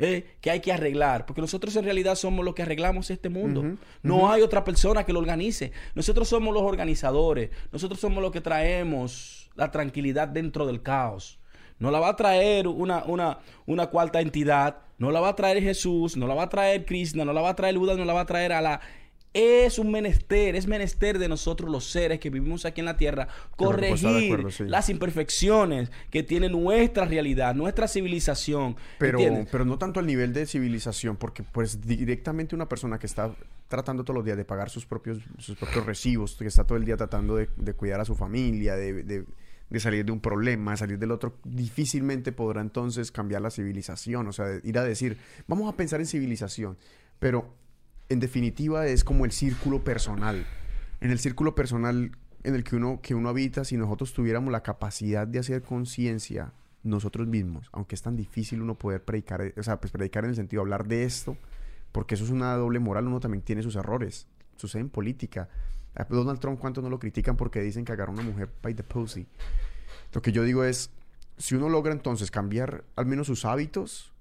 [0.00, 3.76] Eh, que hay que arreglar, porque nosotros en realidad somos los que arreglamos este mundo.
[4.02, 5.72] No hay otra persona que lo organice.
[5.94, 7.50] Nosotros somos los organizadores.
[7.70, 11.38] Nosotros somos los que traemos la tranquilidad dentro del caos.
[11.78, 14.78] No la va a traer una, una, una cuarta entidad.
[14.98, 16.16] No la va a traer Jesús.
[16.16, 17.24] No la va a traer Krishna.
[17.24, 17.94] No la va a traer Buda.
[17.94, 18.80] No la va a traer a
[19.32, 20.56] Es un menester.
[20.56, 23.28] Es menester de nosotros los seres que vivimos aquí en la tierra.
[23.56, 24.64] Corregir acuerdo, sí.
[24.64, 28.76] las imperfecciones que tiene nuestra realidad, nuestra civilización.
[28.98, 29.48] Pero, ¿entiendes?
[29.52, 33.32] pero no tanto al nivel de civilización, porque pues directamente una persona que está
[33.68, 36.84] tratando todos los días de pagar sus propios, sus propios recibos, que está todo el
[36.84, 39.24] día tratando de, de cuidar a su familia, de, de-
[39.70, 44.26] de salir de un problema, de salir del otro, difícilmente podrá entonces cambiar la civilización,
[44.26, 45.16] o sea, ir a decir,
[45.46, 46.76] vamos a pensar en civilización,
[47.20, 47.54] pero
[48.10, 50.44] en definitiva es como el círculo personal.
[51.00, 52.10] En el círculo personal
[52.42, 56.52] en el que uno, que uno habita, si nosotros tuviéramos la capacidad de hacer conciencia
[56.82, 60.36] nosotros mismos, aunque es tan difícil uno poder predicar, o sea, pues predicar en el
[60.36, 61.36] sentido de hablar de esto,
[61.92, 64.26] porque eso es una doble moral, uno también tiene sus errores,
[64.56, 65.48] sucede en política.
[66.08, 68.82] Donald Trump, ¿cuántos no lo critican porque dicen que agarró a una mujer by the
[68.82, 69.26] pussy?
[70.12, 70.90] Lo que yo digo es,
[71.36, 74.12] si uno logra entonces cambiar al menos sus hábitos,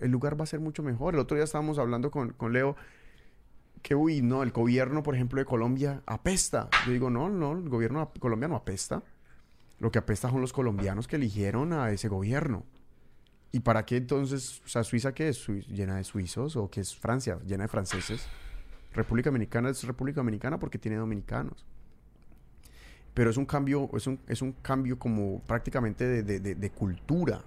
[0.00, 1.14] el lugar va a ser mucho mejor.
[1.14, 2.76] El otro día estábamos hablando con, con Leo
[3.82, 6.68] que, uy, no, el gobierno, por ejemplo, de Colombia apesta.
[6.86, 9.02] Yo digo, no, no, el gobierno colombiano apesta.
[9.78, 12.64] Lo que apesta son los colombianos que eligieron a ese gobierno.
[13.52, 15.46] ¿Y para qué entonces, o sea, Suiza qué es?
[15.68, 16.56] ¿Llena de suizos?
[16.56, 17.38] ¿O qué es Francia?
[17.46, 18.26] ¿Llena de franceses?
[18.92, 21.64] República Dominicana es República Dominicana porque tiene dominicanos.
[23.14, 27.42] Pero es un cambio, es un, es un cambio como prácticamente de, de- de- cultura.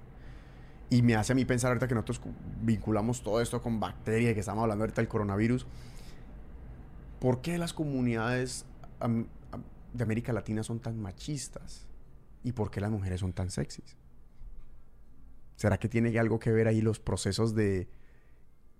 [0.89, 4.33] Y me hace a mí pensar ahorita que nosotros cu- vinculamos todo esto con bacterias,
[4.33, 5.65] que estamos hablando ahorita del coronavirus.
[7.21, 8.65] ¿Por qué las comunidades
[9.93, 11.85] de América Latina son tan machistas?
[12.43, 13.95] ¿Y por qué las mujeres son tan sexys?
[15.55, 17.87] ¿Será que tiene algo que ver ahí los procesos de,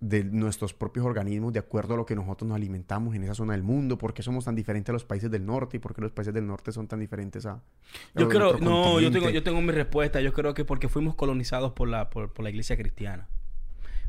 [0.00, 3.52] de nuestros propios organismos de acuerdo a lo que nosotros nos alimentamos en esa zona
[3.52, 3.96] del mundo?
[3.96, 5.76] ¿Por qué somos tan diferentes a los países del norte?
[5.76, 7.62] ¿Y por qué los países del norte son tan diferentes a...
[8.16, 10.20] Yo creo, no, yo tengo, yo tengo mi respuesta.
[10.20, 13.28] Yo creo que porque fuimos colonizados por la, por, por la iglesia cristiana.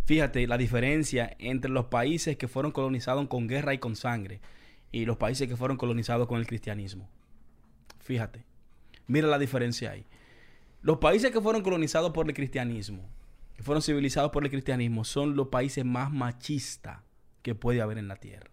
[0.05, 4.41] Fíjate la diferencia entre los países que fueron colonizados con guerra y con sangre
[4.91, 7.09] y los países que fueron colonizados con el cristianismo.
[7.99, 8.43] Fíjate.
[9.07, 10.05] Mira la diferencia ahí.
[10.81, 13.03] Los países que fueron colonizados por el cristianismo,
[13.55, 16.99] que fueron civilizados por el cristianismo, son los países más machistas
[17.41, 18.49] que puede haber en la tierra.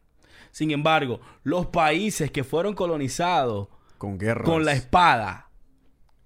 [0.52, 3.68] Sin embargo, los países que fueron colonizados
[3.98, 4.48] Con guerras.
[4.48, 5.50] con la espada,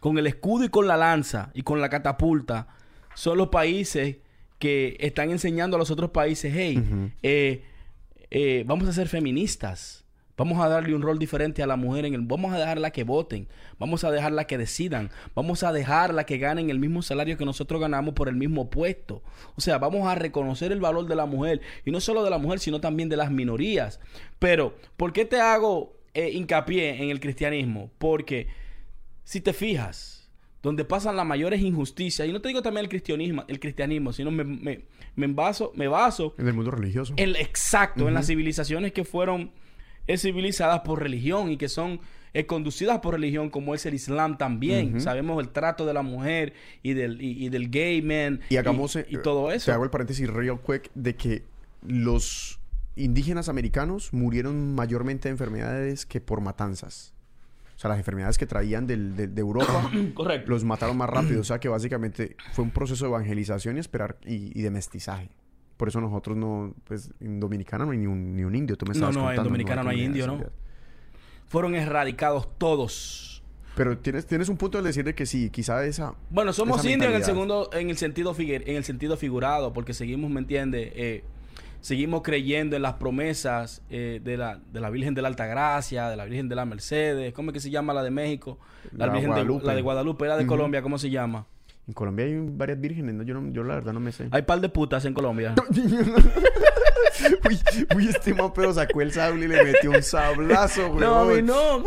[0.01, 2.69] con el escudo y con la lanza y con la catapulta,
[3.15, 4.19] son los países
[4.59, 6.83] que están enseñando a los otros países, hey,
[7.23, 7.65] eh,
[8.31, 10.05] eh, vamos a ser feministas.
[10.37, 13.05] Vamos a darle un rol diferente a la mujer en el, vamos a dejarla que
[13.05, 13.47] voten,
[13.79, 17.81] vamos a dejarla que decidan, vamos a dejarla que ganen el mismo salario que nosotros
[17.81, 19.23] ganamos por el mismo puesto.
[19.55, 22.39] O sea, vamos a reconocer el valor de la mujer y no solo de la
[22.39, 24.01] mujer, sino también de las minorías.
[24.41, 27.93] Pero, ¿por qué te hago eh, hincapié en el cristianismo?
[27.99, 28.49] Porque
[29.23, 30.24] si te fijas,
[30.65, 32.27] donde pasan las mayores injusticias.
[32.27, 34.81] Y no te digo también el cristianismo, el cristianismo sino me, me,
[35.15, 37.13] me baso, me baso En el mundo religioso.
[37.17, 39.53] en, exacto, en las civilizaciones que fueron
[40.07, 42.01] eh, civilizadas por religión y que son
[42.33, 45.03] eh, conducidas por religión, como es el Islam también.
[45.03, 49.07] Sabemos el trato de la mujer y del, y, y del gay man Y eh,
[49.09, 49.67] y, todo eso.
[49.67, 51.45] Te hago el paréntesis real quick de que
[51.87, 52.59] los
[52.97, 57.15] indígenas americanos murieron mayormente de enfermedades que por matanzas.
[57.75, 60.51] O sea, las enfermedades que traían del- de, de Europa Correcto.
[60.51, 61.41] los mataron más rápido.
[61.41, 65.31] O sea, que básicamente fue un proceso de evangelización y esperar y, y de mestizaje.
[65.77, 68.77] Por eso nosotros no, pues en Dominicana no hay ni un, ni un indio.
[68.77, 70.41] Tú me No, no, en Dominicana no hay indio, ¿no?
[71.47, 73.43] Fueron erradicados todos.
[73.77, 76.15] Pero tienes, tienes un punto de decir de que sí, quizá esa...
[76.31, 79.73] Bueno, somos esa indios en el segundo, en el sentido figu- en el sentido figurado,
[79.73, 80.93] porque seguimos, ¿me entiendes?
[80.95, 81.25] Eh,
[81.85, 86.17] seguimos creyendo en las promesas eh, de, la, de la Virgen de la Altagracia, de
[86.17, 88.59] la Virgen de la Mercedes, ¿cómo es que se llama la de México?
[88.93, 89.61] La, La Virgen Guadalupe.
[89.61, 90.47] de la de Guadalupe, la de.
[90.47, 91.47] Colombia, ¿cómo se llama?
[91.87, 93.23] En Colombia hay varias vírgenes, ¿no?
[93.25, 94.29] Yo, no- yo la verdad no me sé.
[94.31, 95.55] Hay par de putas en Colombia.
[97.49, 97.59] uy,
[97.95, 101.01] uy, este man pero sacó el sable y le metió un sablazo, güey.
[101.01, 101.85] No, a mí no.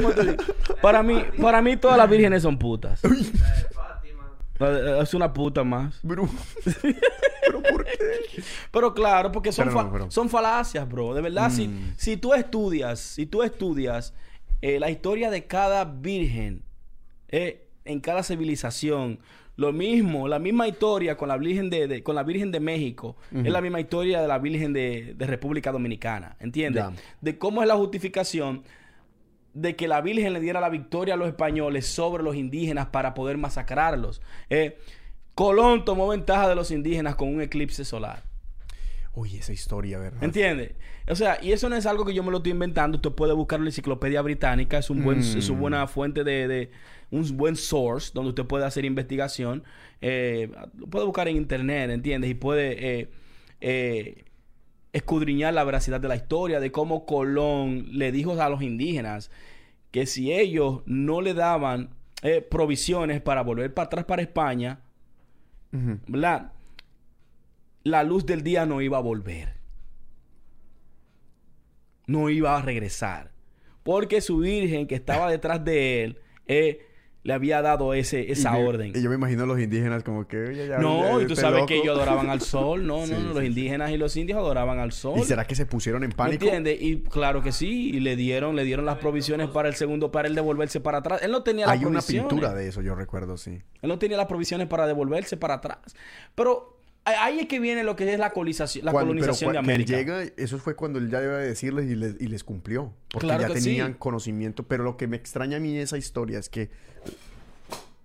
[0.82, 3.02] Para mí, para mí todas las vírgenes son putas.
[3.02, 4.30] Fátima.
[4.60, 5.99] Eh, Es una puta más.
[6.03, 6.30] Bro.
[7.62, 7.92] ¿Pero por qué?
[8.72, 11.14] Pero claro, porque son, Pero no, fa- pero- son falacias, bro.
[11.14, 11.94] De verdad, si, Mm.
[11.98, 14.14] si tú estudias, si tú estudias
[14.62, 16.64] eh, la historia de cada virgen
[17.30, 19.20] eh, en cada civilización,
[19.56, 23.18] lo mismo, la misma historia con la Virgen de, de- con la Virgen de México,
[23.34, 26.84] es la misma historia de la Virgen de, de República Dominicana, ¿entiendes?
[27.22, 28.64] De cómo es la justificación
[29.56, 33.16] de que la Virgen le diera la victoria a los españoles sobre los indígenas para
[33.16, 34.22] poder masacrarlos.
[34.52, 34.78] Eh,
[35.38, 38.24] Colón tomó ventaja de los indígenas con un eclipse solar.
[39.14, 40.24] Uy, esa historia, ¿verdad?
[40.24, 40.72] ¿Entiendes?
[41.08, 42.96] O sea, y eso no es algo que yo me lo estoy inventando.
[42.96, 44.80] Usted puede buscar en la enciclopedia británica.
[44.80, 45.38] Es un buen, Mm.
[45.38, 46.72] es una buena fuente de, de-
[47.12, 49.64] un buen source donde usted puede hacer investigación.
[50.02, 52.32] Eh, lo puede buscar en internet, ¿entiendes?
[52.32, 53.10] Y puede eh,
[53.62, 54.26] eh,
[54.92, 59.30] escudriñar la veracidad de la historia, de cómo Colón le dijo a los indígenas
[59.92, 61.92] que si ellos no le daban
[62.50, 64.80] provisiones para volver para atrás para España,
[67.84, 69.56] La luz del día no iba a volver.
[72.06, 73.32] No iba a regresar.
[73.84, 76.87] Porque su virgen que estaba detrás de él eh,
[77.28, 78.94] le había dado ese, esa Y orden.
[78.95, 80.66] Y yo me imagino a los indígenas como que...
[80.68, 81.66] ya- no, ya y tú este sabes loco.
[81.68, 82.88] que ellos adoraban al sol.
[82.88, 83.34] No, Sí, no, no.
[83.34, 85.20] Los indígenas y los indios adoraban al sol.
[85.20, 86.45] ¿Y será que se pusieron en ¿Me pánico?
[86.45, 86.78] entiendes?
[86.82, 87.90] Y claro que sí.
[87.90, 91.22] Y le dieron, le dieron las provisiones para el segundo, para él devolverse para atrás.
[91.22, 92.30] Él no tenía las Hay una provisiones.
[92.30, 93.62] pintura de eso, yo recuerdo, sí.
[93.82, 95.80] Él no tenía las provisiones para devolverse para atrás.
[96.34, 96.77] Pero
[97.08, 99.96] ahí es que viene lo que es la colonización, la Cuando- colonización de que América.
[99.98, 102.94] llega, eso fue cuando él ya iba a decirles y les, y les cumplió.
[103.10, 103.96] Porque Claro ya tenían sí.
[104.00, 104.64] conocimiento.
[104.64, 106.70] Pero lo que me extraña a mí de esa historia es que...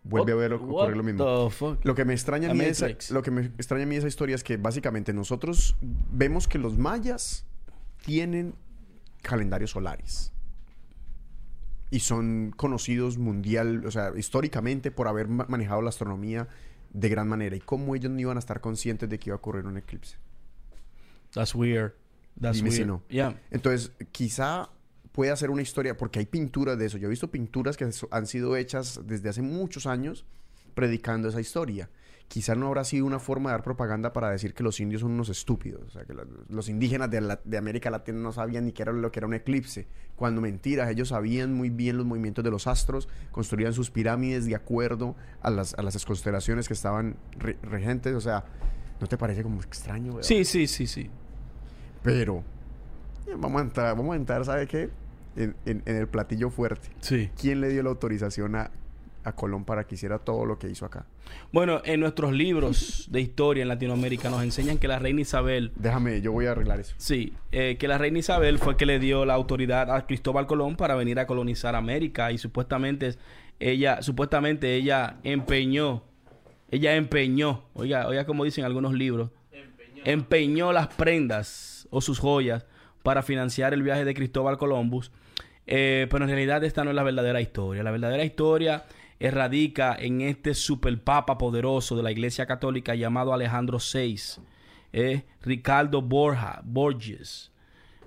[0.05, 1.51] Vuelve a ver ocurrir lo mismo.
[1.85, 4.09] Lo que me extraña a mí esa, lo que me extraña a mí de esa
[4.09, 7.47] historia es que básicamente nosotros vemos que los mayas
[8.05, 8.57] tienen
[9.23, 10.33] calendarios solares
[11.91, 16.49] y son conocidos mundial, o sea, históricamente por haber ma- manejado la astronomía
[16.93, 19.39] de gran manera y cómo ellos no iban a estar conscientes de que iba a
[19.39, 20.17] ocurrir un eclipse.
[21.33, 21.93] That's weird.
[22.41, 22.89] That's Dime si weird.
[22.89, 23.03] no.
[23.09, 23.41] Yeah.
[23.51, 24.69] Entonces, quizá
[25.13, 26.99] pueda ser una historia, porque hay pinturas de eso.
[26.99, 30.25] Yo he visto pinturas que han sido hechas desde hace muchos años
[30.75, 31.89] predicando esa historia.
[32.29, 35.11] Quizá no habrá sido una forma de dar propaganda para decir que los indios son
[35.13, 35.83] unos estúpidos.
[35.87, 36.15] O sea, que
[36.49, 39.27] los indígenas de, la- de América Latina no sabían ni qué era lo que era
[39.27, 39.87] un eclipse.
[40.17, 44.55] Cuando mentiras, ellos sabían muy bien los movimientos de los astros, construían sus pirámides de
[44.55, 48.15] acuerdo a las, a las constelaciones que estaban re- regentes.
[48.15, 48.45] O sea,
[49.01, 50.13] ¿no te parece como extraño?
[50.13, 50.25] weón?
[50.25, 51.11] Sí, sí, sí, sí.
[52.03, 52.43] Pero
[53.27, 54.91] eh, vamos a entrar, vamos a entrar, ¿sabe qué?
[55.37, 56.89] En, en- en el platillo fuerte.
[57.01, 57.31] Sí.
[57.41, 58.71] ¿Quién le dio la autorización a,
[59.25, 61.07] a Colón para que hiciera todo lo que hizo acá?
[61.53, 66.21] Bueno, en nuestros libros de historia en Latinoamérica nos enseñan que la reina Isabel, Déjame,
[66.21, 66.95] yo voy a arreglar eso.
[66.99, 70.77] sí, eh, que la reina Isabel fue que le dio la autoridad a Cristóbal Colón
[70.77, 73.17] para venir a colonizar América y supuestamente
[73.61, 76.03] ella, supuestamente ella empeñó,
[76.71, 79.31] ella empeñó, oiga, oiga como dicen algunos libros,
[80.05, 82.67] empeñó las prendas o sus joyas
[83.03, 85.13] para financiar el viaje de Cristóbal Columbus.
[85.67, 87.83] Eh, pero en realidad esta no es la verdadera historia.
[87.83, 88.85] La verdadera historia
[89.31, 94.43] radica en este superpapa poderoso de la Iglesia Católica llamado Alejandro VI,
[94.93, 97.53] eh, Ricardo Borja, Borges,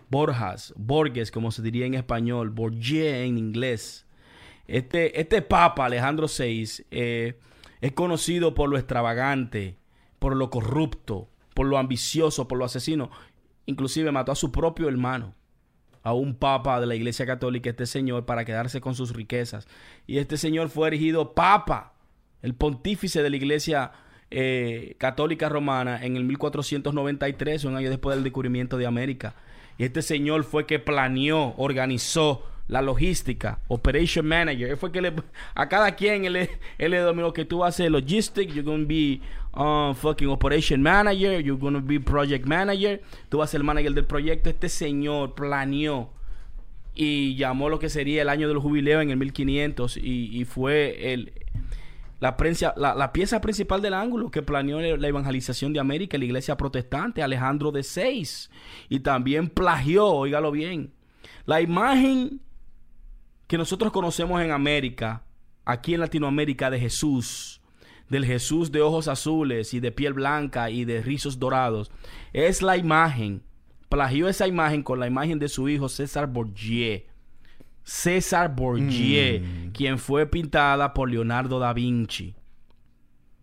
[0.09, 4.05] Borjas, Borges, como se diría en español, Borges en inglés.
[4.67, 7.39] Este, este papa, Alejandro VI, eh,
[7.81, 9.77] es conocido por lo extravagante,
[10.19, 13.09] por lo corrupto, por lo ambicioso, por lo asesino.
[13.67, 15.33] Inclusive mató a su propio hermano,
[16.05, 19.67] a un papa de la Iglesia Católica, este señor, para quedarse con sus riquezas.
[20.05, 21.93] Y este señor fue erigido papa
[22.43, 23.91] el pontífice de la iglesia
[24.29, 29.33] eh, católica romana en el 1493, un año después del descubrimiento de América.
[29.79, 34.69] Y este señor fue que planeó, organizó la logística, operation manager.
[34.69, 35.13] Él fue que le,
[35.55, 36.35] a cada quien él,
[36.77, 39.21] él le dominó que tú vas a hacer logistics, you're going to be
[39.55, 44.05] um, fucking operation manager, you're to be project manager, tú vas a ser manager del
[44.05, 44.49] proyecto.
[44.49, 46.09] Este señor planeó
[46.93, 51.13] y llamó lo que sería el año del jubileo en el 1500 y, y fue
[51.13, 51.33] el,
[52.19, 56.25] la, prensa- la, la pieza principal del ángulo que planeó la evangelización de América, la
[56.25, 58.49] iglesia protestante, Alejandro de Seis.
[58.89, 60.93] Y también plagió, óigalo bien,
[61.45, 62.39] la imagen
[63.47, 65.23] que nosotros conocemos en América,
[65.65, 67.54] aquí en Latinoamérica, de Jesús,
[68.09, 71.91] del Jesús de ojos azules y de piel blanca y de rizos dorados,
[72.33, 73.41] es la imagen,
[73.89, 77.07] plagió esa imagen con la imagen de su hijo César Borgier.
[77.83, 82.33] César Borgier, quien fue pintada por Leonardo da Vinci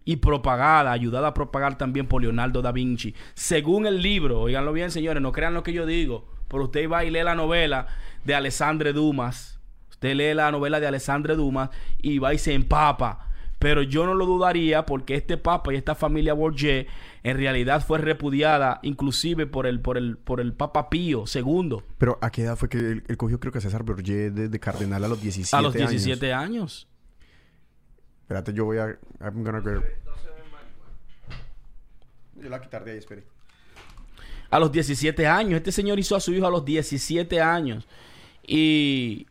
[0.04, 3.14] y propagada, ayudada a propagar también por Leonardo da Vinci.
[3.34, 7.04] Según el libro, oiganlo bien, señores, no crean lo que yo digo, pero usted va
[7.04, 7.86] y lee la novela
[8.24, 9.60] de Alessandre Dumas.
[9.90, 13.28] Usted lee la novela de Alessandre Dumas y va y se empapa.
[13.62, 16.84] Pero yo no lo dudaría porque este papa y esta familia Borgia
[17.22, 22.18] en realidad fue repudiada inclusive por el, por el, por el Papa Pío II Pero
[22.20, 25.04] ¿a qué edad fue que él, él cogió, creo que a César Borgier desde cardenal
[25.04, 25.90] a los 17 a los años?
[25.90, 26.88] 17 años.
[28.22, 28.86] Espérate, yo voy a...
[29.20, 29.82] I'm gonna go-
[32.36, 33.24] Yo la voy a quitar de ahí, espere.
[34.50, 35.56] a los 17 años.
[35.58, 37.86] Este señor hizo a su hijo a los 17 años.
[38.46, 39.26] Y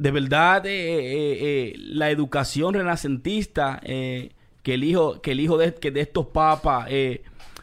[0.00, 5.74] de verdad, eh, eh, eh, la educación renacentista que el hijo, que el hijo de,
[5.74, 6.88] que de estos papas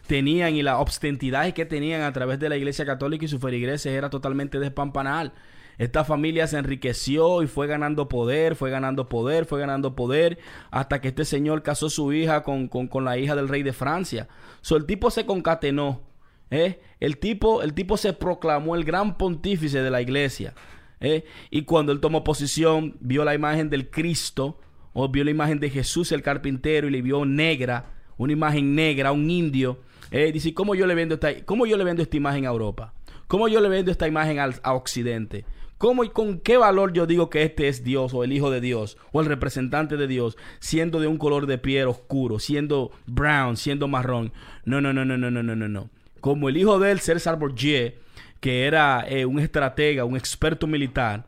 [0.07, 3.91] tenían y las obstentidades que tenían a través de la iglesia católica y sus feligreses
[3.93, 5.33] era totalmente despampanal.
[5.77, 10.39] Esta familia se enriqueció y fue ganando poder, fue ganando poder, fue ganando poder,
[10.71, 13.73] hasta que este señor casó su hija con, con- con la hija del rey de
[13.73, 14.27] Francia.
[14.61, 16.01] So, el tipo se concatenó.
[16.49, 16.79] ¿eh?
[16.99, 20.55] El, tipo, el tipo se proclamó el gran pontífice de la iglesia.
[20.99, 21.25] ¿eh?
[21.49, 24.59] Y cuando él tomó posición, vio la imagen del Cristo,
[24.93, 29.11] o vio la imagen de Jesús el carpintero y le vio negra, una imagen negra,
[29.11, 29.79] un indio.
[30.09, 30.31] ¿eh?
[30.31, 32.93] Dice, ¿cómo yo, le vendo esta, ¿cómo yo le vendo esta imagen a Europa?
[33.27, 35.45] ¿Cómo yo le vendo esta imagen al, a Occidente?
[35.77, 38.61] ¿Cómo y con qué valor yo digo que este es Dios o el Hijo de
[38.61, 43.55] Dios o el representante de Dios, siendo de un color de piel oscuro, siendo brown,
[43.55, 44.33] siendo marrón?
[44.65, 45.89] No, no, no, no, no, no, no, no.
[46.21, 47.99] Como el Hijo del César Borgier,
[48.39, 51.27] que era eh, un estratega, un experto militar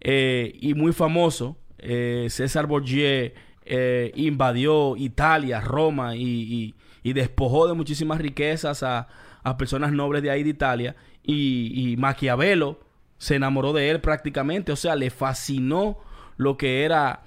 [0.00, 3.34] eh, y muy famoso, eh, César Borgier
[4.14, 9.08] invadió Italia, Roma y, y- despojó de muchísimas riquezas a,
[9.42, 10.96] a personas nobles de ahí de Italia.
[11.22, 12.80] Y, y Maquiavelo
[13.18, 15.98] se enamoró de él prácticamente, o sea, le fascinó
[16.38, 17.22] lo que era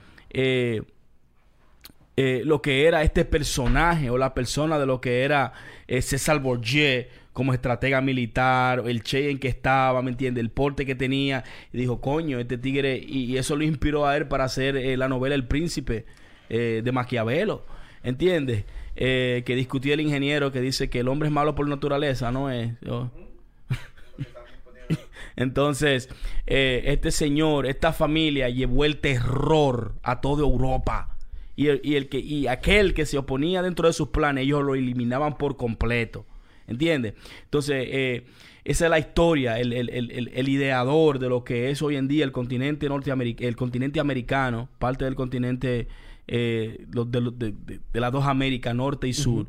[2.16, 5.54] lo que era este personaje o la persona de lo que era
[5.88, 10.44] César Borgier como estratega militar, el che en que estaba, ¿me entiendes?
[10.44, 11.44] El porte que tenía.
[11.72, 15.08] Y dijo, coño, este tigre, y, eso lo inspiró a él para hacer eh, la
[15.08, 16.06] novela El Príncipe
[16.50, 17.66] eh, de Maquiavelo,
[18.04, 18.66] ¿entiendes?
[18.96, 22.50] Eh, que discutía el ingeniero que dice que el hombre es malo por naturaleza, ¿no
[22.50, 22.74] es?
[25.38, 26.10] Entonces,
[26.46, 31.16] eh, este señor, esta familia llevó el terror a toda Europa.
[31.56, 34.64] Y, el, y el que, y aquel que se oponía dentro de sus planes, ellos
[34.64, 36.26] lo eliminaban por completo.
[36.68, 37.14] ¿Entiendes?
[37.44, 38.24] Entonces, eh,
[38.64, 41.96] esa es la historia, el, el- el- el- el ideador de lo que es hoy
[41.96, 45.88] en día el continente norteamericano, el continente americano, parte del continente
[46.28, 49.48] eh, de, de- de- de las dos Américas, norte y sur.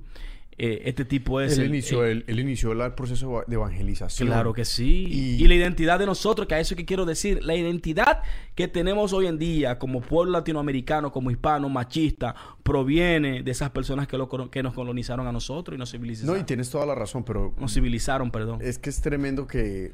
[0.65, 3.55] Eh, este tipo es Él el- inició, eh, el, él inició la- el proceso de
[3.57, 4.29] evangelización.
[4.29, 5.07] Claro que sí.
[5.11, 5.49] Y- Y...
[5.49, 8.23] la identidad de nosotros, que a eso que quiero decir, la identidad
[8.55, 14.07] que tenemos hoy en día como pueblo latinoamericano, como hispano, machista, proviene de esas personas
[14.07, 16.33] que, lo, que nos colonizaron a nosotros y nos civilizaron.
[16.37, 18.61] No, y tienes toda la razón, pero Nos civilizaron, perdón.
[18.63, 19.91] es que es tremendo que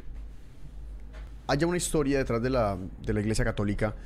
[1.47, 2.77] haya una historia detrás de la,
[3.07, 3.97] de la Iglesia Católica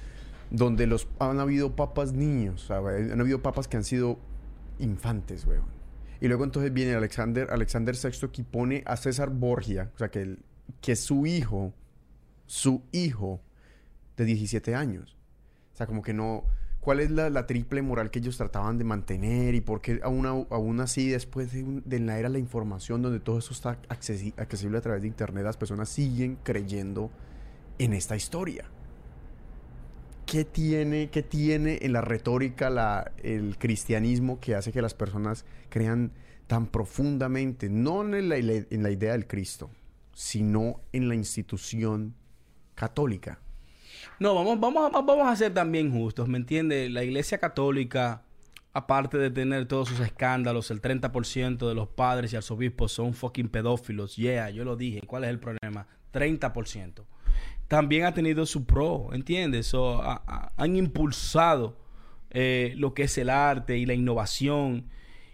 [0.51, 4.19] donde los han habido papas niños, o sea, han habido papas que han sido
[4.79, 5.82] infantes, weón.
[6.23, 10.23] Y luego entonces viene Alexander, Alexander VI que pone a César Borgia, o sea, que,
[10.23, 10.39] el-
[10.81, 11.75] que su hijo,
[12.47, 13.41] su hijo
[14.17, 15.17] de 17 años.
[15.75, 16.45] O sea, como que no...
[16.79, 19.57] ¿Cuál es la, triple moral que ellos trataban de mantener?
[19.57, 23.19] ¿Y por qué aún, aún así, después de, un- la era de la información, donde
[23.19, 27.11] todo eso está accesi- accesible a través de Internet, las personas siguen creyendo
[27.81, 28.67] en esta historia?
[30.33, 36.11] ¿Qué tiene, qué tiene en la retórica el cristianismo que hace que las personas crean
[36.47, 39.69] tan profundamente, no en la, idea del Cristo,
[40.15, 42.15] sino en la institución
[42.75, 43.41] católica?
[44.21, 46.91] No, vamos, vamos, vamos a ser también justos, ¿me entiendes?
[46.91, 48.23] La iglesia católica,
[48.73, 53.51] aparte de tener todos sus escándalos, el 30% de los padres y arzobispos son fucking
[53.51, 54.17] pedófilos.
[54.17, 55.03] Yeah, yo lo dije.
[55.07, 55.89] ¿Cuál es el problema?
[56.11, 57.05] 30%.
[57.69, 59.67] También ha tenido su pro, ¿entiendes?
[59.69, 61.77] So, ha- ha- han impulsado
[62.31, 64.87] eh, lo que es el arte y la innovación.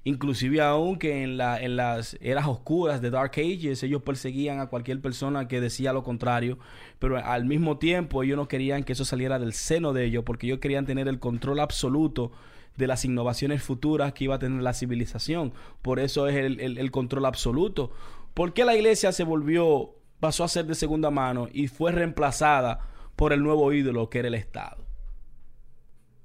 [0.05, 5.01] Inclusive aún que en, en las eras oscuras de Dark Ages ellos perseguían a cualquier
[5.01, 6.59] persona que decía lo contrario,
[6.98, 10.47] pero al mismo tiempo ellos no querían que eso saliera del seno de ellos porque
[10.47, 12.32] ellos querían tener el control absoluto
[12.76, 15.52] de las innovaciones futuras que iba a tener la civilización.
[15.82, 17.90] Por eso es el- el control absoluto.
[18.35, 22.81] ¿Por qué la iglesia se volvió, pasó a ser de segunda mano y fue reemplazada
[23.16, 24.85] por el nuevo ídolo que era el Estado?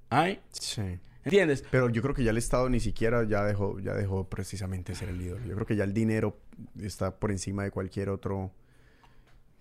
[0.10, 0.41] ¿Ay?
[0.52, 0.99] Sí.
[1.24, 1.64] ¿Entiendes?
[1.72, 5.10] Pero yo creo que ya el Estado ni siquiera ya dejó, ya dejó precisamente ser
[5.10, 5.44] el líder.
[5.45, 6.38] Yo creo que ya el dinero
[6.82, 8.52] está por encima de cualquier otro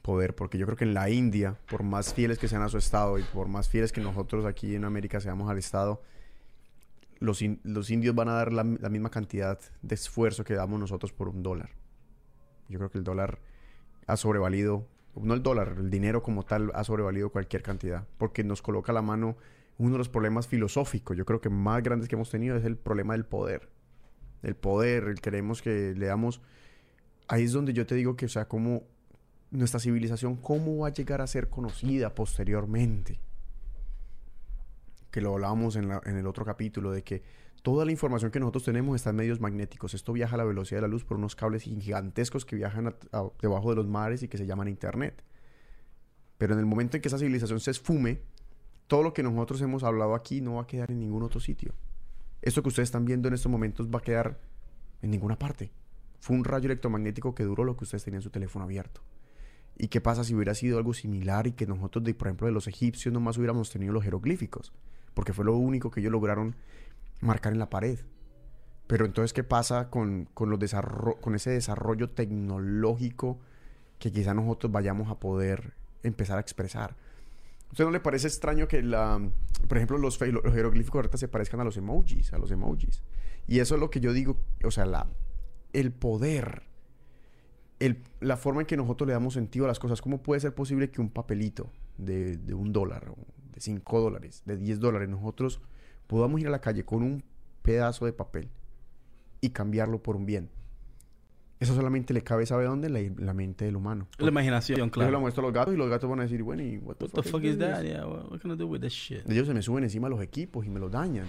[0.02, 0.34] poder.
[0.34, 3.18] Porque yo creo que en la India, por más fieles que sean a su Estado
[3.18, 6.02] y por más fieles que nosotros aquí en América seamos al Estado,
[7.20, 10.80] los, in- los indios van a dar la, la misma cantidad de esfuerzo que damos
[10.80, 11.70] nosotros por un dólar.
[12.68, 13.38] Yo creo que el dólar
[14.06, 18.06] ha sobrevalido, no el dólar, el dinero como tal ha sobrevalido cualquier cantidad.
[18.18, 19.36] Porque nos coloca a la mano
[19.78, 22.76] uno de los problemas filosóficos, yo creo que más grandes que hemos tenido es el
[22.76, 23.68] problema del poder.
[24.42, 26.40] El poder, el queremos que le damos...
[27.28, 28.82] Ahí es donde yo te digo que, o sea, cómo
[29.50, 33.20] nuestra civilización, cómo va a llegar a ser conocida posteriormente.
[35.10, 37.22] Que lo hablábamos en, en el otro capítulo, de que
[37.62, 39.94] toda la información que nosotros tenemos está en medios magnéticos.
[39.94, 42.94] Esto viaja a la velocidad de la luz por unos cables gigantescos que viajan
[43.40, 45.22] debajo de los mares y que se llaman Internet.
[46.38, 48.20] Pero en el momento en que esa civilización se esfume,
[48.88, 51.72] todo lo que nosotros hemos hablado aquí no va a quedar en ningún otro sitio.
[52.42, 54.40] Esto que ustedes están viendo en estos momentos va a quedar
[55.00, 55.70] en ninguna parte.
[56.18, 59.02] Fue un rayo electromagnético que duró lo que ustedes tenían en su teléfono abierto.
[59.78, 62.52] ¿Y qué pasa si hubiera sido algo similar y que nosotros, de, por ejemplo, de
[62.52, 64.72] los egipcios nomás hubiéramos tenido los jeroglíficos?
[65.14, 66.56] Porque fue lo único que ellos lograron
[67.22, 67.98] marcar en la pared.
[68.86, 70.58] Pero entonces, ¿qué pasa con, con, los
[71.22, 73.38] con ese desarrollo tecnológico
[73.98, 75.72] que quizá nosotros vayamos a poder
[76.02, 76.90] empezar a expresar?
[76.90, 79.18] ¿A usted no le parece extraño que, la,
[79.66, 83.02] por ejemplo, los, los jeroglíficos ahorita se parezcan a los emojis, a los emojis?
[83.46, 85.06] Y eso es lo que yo digo, o sea, la,
[85.72, 86.64] el poder,
[87.78, 90.02] el- la forma en que nosotros le damos sentido a las cosas.
[90.02, 93.10] ¿Cómo puede ser posible que un papelito de, de un dólar,
[93.54, 95.60] de cinco dólares, de 10 dólares, nosotros
[96.12, 97.24] podamos ir a la calle con un
[97.62, 98.50] pedazo de papel
[99.40, 100.50] y cambiarlo por un bien?
[101.58, 102.90] Eso solamente le cabe, ¿sabe dónde?
[102.90, 104.08] La, en la mente del humano.
[104.18, 105.20] La imaginación, Yo se lo claro.
[105.20, 107.12] muestro a los gatos y los gatos van a decir, bueno, ¿y what the, What
[107.12, 107.82] the fuck is that?
[107.82, 109.26] Yeah, what, can I do with this shit?
[109.26, 111.28] Ellos se me suben encima los equipos y me los dañan.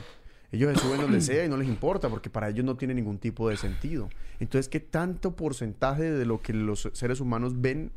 [0.51, 3.19] Ellos se suben donde sea y no les importa porque para ellos no tiene ningún
[3.19, 4.09] tipo de sentido.
[4.41, 7.93] Entonces, ¿qué tanto porcentaje de lo que los seres humanos ven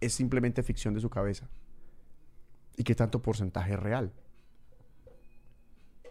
[0.00, 1.48] es simplemente ficción de su cabeza?
[2.76, 4.12] ¿Y qué tanto porcentaje es real?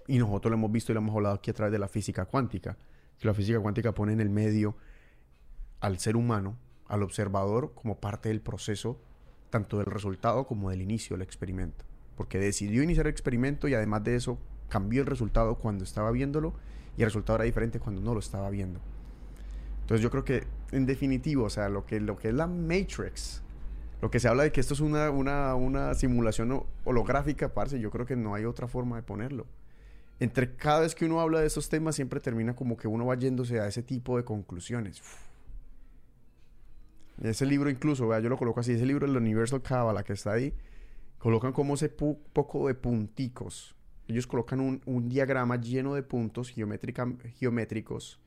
[0.09, 2.25] Y nosotros lo hemos visto y lo hemos hablado aquí a través de la física
[2.25, 2.75] cuántica.
[3.19, 4.75] Que la física cuántica pone en el medio
[5.81, 6.57] al ser humano,
[6.87, 8.99] al observador, como parte del proceso,
[9.51, 11.85] tanto del resultado como del inicio del experimento.
[12.17, 16.53] Porque decidió iniciar el experimento y además de eso cambió el resultado cuando estaba viéndolo
[16.97, 18.79] y el resultado era diferente cuando no lo estaba viendo.
[19.81, 23.43] Entonces yo creo que en definitivo, o sea, lo que, lo que es la Matrix,
[24.01, 27.79] lo que se habla de que esto es una, una, una simulación ho- holográfica, parce,
[27.79, 29.45] yo creo que no hay otra forma de ponerlo.
[30.19, 33.15] Entre cada vez que uno habla de estos temas siempre termina como que uno va
[33.15, 35.01] yéndose a ese tipo de conclusiones.
[37.21, 40.33] Ese libro incluso, vea, yo lo coloco así, ese libro del Universal Kabbalah que está
[40.33, 40.53] ahí,
[41.17, 43.75] colocan como ese poco de punticos.
[44.07, 48.19] Ellos colocan un, un diagrama lleno de puntos geométricos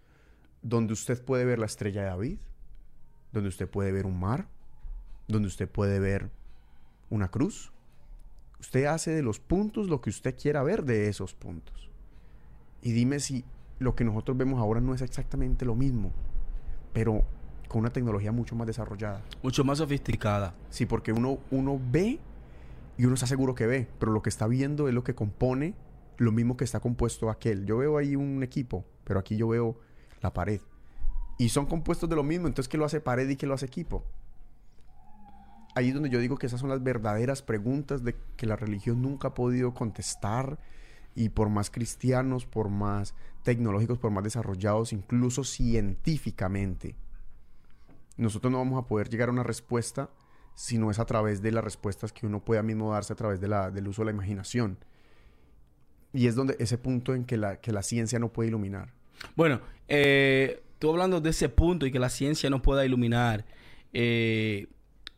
[0.63, 2.39] donde usted puede ver la estrella de David,
[3.33, 4.47] donde usted puede ver un mar,
[5.27, 6.31] donde usted puede ver
[7.11, 7.72] una cruz.
[8.63, 11.91] Usted hace de los puntos lo que usted quiera ver de esos puntos.
[12.81, 13.45] Y dime si
[13.81, 16.13] lo que nosotros vemos ahora no es exactamente lo mismo,
[16.93, 17.25] pero
[17.67, 19.21] con una tecnología mucho más desarrollada.
[19.43, 20.55] Mucho más sofisticada.
[20.71, 22.21] Sí, porque uno, uno ve
[22.97, 25.75] y uno está seguro que ve, pero lo que está viendo es lo que compone
[26.19, 27.67] lo mismo que está compuesto aquel.
[27.67, 29.77] Yo veo ahí un equipo, pero aquí yo veo
[30.21, 30.61] la pared.
[31.37, 33.67] Y son compuestos de lo mismo, entonces ¿qué lo hace pared y qué lo hace
[33.67, 34.05] equipo?
[35.75, 39.01] Ahí es donde yo digo que esas son las verdaderas preguntas de que la religión
[39.01, 40.59] nunca ha podido contestar
[41.15, 46.95] y por más cristianos, por más tecnológicos, por más desarrollados, incluso científicamente,
[48.17, 50.11] nosotros no vamos a poder llegar a una respuesta
[50.55, 53.41] si no es a través de las respuestas que uno pueda mismo darse a través
[53.41, 54.79] de la, del uso de la imaginación.
[56.13, 58.93] Y es donde ese punto en que la, que la ciencia no puede iluminar.
[59.35, 63.47] Bueno, eh, tú hablando de ese punto y que la ciencia no pueda iluminar,
[63.95, 64.67] eh,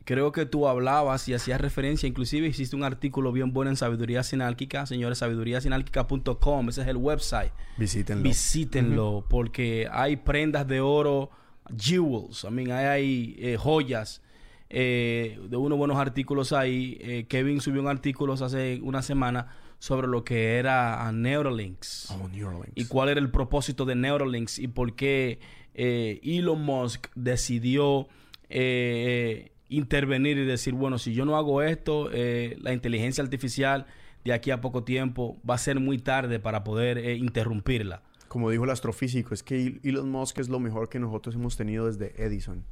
[0.05, 4.23] creo que tú hablabas y hacías referencia, inclusive hiciste un artículo bien bueno en Sabiduría
[4.23, 7.51] Sinálquica, señores, sabiduríasinálquica.com, ese es el website.
[7.77, 8.23] Visítenlo.
[8.23, 11.29] Visítenlo, porque hay prendas de oro,
[11.77, 14.21] jewels, I mean, hay, hay, eh, joyas.
[14.69, 16.97] eh, de unos buenos artículos ahí.
[17.01, 19.47] Eh, Kevin subió un artículo hace una semana
[19.79, 22.11] sobre lo que era Neuralinks.
[22.11, 22.71] Oh, Neuralinks.
[22.75, 25.39] Y cuál era el propósito de Neuralinks y por qué
[25.75, 28.07] eh, Elon Musk decidió
[28.49, 33.85] eh, intervenir y decir, bueno, si yo no hago esto, eh, la inteligencia artificial
[34.23, 38.01] de aquí a poco tiempo va a ser muy tarde para poder eh, interrumpirla.
[38.27, 41.85] Como dijo el astrofísico, es que Elon Musk es lo mejor que nosotros hemos tenido
[41.85, 42.63] desde Edison.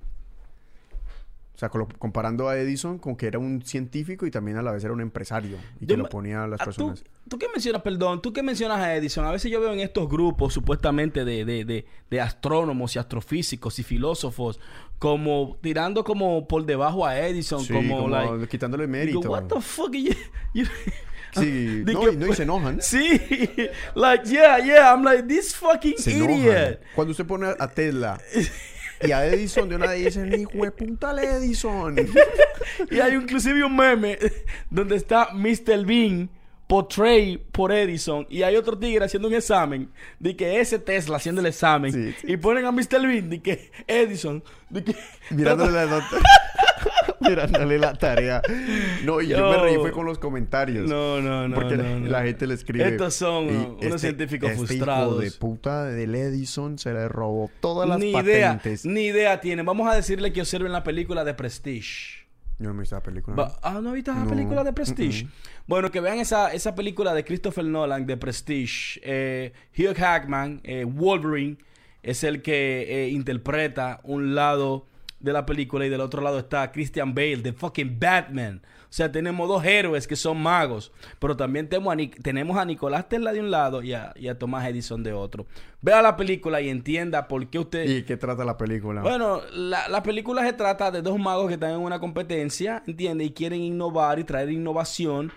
[1.56, 4.84] O sea, comparando a Edison con que era un científico y también a la vez
[4.84, 7.04] era un empresario y que lo ponía a las personas.
[7.04, 9.26] ¿Tú, tú qué mencionas, perdón, tú qué mencionas a Edison?
[9.26, 13.80] A veces yo veo en estos grupos supuestamente de, de, de, de astrónomos y astrofísicos
[13.80, 14.60] y filósofos
[15.00, 19.30] como tirando como por debajo a Edison, Sí, como, como like, quitándole digo, mérito.
[19.32, 19.92] what the fuck?
[19.94, 20.14] You-
[20.54, 20.66] you-
[21.36, 22.80] Sí, De no, que- y, no, y se enojan.
[22.82, 23.20] Sí,
[23.96, 26.38] like yeah, yeah, I'm like this fucking Se enojan.
[26.40, 26.80] idiot.
[26.96, 28.20] Cuando usted pone a Tesla
[29.02, 31.96] y a Edison, de una vez dicen, hijo de puta Edison.
[32.92, 34.18] Y hay inclusive un meme
[34.70, 35.86] donde está Mr.
[35.86, 36.30] Bean
[36.74, 41.40] portray por Edison y hay otro tigre haciendo un examen de que ese Tesla haciendo
[41.40, 42.34] el examen Sí, sí.
[42.34, 43.06] y ponen a Mr.
[43.06, 44.96] Bean de que Edison de que
[45.30, 46.18] Mirándole la nota.
[47.20, 48.42] Mirándole la tarea.
[49.04, 50.90] No, y yo, Yo- me reí fue con los comentarios.
[50.90, 52.08] no no no Porque no, la, no.
[52.08, 52.88] la gente le escribe.
[52.88, 55.14] Estos son "Y unos científicos este frustrados.
[55.14, 58.84] Hijo de puta del Edison se le robó todas las ni idea patentes.
[58.86, 62.23] ni idea tienen vamos a decirle que observen la película de Prestige
[62.64, 63.52] Yo no me hice la película.
[63.62, 64.30] Ah, ¿no viste la No.
[64.30, 65.28] película de Prestige?
[65.68, 69.02] Bueno, que vean esa, esa película de Christopher Nolan de Prestige.
[69.04, 71.58] Eh, Hugh Hackman, eh, Wolverine,
[72.02, 74.88] es el que eh, interpreta un lado
[75.20, 78.62] de la película y del otro lado está Christian Bale, de fucking Batman.
[78.94, 82.64] O sea, tenemos dos héroes que son magos, pero también tenemos a, Ni- tenemos a
[82.64, 85.48] Nicolás Tesla de un lado y a, y a Thomas Edison de otro.
[85.82, 87.90] Vea la película y entienda por qué usted...
[87.90, 89.02] ¿Y qué trata la película?
[89.02, 93.30] Bueno, la, la película se trata de dos magos que están en una competencia, ¿entiendes?
[93.30, 95.32] Y quieren innovar y traer innovación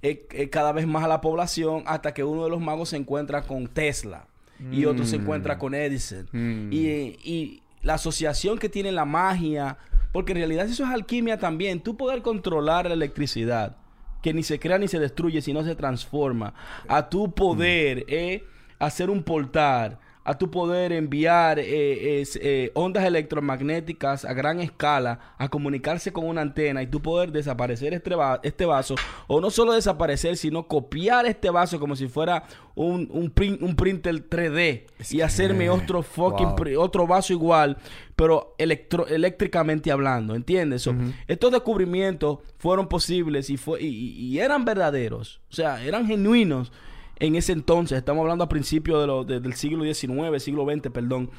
[0.00, 2.96] eh, eh, cada vez más a la población hasta que uno de los magos se
[2.96, 4.24] encuentra con Tesla
[4.72, 5.20] y otro se Mm.
[5.20, 6.26] encuentra con Edison.
[6.32, 6.72] Mm.
[6.72, 6.78] Y,
[7.22, 9.76] y la asociación que tiene la magia,
[10.12, 13.76] porque en realidad eso es alquimia también, tú poder controlar la electricidad,
[14.22, 16.54] que ni se crea ni se destruye, sino se transforma,
[16.86, 18.44] a tu poder eh,
[18.78, 25.18] hacer un portal, a tu poder enviar eh, es- eh, ondas electromagnéticas a gran escala,
[25.38, 28.94] a comunicarse con una antena y tu poder desaparecer este, va- este vaso,
[29.26, 32.44] o no solo desaparecer, sino copiar este vaso como si fuera
[32.74, 36.80] un, un, prin- un printer 3D y hacerme otro fucking Wow.
[36.80, 37.76] otro vaso igual,
[38.16, 40.82] pero electro- eléctricamente hablando, ¿entiendes?
[40.82, 40.94] So,
[41.26, 46.72] Estos descubrimientos fueron posibles y, fue, y eran verdaderos, o sea, eran genuinos
[47.18, 47.98] en ese entonces.
[47.98, 51.30] Estamos hablando a principios de lo- de- del siglo XIX, siglo XX, perdón.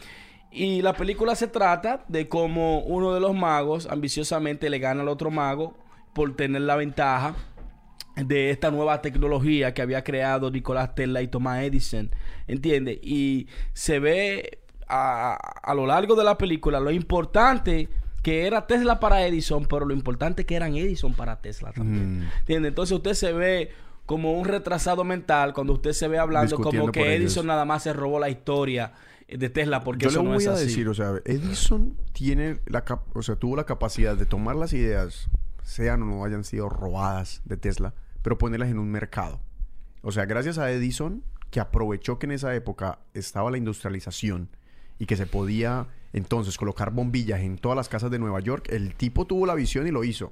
[0.52, 5.08] Y la película se trata de cómo uno de los magos ambiciosamente le gana al
[5.10, 5.76] otro mago
[6.14, 7.36] por tener la ventaja
[8.16, 12.12] de esta nueva tecnología que había creado Nicolás Tesla y Thomas Edison,
[12.48, 13.00] ¿entiendes?
[13.02, 15.34] Y se ve a,
[15.64, 17.90] a lo largo de la película lo importante
[18.22, 22.24] que era Tesla para Edison, pero lo importante que eran Edison para Tesla también, Mm.
[22.42, 22.70] ¿entiendes?
[22.70, 23.72] Entonces usted se ve
[24.06, 27.22] como un retrasado mental cuando usted se ve hablando como que ellos.
[27.34, 28.94] Edison nada más se robó la historia
[29.28, 30.66] de Tesla porque Yo eso le no voy es a así.
[30.66, 34.74] decir, o sea, Edison tiene la cap- o sea, tuvo la capacidad de tomar las
[34.74, 35.30] ideas,
[35.64, 39.40] sean o no hayan sido robadas de Tesla, pero ponerlas en un mercado.
[40.02, 44.50] O sea, gracias a Edison, que aprovechó que en esa época estaba la industrialización
[45.00, 48.94] y que se podía entonces colocar bombillas en todas las casas de Nueva York, el
[48.96, 50.30] tipo tuvo la visión y lo hizo.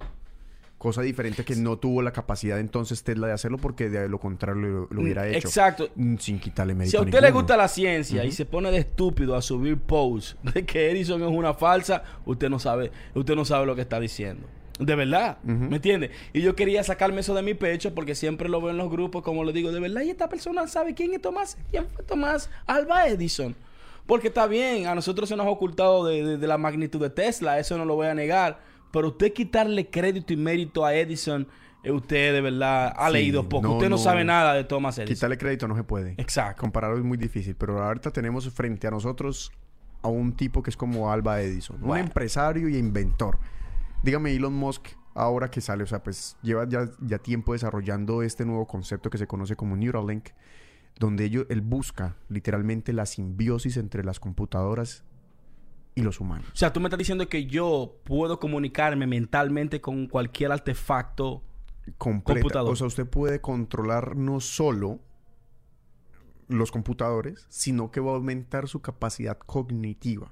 [0.82, 4.60] Cosa diferente que no tuvo la capacidad entonces Tesla de hacerlo porque de lo contrario
[4.62, 5.48] lo, lo hubiera hecho.
[5.48, 5.90] Exacto.
[5.96, 8.80] Mm, Sin quitarle mérito Si a usted le gusta la ciencia y se pone de
[8.80, 13.46] estúpido a subir posts de que Edison es una falsa, usted no sabe, usted no
[13.46, 14.48] sabe lo que está diciendo.
[14.80, 16.10] De verdad, ¿me entiende?
[16.34, 19.22] Y yo quería sacarme eso de mi pecho porque siempre lo veo en los grupos,
[19.22, 22.50] como le digo, de verdad, y esta persona sabe quién es Tomás, quién fue Tomás
[22.66, 23.56] Alba Edison.
[24.08, 27.12] Porque está bien, a nosotros se nos ha ocultado de, de- de la magnitud de
[27.12, 28.71] Tesla, eso no lo voy a negar.
[28.92, 31.48] Pero usted quitarle crédito y mérito a Edison,
[31.84, 33.68] eh, usted de verdad ha Sí, leído poco.
[33.68, 34.02] no, usted no, no.
[34.02, 35.14] sabe nada de Thomas Edison.
[35.16, 36.14] Quitarle crédito no se puede.
[36.18, 36.62] Exacto.
[36.62, 39.52] Compararlo es muy difícil, pero ahorita tenemos frente a nosotros
[40.02, 43.38] a un tipo que es como Alba Edison, un empresario y inventor.
[44.04, 48.46] Dígame Elon Musk ahora que sale, o sea, pues lleva ya, ya tiempo desarrollando este
[48.46, 50.30] nuevo concepto que se conoce como Neuralink,
[50.98, 55.04] donde ello- él busca literalmente la simbiosis entre las computadoras
[55.96, 56.48] y los humanos.
[56.54, 61.44] O sea, tú me estás diciendo que yo puedo comunicarme mentalmente con cualquier artefacto.
[61.98, 62.42] Completa.
[62.42, 62.72] Computador.
[62.72, 65.00] O sea, usted puede controlar no solo
[66.48, 70.32] los computadores, sino que va a aumentar su capacidad cognitiva.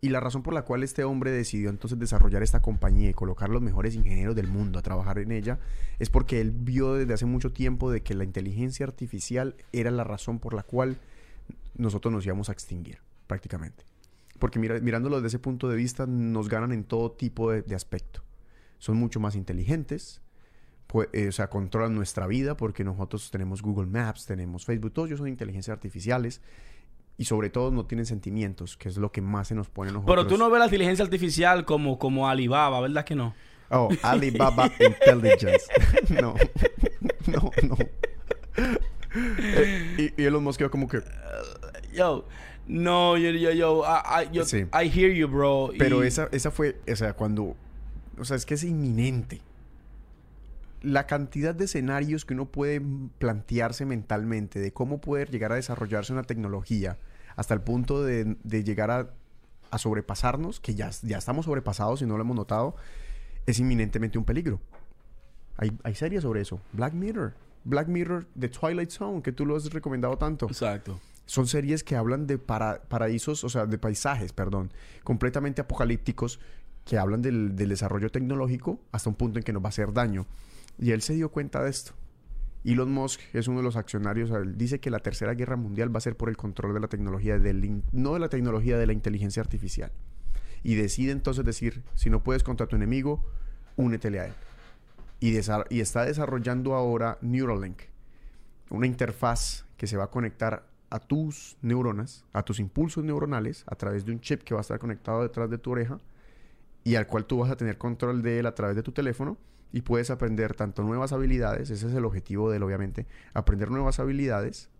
[0.00, 3.48] Y la razón por la cual este hombre decidió entonces desarrollar esta compañía y colocar
[3.48, 5.58] los mejores ingenieros del mundo a trabajar en ella
[5.98, 10.04] es porque él vio desde hace mucho tiempo de que la inteligencia artificial era la
[10.04, 10.98] razón por la cual
[11.76, 13.84] nosotros nos íbamos a extinguir, prácticamente.
[14.38, 17.74] Porque mira, mirándolo desde ese punto de vista, nos ganan en todo tipo de, de
[17.74, 18.22] aspecto.
[18.78, 20.20] Son mucho más inteligentes,
[20.86, 25.08] pues, eh, o sea, controlan nuestra vida porque nosotros tenemos Google Maps, tenemos Facebook, todos
[25.08, 26.40] ellos son inteligencias artificiales
[27.16, 29.94] y sobre todo no tienen sentimientos, que es lo que más se nos pone a
[29.94, 30.14] nosotros.
[30.14, 33.34] Pero tú no ves la inteligencia artificial como, como Alibaba, ¿verdad que no?
[33.70, 35.66] Oh, Alibaba Intelligence.
[36.22, 36.34] no,
[37.26, 37.76] no, no.
[39.16, 41.00] Eh, y, y Elon Musk quedó como que...
[41.92, 42.26] Yo,
[42.66, 44.58] no, yo, yo, yo, I, I- yo- Sí.
[44.72, 45.70] I hear you, bro.
[45.78, 47.56] Pero Y- esa, esa fue, o sea, cuando,
[48.18, 49.40] o sea, es que es inminente.
[50.82, 52.82] La cantidad de escenarios que uno puede
[53.18, 56.98] plantearse mentalmente de cómo poder llegar a desarrollarse una tecnología
[57.36, 59.10] hasta el punto de, de llegar a,
[59.70, 62.76] a sobrepasarnos, que ya, ya estamos sobrepasados y no lo hemos notado,
[63.46, 64.60] es inminentemente un peligro.
[65.56, 66.60] Hay, hay series sobre eso.
[66.72, 67.32] Black Mirror.
[67.64, 70.46] Black Mirror, The Twilight Zone, que tú lo has recomendado tanto.
[70.46, 71.00] Exacto.
[71.26, 74.72] Son series que hablan de para- paraísos, o sea, de paisajes, perdón,
[75.02, 76.40] completamente apocalípticos,
[76.84, 79.92] que hablan del, del desarrollo tecnológico hasta un punto en que nos va a hacer
[79.92, 80.26] daño.
[80.78, 81.92] Y él se dio cuenta de esto.
[82.64, 84.30] Elon Musk es uno de los accionarios.
[84.56, 87.38] dice que la tercera guerra mundial va a ser por el control de la tecnología,
[87.38, 89.92] del no de la tecnología, de la inteligencia artificial.
[90.62, 93.22] Y decide entonces decir, si no puedes contra tu enemigo,
[93.76, 94.32] únetele a él.
[95.20, 95.38] Y,
[95.70, 97.82] y está desarrollando ahora Neuralink,
[98.70, 103.74] una interfaz que se va a conectar a tus neuronas, a tus impulsos neuronales, a
[103.74, 105.98] través de un chip que va a estar conectado detrás de tu oreja
[106.84, 109.36] y al cual tú vas a tener control de él a través de tu teléfono
[109.72, 113.98] y puedes aprender tanto nuevas habilidades, ese es el objetivo de él obviamente, aprender nuevas
[113.98, 114.70] habilidades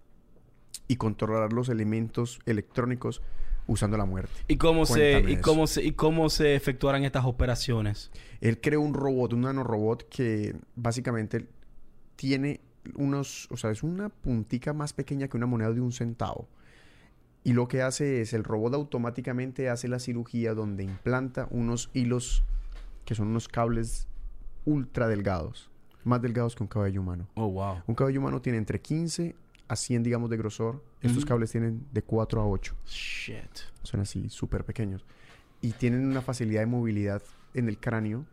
[0.86, 3.20] y controlar los elementos electrónicos
[3.66, 4.34] usando la muerte.
[4.46, 8.12] ¿Y cómo, se, y, cómo se, ¿Y cómo se efectuarán estas operaciones?
[8.40, 11.48] Él creó un robot, un nanorobot que básicamente
[12.14, 12.60] tiene
[12.94, 16.48] unos, o sea, es una puntica más pequeña que una moneda de un centavo.
[17.42, 22.42] Y lo que hace es, el robot automáticamente hace la cirugía donde implanta unos hilos
[23.04, 24.08] que son unos cables
[24.64, 25.70] ultra delgados,
[26.04, 27.28] más delgados que un cabello humano.
[27.34, 27.82] Oh, wow.
[27.86, 29.36] Un cabello humano tiene entre 15
[29.68, 30.82] a 100, digamos, de grosor.
[31.02, 32.74] Estos cables tienen de 4 a 8.
[32.86, 33.58] Shit.
[33.82, 35.04] Son así, súper pequeños.
[35.60, 38.24] Y tienen una facilidad de movilidad en el cráneo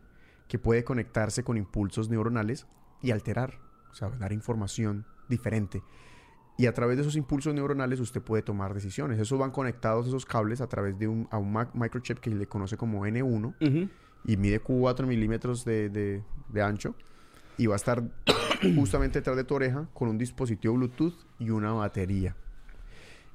[0.48, 2.66] que puede conectarse con impulsos neuronales
[3.02, 3.58] y alterar,
[3.92, 5.82] o sea, dar información diferente.
[6.58, 9.18] Y a través de esos impulsos neuronales usted puede tomar decisiones.
[9.18, 12.76] Esos van conectados, esos cables, a través de un, a un microchip que le conoce
[12.76, 13.88] como N1 Ujú.
[14.24, 16.94] y mide 4 milímetros de, de- de ancho.
[17.56, 18.02] Y va a estar
[18.76, 22.36] justamente detrás de tu oreja con un dispositivo Bluetooth y una batería.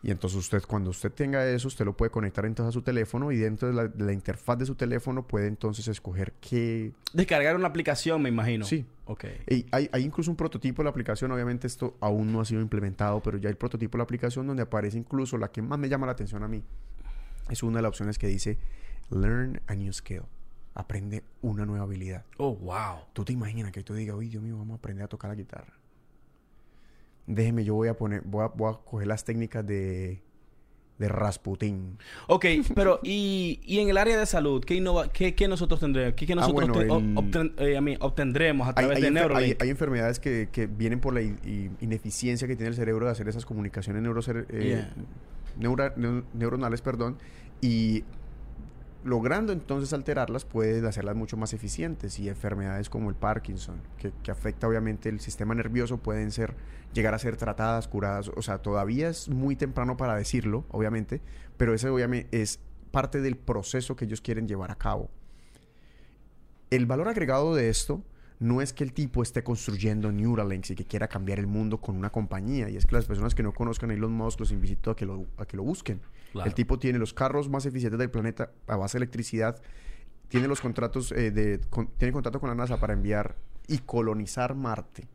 [0.04, 3.32] Y entonces usted, cuando usted tenga eso, usted lo puede conectar entonces a su teléfono
[3.32, 6.94] y dentro de la, de la interfaz de su teléfono puede entonces escoger qué...
[7.14, 8.64] Descargar una aplicación, me imagino.
[8.64, 8.86] Sí.
[9.06, 9.26] Ok.
[9.50, 12.62] Y hay, hay incluso un prototipo de la aplicación, obviamente esto aún no ha sido
[12.62, 15.90] implementado, pero ya hay prototipo de la aplicación donde aparece incluso la que más me
[15.90, 16.64] llama la atención a mí.
[17.50, 18.58] Es una de las opciones que dice
[19.10, 20.24] Learn a new skill.
[20.76, 22.24] Aprende una nueva habilidad.
[22.38, 23.00] Oh, wow.
[23.14, 25.36] Tú te imaginas que tú digas, uy, Dios mío, vamos a aprender a tocar la
[25.36, 25.74] guitarra.
[27.28, 30.22] Déjeme, yo voy a poner, voy a, voy a coger las técnicas de,
[30.98, 31.98] de Rasputín.
[32.28, 36.14] Ok, pero y, y en el área de salud, ¿qué, innova, qué, qué nosotros tendremos?
[36.16, 39.20] ¿Qué, qué Ah, nosotros bueno, te- o- el- obten- eh, obtendremos a través hay de
[39.20, 43.28] hay- hay enfermedades que, que vienen por la ineficiencia que tiene el cerebro de hacer
[43.28, 44.94] esas comunicaciones neurocer- eh, Yeah.
[45.60, 47.18] neura- neu- neuronales, perdón,
[47.62, 48.04] y
[49.08, 54.32] logrando entonces alterarlas puede hacerlas mucho más eficientes y enfermedades como el Parkinson, que, que
[54.32, 56.56] afecta obviamente el sistema nervioso, pueden ser
[56.94, 61.22] llegar a ser tratadas, curadas, o sea, todavía es muy temprano para decirlo, obviamente,
[61.56, 62.60] pero ese obviamente es
[62.92, 65.10] parte del proceso que ellos quieren llevar a cabo.
[66.70, 68.04] El valor agregado de esto
[68.40, 71.96] no es que el tipo esté construyendo Neuralinks y que quiera cambiar el mundo con
[71.96, 72.70] una compañía.
[72.70, 75.06] Y es que las personas que no conozcan a Elon Musk los invito a que
[75.06, 76.02] lo, a que lo busquen.
[76.46, 79.62] El tipo tiene los carros más eficientes del planeta a base de electricidad.
[80.28, 83.36] Tiene los contratos eh, con- tiene contrato con la NASA para enviar
[83.68, 85.08] y colonizar Marte.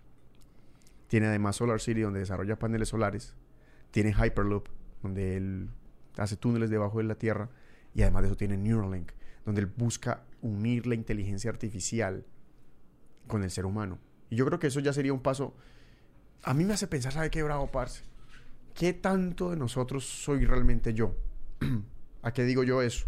[1.09, 3.35] Tiene además Solar City donde desarrolla paneles solares.
[3.91, 4.69] Tiene Hyperloop
[5.03, 5.69] donde él
[6.17, 7.51] hace túneles debajo de la Tierra.
[7.95, 9.13] Y además de eso tiene Neuralink
[9.45, 12.25] donde él busca unir la inteligencia artificial
[13.27, 13.99] con el ser humano.
[14.31, 15.55] Y yo creo que eso ya sería un paso.
[16.45, 18.03] A mí me hace pensar, ¿sabe qué, bravo, parce?
[18.75, 21.15] ¿Qué tanto de nosotros soy realmente yo?
[22.23, 23.07] ¿A qué digo yo eso?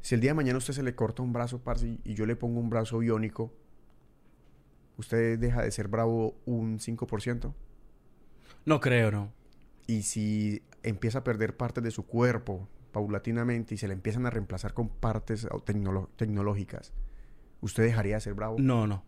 [0.00, 2.26] Si el día de mañana a usted se le corta un brazo, parce, y- yo
[2.26, 3.52] le pongo un brazo biónico,
[4.96, 7.54] ¿usted deja de ser bravo un 5%?
[8.64, 9.32] No creo, no.
[9.86, 14.30] Y si empieza a perder partes de su cuerpo paulatinamente y se le empiezan a
[14.30, 15.46] reemplazar con partes
[16.16, 16.92] tecnológicas,
[17.60, 18.56] ¿usted dejaría de ser bravo?
[18.58, 19.04] No, no.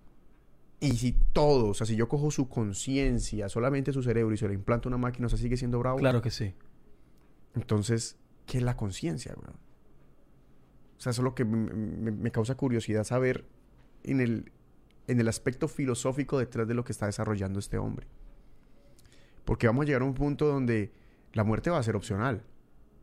[0.80, 4.48] Y si todo, o sea, si yo cojo su conciencia, solamente su cerebro y se
[4.48, 5.98] le implanta una máquina, o sea, sigue siendo bravo.
[5.98, 6.54] Claro que sí.
[7.54, 9.56] Entonces, ¿qué es la conciencia, weón?
[10.98, 13.44] O sea, eso es lo que me, me- me causa curiosidad saber
[14.02, 14.52] en el,
[15.06, 18.06] en el aspecto filosófico detrás de lo que está desarrollando este hombre.
[19.44, 20.92] Porque vamos a llegar a un punto donde
[21.32, 22.42] la muerte va a ser opcional.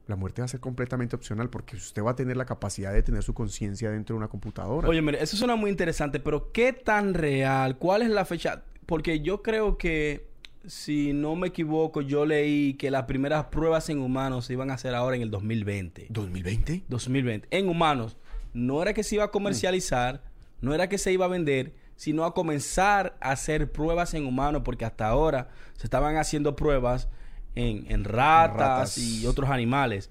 [0.07, 3.03] La muerte va a ser completamente opcional porque usted va a tener la capacidad de
[3.03, 4.88] tener su conciencia dentro de una computadora.
[4.88, 7.78] Oye, mire, eso suena muy interesante, pero ¿qué tan real?
[7.78, 8.64] ¿Cuál es la fecha?
[8.86, 10.28] Porque yo creo que,
[10.65, 14.73] si no me equivoco, yo leí que las primeras pruebas en humanos se iban a
[14.73, 16.10] hacer ahora en el 2020.
[16.10, 16.84] ¿2020?
[16.88, 17.48] 2020.
[17.52, 18.18] En humanos.
[18.53, 20.23] No era que se iba a comercializar,
[20.60, 24.64] no era que se iba a vender, sino a comenzar a hacer pruebas en humanos,
[24.65, 27.07] porque hasta ahora se estaban haciendo pruebas
[27.56, 28.98] en, en ratas, Ratas.
[28.98, 30.10] y otros animales.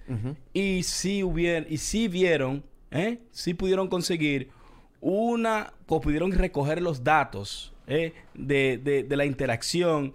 [0.53, 3.19] Y sí hubieron, y sí vieron, ¿eh?
[3.31, 4.51] sí pudieron conseguir
[5.01, 8.13] una, o pudieron recoger los datos ¿eh?
[8.35, 10.13] de, de- de la interacción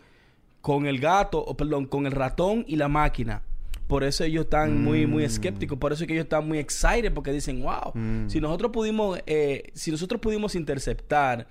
[0.62, 3.42] con el gato, o perdón, con el ratón y la máquina.
[3.88, 5.26] Por eso ellos están muy, muy Mm.
[5.28, 5.78] escépticos.
[5.78, 8.30] Por eso es que ellos están muy excited porque dicen, wow, Mm.
[8.30, 11.48] si nosotros pudimos, eh, si nosotros pudimos interceptar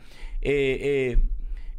[0.46, 1.18] eh, eh,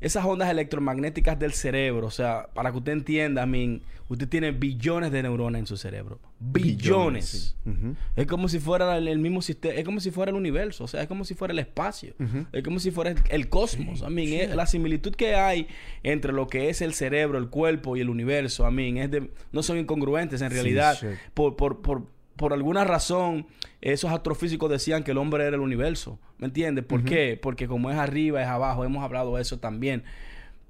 [0.01, 4.51] esas ondas electromagnéticas del cerebro, o sea, para que usted entienda, I mean, usted tiene
[4.51, 6.19] billones de neuronas en su cerebro.
[6.39, 7.55] Billones.
[7.63, 7.73] sí.
[8.15, 10.87] Es como si fuera el, el mismo sistema, es como si fuera el universo, o
[10.87, 12.13] sea, es como si fuera el espacio,
[12.51, 14.01] es como si fuera el, el cosmos.
[14.01, 15.67] I mean, es- la similitud que hay
[16.03, 19.29] entre lo que es el cerebro, el cuerpo y el universo, I mean, es de,
[19.51, 20.97] no son incongruentes en Sí, realidad.
[21.33, 22.03] por, por, por,
[22.35, 23.47] por alguna razón,
[23.81, 26.83] esos astrofísicos decían que el hombre era el universo, ¿me entiendes?
[26.85, 27.39] ¿Por qué?
[27.41, 30.03] Porque como es arriba, es abajo, hemos hablado de eso también.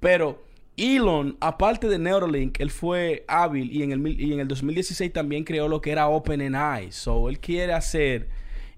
[0.00, 0.44] Pero
[0.76, 5.42] Elon, aparte de Neuralink, él fue hábil y en el, y en el 2016 también
[5.44, 6.92] creó lo que era OpenAI.
[6.92, 8.28] So, él quiere hacer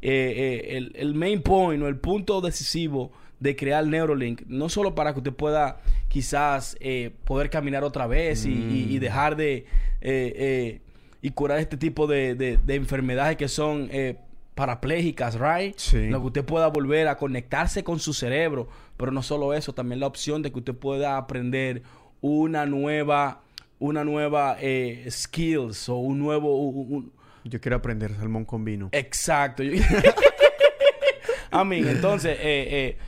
[0.01, 3.11] eh, eh, el, el main point o el punto decisivo
[3.41, 8.45] de crear Neuralink, no solo para que usted pueda quizás eh, poder caminar otra vez
[8.47, 9.55] y, y- y dejar de...
[9.57, 9.65] eh,
[10.01, 10.81] eh,
[11.23, 14.17] y curar este tipo de, de- de enfermedades que son eh,
[14.55, 15.77] parapléjicas, right?
[15.77, 16.09] Sí.
[16.09, 18.69] Lo que usted pueda volver a conectarse con su cerebro.
[18.97, 21.83] Pero no solo eso, también la opción de que usted pueda aprender
[22.21, 23.43] una nueva,
[23.79, 26.57] una nueva eh, skills o un nuevo...
[26.59, 27.13] un- un-
[27.45, 28.89] Yo quiero aprender salmón con vino.
[28.93, 29.63] exacto.
[31.53, 32.99] Yo- mean, entonces, eh, eh,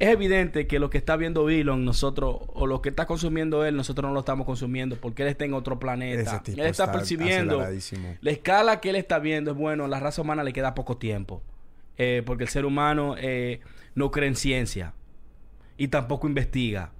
[0.00, 3.74] es evidente que lo que está viendo Elon, nosotros, o lo que está consumiendo él,
[3.74, 6.40] nosotros no lo estamos consumiendo porque él está en otro planeta.
[6.46, 7.66] Él está, está percibiendo
[8.20, 10.96] la escala que él está viendo es bueno, a la raza humana le queda poco
[10.98, 11.42] tiempo.
[11.96, 13.58] Eh, porque el ser humano eh,
[13.96, 14.94] no cree en ciencia
[15.76, 16.92] y tampoco investiga.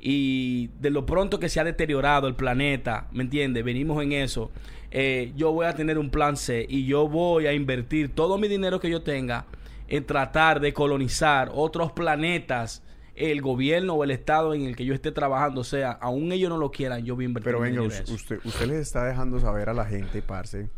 [0.00, 3.62] Y de lo pronto que se ha deteriorado el planeta, ¿me entiendes?
[3.62, 4.50] Venimos en eso.
[4.90, 8.48] eh, yo voy a tener un plan C y yo voy a invertir todo mi
[8.48, 9.46] dinero que yo tenga
[9.92, 12.82] en tratar de colonizar otros planetas,
[13.14, 15.60] el gobierno o el estado en el que yo esté trabajando.
[15.60, 18.14] O sea, aún ellos no lo quieran, yo voy a invertir Pero venga, en eso.
[18.14, 20.68] usted, usted les está dejando saber a la gente, parce,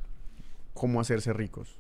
[0.72, 1.78] cómo hacerse ricos.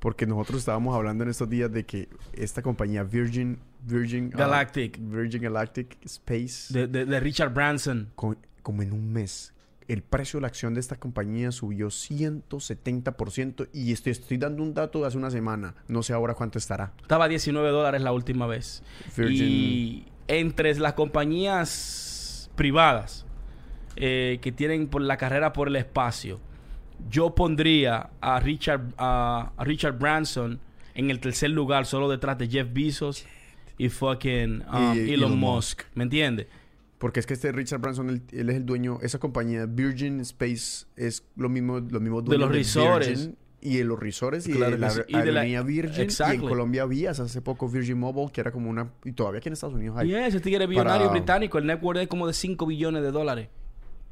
[0.00, 4.98] Porque nosotros estábamos hablando en estos días de que esta compañía Virgin, Virgin ah, Galactic.
[5.00, 8.10] Virgin Galactic Space, de, de- de Richard Branson.
[8.16, 9.54] co- como en un mes,
[9.92, 13.68] el precio de la acción de esta compañía subió 170%.
[13.72, 15.74] Y estoy, estoy dando un dato de hace una semana.
[15.88, 16.92] No sé ahora cuánto estará.
[17.02, 18.82] Estaba a 19 dólares la última vez.
[19.16, 23.26] Virgin- Y entre las compañías privadas
[23.96, 26.40] eh, que tienen por la carrera por el espacio,
[27.10, 30.60] yo pondría a Richard, a, a Richard Branson
[30.94, 33.24] en el tercer lugar, solo detrás de Jeff Bezos
[33.78, 35.82] y fucking um, Y Elon, Elon Musk.
[35.94, 36.46] ¿Me entiendes?
[37.02, 40.86] Porque es que este Richard Branson, él, él es el dueño, esa compañía Virgin Space
[40.94, 43.08] es lo mismo, los mismos De dueños los resorts.
[43.08, 44.92] Virgin y de los resorts y Claro de la.
[44.92, 46.00] Y de la- aerolínea Virgin.
[46.00, 46.36] Y Exactly.
[46.36, 48.92] en Colombia vías hace poco Virgin Mobile, que era como una...
[49.04, 50.12] Y todavía aquí en Estados Unidos hay.
[50.12, 53.48] Y ese tigre billonario Para- británico, el network es como de 5 billones de dólares.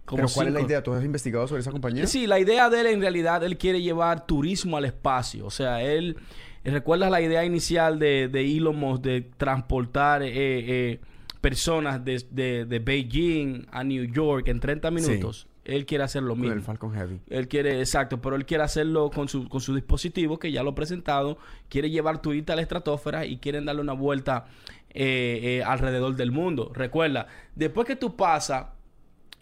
[0.05, 0.83] Como Pero ¿cuál es la idea?
[0.83, 2.09] ¿Tú has investigado sobre esa compañía?
[2.09, 5.47] Sí, la idea de él en realidad, él quiere llevar turismo al espacio.
[5.47, 6.17] O sea, él...
[6.65, 11.01] ¿Recuerdas la idea inicial de, de Elon Musk de transportar eh, eh,
[11.41, 15.47] personas de, de- de Beijing a New York en 30 minutos?
[15.65, 16.57] Él quiere hacer lo Con mismo.
[16.57, 17.21] el Falcon Heavy.
[17.29, 20.71] Él quiere, exacto, pero él quiere hacerlo con su, con su dispositivo, que ya lo
[20.71, 21.39] he presentado.
[21.69, 24.47] Quiere llevar turistas a la estratosfera y quieren darle una vuelta
[24.93, 26.73] eh, eh, alrededor del mundo.
[26.75, 28.67] Recuerda, después que tú pasas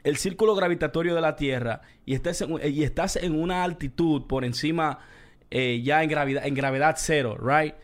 [0.04, 4.44] el círculo gravitatorio de la Tierra y estás en, y estás en una altitud por
[4.44, 4.98] encima
[5.50, 7.74] eh, ya en gravedad, en gravedad cero, right?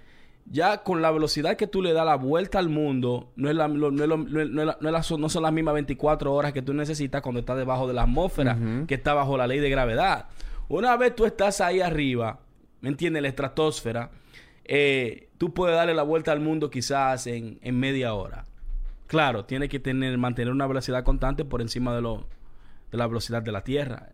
[0.47, 3.67] Ya con la velocidad que tú le das la vuelta al mundo, no, es la-
[3.67, 5.43] lo- no, es lo- no es- no es la- no es la- son- no son
[5.43, 8.57] las mismas 24 horas que tú necesitas cuando estás debajo de la atmósfera,
[8.87, 10.27] que está bajo la ley de gravedad.
[10.69, 12.41] Una vez tú estás ahí arriba,
[12.83, 13.23] ¿me entiendes?
[13.23, 14.11] La estratosfera,
[14.65, 18.45] eh, tú puedes darle la vuelta al mundo quizás en, en media hora.
[19.07, 22.27] Claro, tiene que tener, mantener una velocidad constante por encima de, lo,
[22.91, 24.11] de la velocidad de la Tierra,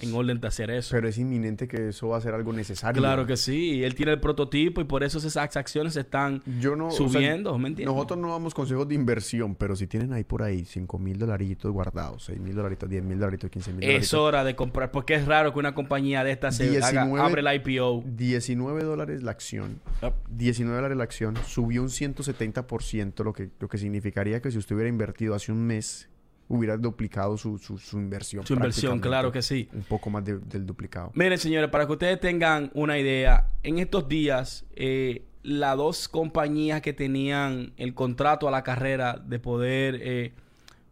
[0.00, 0.90] en orden de hacer eso.
[0.94, 3.00] Pero es inminente que eso va a ser algo necesario.
[3.00, 6.88] Claro que sí, él tiene el prototipo y por eso esas acciones están Yo no,
[6.88, 7.94] o sea, subiendo, ¿me entiendes?
[7.94, 11.72] Nosotros no damos consejos de inversión, pero si tienen ahí por ahí 5 mil dolaritos
[11.72, 14.14] guardados, 6 mil dolaritos, 10 mil dolaritos, 15 mil Es dolaritos.
[14.14, 17.40] hora de comprar, porque es raro que una compañía de estas se haga- 19 abre
[17.40, 18.02] el IPO.
[18.06, 19.80] 19 dólares la acción.
[20.02, 20.12] Yep.
[20.30, 21.36] 19 dólares la acción.
[21.46, 25.66] Subió un 170%, lo que, lo que significaría que si usted hubiera invertido hace un
[25.66, 26.08] mes,
[26.48, 28.46] hubiera duplicado su, su, su inversión.
[28.46, 29.68] Su inversión, claro que sí.
[29.72, 31.10] Un poco más de- del duplicado.
[31.14, 36.82] Miren, señores, para que ustedes tengan una idea, en estos días, eh, las dos compañías
[36.82, 40.32] que tenían el contrato a la carrera de poder eh,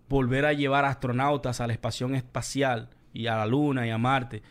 [0.09, 4.43] volver a llevar astronautas a la estación espacial y a la Luna y a Marte.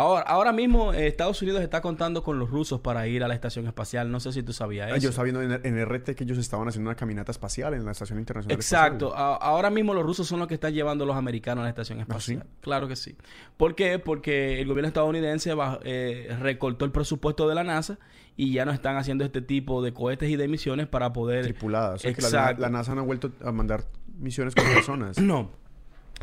[0.00, 3.34] Ahora, ahora mismo eh, Estados Unidos está contando con los rusos para ir a la
[3.34, 4.10] estación espacial.
[4.10, 4.94] No sé si tú sabías eso.
[4.96, 7.92] Ah, Yo sabiendo en, en RT que ellos estaban haciendo una caminata espacial en la
[7.92, 9.08] Estación Internacional Exacto.
[9.08, 9.38] Espacial.
[9.42, 12.00] Ahora mismo los rusos son los que están llevando a los americanos a la estación
[12.00, 12.46] espacial.
[12.62, 13.14] Claro que sí.
[13.58, 13.98] ¿Por qué?
[13.98, 15.54] Porque el gobierno estadounidense
[15.84, 17.98] eh, recortó el presupuesto de la NASA
[18.36, 21.44] y ya no están haciendo este tipo de cohetes y de misiones para poder...
[21.44, 21.96] Tripuladas.
[21.96, 22.62] O sea, que la, Exacto.
[22.62, 23.84] la NASA no ha vuelto a mandar
[24.18, 25.18] misiones con personas.
[25.18, 25.50] No.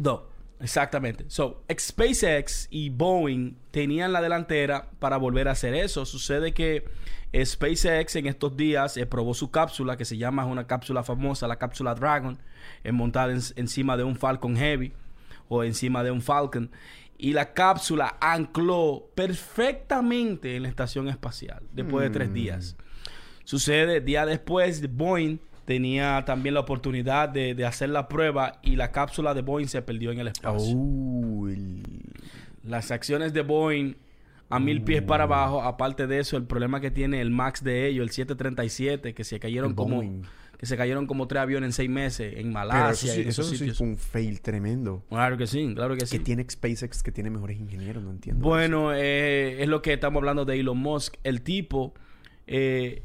[0.01, 0.23] No.
[0.59, 1.25] Exactamente.
[1.27, 6.05] So, SpaceX y Boeing tenían la delantera para volver a hacer eso.
[6.05, 6.83] Sucede que
[7.43, 11.57] SpaceX en estos días eh, probó su cápsula, que se llama una cápsula famosa, la
[11.57, 12.39] cápsula Dragon,
[12.83, 14.93] eh, montada en- encima de un Falcon Heavy
[15.47, 16.71] o encima de un Falcon.
[17.19, 22.33] Y la cápsula ancló perfectamente en la estación espacial después de tres Mm.
[22.33, 22.75] días.
[23.43, 25.37] Sucede, día después, Boeing
[25.67, 29.81] tenía también la oportunidad de, de hacer la prueba y la cápsula de Boeing se
[29.81, 30.77] perdió en el espacio.
[30.77, 31.83] Oh, el-
[32.63, 33.95] Las acciones de Boeing
[34.49, 37.85] a mil pies para abajo, aparte de eso, el problema que tiene el MAX de
[37.87, 40.21] ellos, el 737, que se cayeron El como Boeing.
[40.57, 43.23] que se cayeron como tres aviones en seis meses en Pero eso Malasia sí, y
[43.23, 45.03] en eso esos sí fue un fail tremendo.
[45.09, 46.17] Claro que sí, claro que sí.
[46.17, 48.41] Que tiene SpaceX que tiene mejores ingenieros, no entiendo.
[48.47, 51.15] Bueno, eh, es lo que estamos hablando de Elon Musk.
[51.25, 51.93] El tipo
[52.47, 53.03] eh,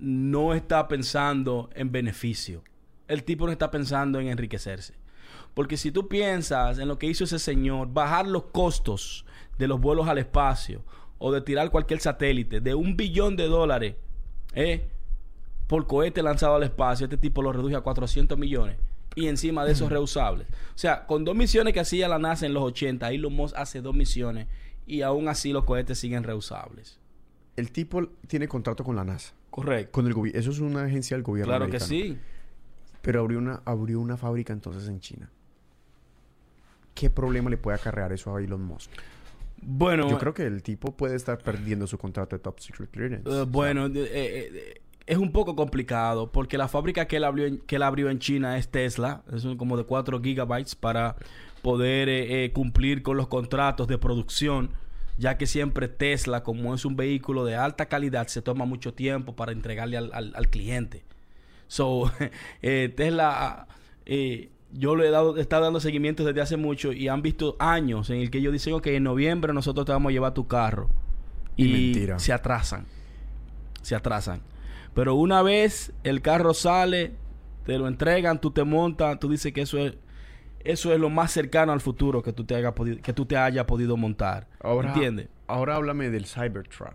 [0.00, 2.62] no está pensando en beneficio.
[3.06, 4.94] El tipo no está pensando en enriquecerse.
[5.54, 9.26] Porque si tú piensas en lo que hizo ese señor, bajar los costos
[9.58, 10.82] de los vuelos al espacio
[11.18, 13.96] o de tirar cualquier satélite de un billón de dólares
[14.54, 14.88] eh,
[15.66, 18.76] por cohete lanzado al espacio, este tipo lo reduce a 400 millones.
[19.16, 20.46] Y encima de esos reusables.
[20.48, 23.80] O sea, con dos misiones que hacía la NASA en los 80, Elon Musk hace
[23.80, 24.46] dos misiones
[24.86, 26.98] y aún así los cohetes siguen reusables.
[27.56, 29.34] El tipo tiene contrato con la NASA.
[29.50, 29.92] Correcto.
[29.92, 30.40] Con el gobierno.
[30.40, 31.50] Eso es una agencia del gobierno.
[31.50, 32.16] Claro que sí.
[33.02, 35.30] Pero abrió una, abrió una fábrica entonces en China.
[36.94, 38.90] ¿Qué problema le puede acarrear eso a Elon Musk?
[39.62, 43.28] Bueno, Yo creo que el tipo puede estar perdiendo su contrato de Top Secret Clearance.
[43.30, 47.58] eh, bueno, eh, eh, es un poco complicado porque la fábrica que él abrió en,
[47.58, 51.16] que él abrió en China es Tesla, es un- como de 4 gigabytes para
[51.62, 54.70] poder eh, cumplir con los contratos de producción,
[55.20, 59.36] ya que siempre Tesla, como es un vehículo de alta calidad, se toma mucho tiempo
[59.36, 61.04] para entregarle al, al- al cliente.
[61.68, 62.10] So,
[62.62, 63.68] eh, Tesla,
[64.06, 67.56] eh, yo le he dado, he estado dando seguimiento desde hace mucho y han visto
[67.58, 70.46] años en el que ellos dicen, ok, en noviembre nosotros te vamos a llevar tu
[70.48, 70.88] carro.
[71.56, 72.18] Y Y, mentira.
[72.18, 72.86] se atrasan.
[73.82, 74.40] Se atrasan.
[74.94, 77.12] Pero una vez el carro sale,
[77.66, 79.94] te lo entregan, tú te montas, tú dices que eso es
[80.64, 83.36] eso es lo más cercano al futuro que tú te haya podido, que tú te
[83.36, 84.46] haya podido montar.
[84.60, 85.28] Ahora, ¿Entiendes?
[85.46, 86.94] ahora háblame del Cybertruck.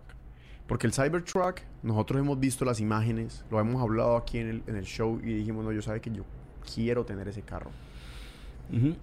[0.66, 4.76] Porque el Cybertruck, nosotros hemos visto las imágenes, lo hemos hablado aquí en el, en
[4.76, 6.24] el show y dijimos, no, yo sabe que yo
[6.74, 7.70] quiero tener ese carro.
[8.72, 8.94] Ujú.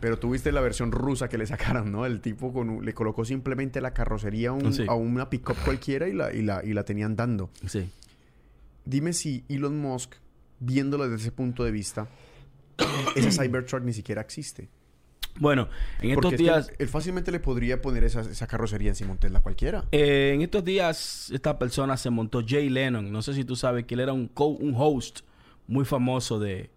[0.00, 2.04] Pero tuviste la versión rusa que le sacaron, ¿no?
[2.06, 4.84] El tipo con un- le colocó simplemente la carrocería a, un- Sí.
[4.88, 7.50] a una pick-up cualquiera y la, y, la, y la tenían dando.
[7.66, 7.90] Sí.
[8.84, 10.14] Dime si Elon Musk,
[10.60, 12.06] viéndolo desde ese punto de vista,
[13.16, 14.68] ese Cybertruck ni siquiera existe.
[15.40, 15.68] Bueno,
[16.00, 19.18] en Porque estos días él, él fácilmente le podría poner esa, esa carrocería encima de
[19.20, 19.84] Tesla cualquiera.
[19.92, 23.12] Eh, en estos días, esta persona se montó Jay Lennon.
[23.12, 25.20] No sé si tú sabes que él era un, co- un host
[25.68, 26.70] muy famoso de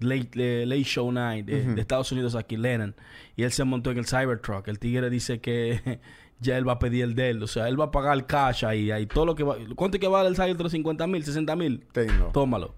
[0.00, 2.94] Late, de Late Show Night de, Estados Unidos aquí, Lennon.
[3.34, 4.68] Y él se montó en el Cybertruck.
[4.68, 6.00] El tigre dice que
[6.40, 7.42] ya él va a pedir el de él.
[7.42, 8.90] O sea, él va a pagar el cash ahí.
[8.90, 10.70] ahí todo lo que va, ¿Cuánto es que vale el Cybertruck?
[10.70, 11.24] ¿50 mil?
[11.24, 11.86] ¿60 mil?
[11.92, 12.26] Tengo.
[12.26, 12.74] Tómalo.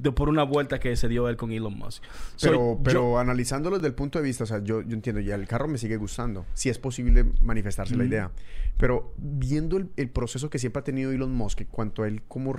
[0.00, 2.02] De- por una vuelta que se dio él con Elon Musk.
[2.36, 5.34] So, Pero, yo- analizándolo desde el punto de vista, o sea, yo, yo entiendo, ya
[5.34, 6.46] el carro me sigue gustando.
[6.54, 8.30] Si es posible manifestarse la idea.
[8.76, 12.52] Pero viendo el, el proceso que siempre ha tenido Elon Musk, cuanto a él cómo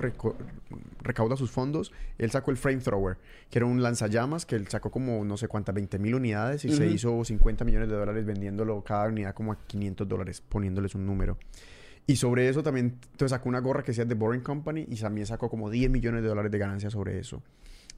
[1.02, 3.16] recauda sus fondos, él sacó el Flamethrower,
[3.50, 6.72] que era un lanzallamas que él sacó como no sé cuántas, 20 mil unidades y
[6.72, 11.06] se hizo 50 millones de dólares vendiéndolo cada unidad como a 500 dólares, poniéndoles un
[11.06, 11.38] número.
[12.06, 15.26] Y sobre eso también entonces sacó una gorra que decía The Boring Company y también
[15.26, 17.42] sacó como 10 millones de dólares de ganancias sobre eso.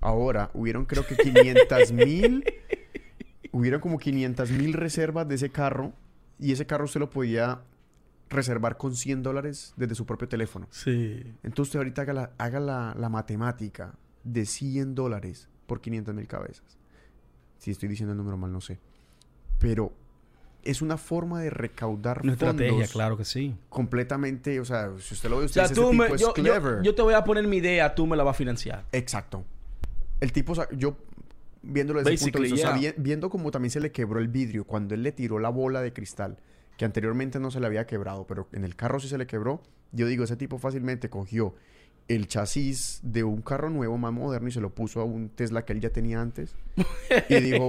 [0.01, 2.45] Ahora, hubieron creo que 500 mil,
[3.53, 5.93] hubieron como 500 mil reservas de ese carro
[6.39, 7.63] y ese carro usted lo podía
[8.29, 10.67] reservar con 100 dólares desde su propio teléfono.
[10.71, 11.23] Sí.
[11.43, 16.27] Entonces usted ahorita haga la, haga la, la matemática de 100 dólares por 500 mil
[16.27, 16.79] cabezas.
[17.59, 18.81] Si estoy diciendo el número mal, no sé.
[19.59, 19.93] Pero
[20.65, 23.55] es una forma de recaudar Una fondos estrategia, claro que sí.
[23.69, 26.21] completamente, o sea, si usted lo ve, O usted sea, tú ese me, tipo es
[26.21, 26.83] yo, yo- clever.
[26.83, 28.85] yo te voy a poner mi idea, tú me la vas a financiar.
[28.93, 29.45] Exacto.
[30.21, 30.97] El tipo, yo
[31.63, 34.21] viéndolo desde ese punto de vista, o sea, vi- viendo cómo también se le quebró
[34.21, 36.39] el vidrio cuando él le tiró la bola de cristal,
[36.77, 39.63] que anteriormente no se le había quebrado, pero en el carro sí se le quebró,
[39.93, 41.55] yo digo, ese tipo fácilmente cogió
[42.09, 45.65] el chasis de un carro nuevo más moderno y se lo puso a un Tesla
[45.65, 46.55] que él ya tenía antes
[47.29, 47.69] y dijo,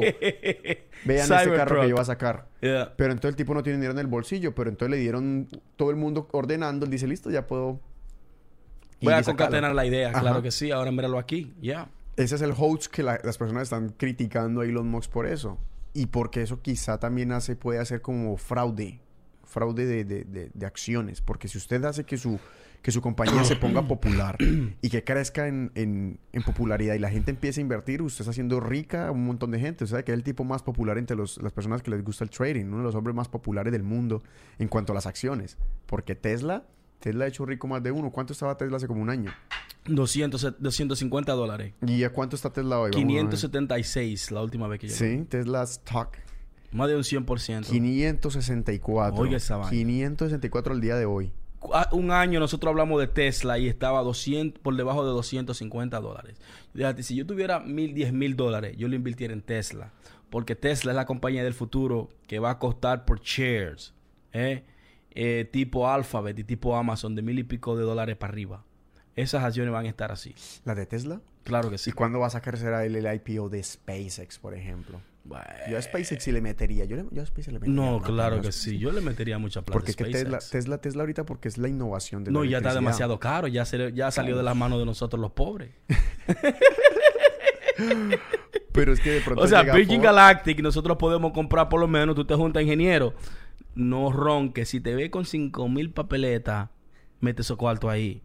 [1.05, 2.47] vean este carro que yo voy a sacar.
[2.61, 2.93] Yeah.
[2.97, 5.91] Pero entonces el tipo no tiene dinero en el bolsillo, pero entonces le dieron todo
[5.91, 7.79] el mundo ordenando, él dice, listo, ya puedo...
[9.01, 9.37] Voy a y sacarlo".
[9.45, 10.21] concatenar la idea, Ajá.
[10.21, 10.71] claro que sí.
[10.71, 11.53] Ahora míralo aquí.
[11.61, 11.89] Ya.
[12.15, 15.57] Ese es el hoax que la- las personas están criticando a Elon Musk por eso.
[15.93, 18.99] Y porque eso quizá también hace, puede hacer como fraude.
[19.43, 21.19] Fraude de, de- de- de acciones.
[21.21, 22.39] Porque si usted hace que su,
[22.83, 24.37] que su compañía se ponga popular
[24.81, 28.31] y que crezca en, en- en popularidad y la gente empiece a invertir, usted está
[28.31, 29.85] haciendo rica a un montón de gente.
[29.85, 32.23] O sea, que es el tipo más popular entre los- las personas que les gusta
[32.23, 32.65] el trading.
[32.65, 34.21] Uno de los hombres más populares del mundo
[34.59, 35.57] en cuanto a las acciones.
[35.87, 36.65] Porque Tesla,
[36.99, 38.11] Tesla ha hecho rico más de uno.
[38.11, 39.31] ¿Cuánto estaba Tesla hace como un año?
[39.85, 41.73] 200, 250 dólares.
[41.87, 42.91] ¿Y a cuánto está Tesla hoy?
[42.91, 43.15] Vamos a ver.
[43.15, 44.93] 576 la última vez que yo.
[44.95, 46.17] Sí, Tesla Stock.
[46.73, 47.65] Más de un 100%.
[47.67, 49.21] 564.
[49.21, 49.69] Oiga esa vaina.
[49.69, 51.31] 564 al día de hoy.
[51.73, 56.37] Ah, un año nosotros hablamos de Tesla y estaba 200, por debajo de 250 dólares.
[56.73, 59.91] Fíjate, si yo tuviera mil, 10 mil dólares, yo lo invirtiera en Tesla.
[60.29, 63.93] Porque Tesla es la compañía del futuro que va a costar por shares.
[64.31, 64.63] ¿eh?
[65.11, 68.63] Eh, tipo Alphabet y tipo Amazon de mil y pico de dólares para arriba.
[69.15, 70.33] Esas acciones van a estar así.
[70.65, 71.21] ¿La de Tesla?
[71.43, 71.91] Claro que sí.
[71.91, 74.99] ¿Y cuándo va a sacar será el, el IPO de SpaceX, por ejemplo?
[75.25, 75.45] Bueno.
[75.69, 76.83] Yo a SpaceX sí le metería.
[76.85, 77.75] Yo, le- yo a SpaceX le metería.
[77.75, 78.77] No, plata, claro que sí.
[78.77, 80.11] Yo le metería mucha plata Porque a SpaceX.
[80.23, 83.47] Tesla, Tesla, Tesla ahorita porque es la innovación de No, la ya está demasiado caro.
[83.47, 85.71] Ya, se- ya salió de las manos de nosotros los pobres.
[88.71, 92.15] Pero es que de pronto O sea, Virgin Galactic, nosotros podemos comprar por lo menos,
[92.15, 93.13] tú te juntas ingeniero.
[93.75, 96.69] No ronque, si te ve con 5 mil papeletas,
[97.19, 98.21] mete esos cuartos ahí.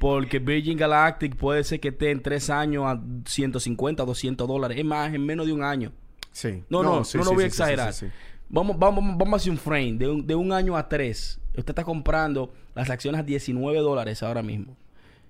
[0.00, 4.78] Porque Virgin Galactic puede ser que esté en 3 años a 150, 200 dólares.
[4.78, 5.92] Es más, en menos de un año.
[6.32, 6.64] Sí.
[6.68, 7.94] No, no, sí, no sí, lo voy a exagerar.
[8.48, 11.38] Vamos, vamos, vamos a hacer un frame de un, de un año a tres.
[11.56, 14.76] Usted está comprando las acciones a 19 dólares ahora mismo.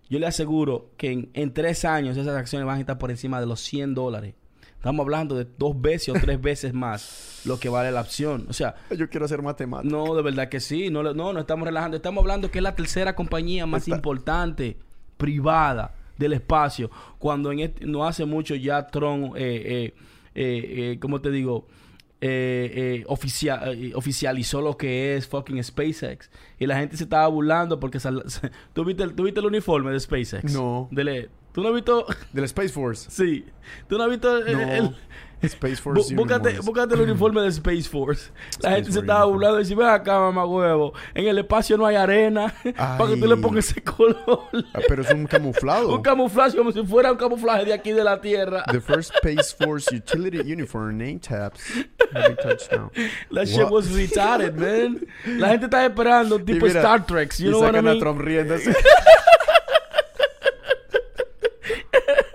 [0.08, 3.40] Yo le aseguro que en, en tres años esas acciones van a estar por encima
[3.40, 4.34] de los 100 dólares.
[4.76, 8.46] Estamos hablando de dos veces o tres veces más lo que vale la opción.
[8.48, 9.90] O sea, Yo quiero hacer matemáticas.
[9.90, 10.90] no, de verdad que sí.
[10.90, 11.96] No, no, no estamos relajando.
[11.96, 14.76] Estamos hablando que es la tercera compañía más Está- importante
[15.16, 16.90] privada del espacio.
[17.18, 19.94] Cuando en este- no hace mucho ya Tron, eh, eh,
[20.34, 21.66] eh, eh, ¿cómo te digo?
[22.24, 26.30] Eh, eh, oficia- eh, oficializó lo que es fucking SpaceX.
[26.58, 27.98] Y la gente se estaba burlando porque...
[27.98, 28.22] sal-
[28.74, 30.52] ¿Tú, viste el, tú viste el uniforme de SpaceX?
[30.54, 30.88] No.
[30.92, 32.06] Dele- ¿Tú no has visto...?
[32.32, 33.10] Del Space Force.
[33.10, 33.44] sí.
[33.88, 34.72] ¿Tú no has visto el- No.
[34.72, 34.96] el-
[35.42, 36.14] Space Force.
[36.14, 38.30] Bú- Búscate, búscate el uniforme de Space Force.
[38.60, 40.92] La Space gente se estaba burlando y dice, ven acá, mamá huevo.
[41.14, 44.16] En el espacio no hay arena para que tú le pongas ese color.
[44.74, 45.88] Ah, pero es un camuflado.
[45.94, 48.64] un camuflaje como si fuera un camuflaje de aquí de la Tierra.
[48.70, 51.60] The first Space Force utility uniform name tabs
[52.14, 52.90] have touched now.
[53.32, 55.06] That shit was retarded, man.
[55.38, 57.32] La gente está esperando tipo mira, Star Trek.
[57.38, 58.00] You y know what I sacan a mean?
[58.00, 58.74] Trump riéndose.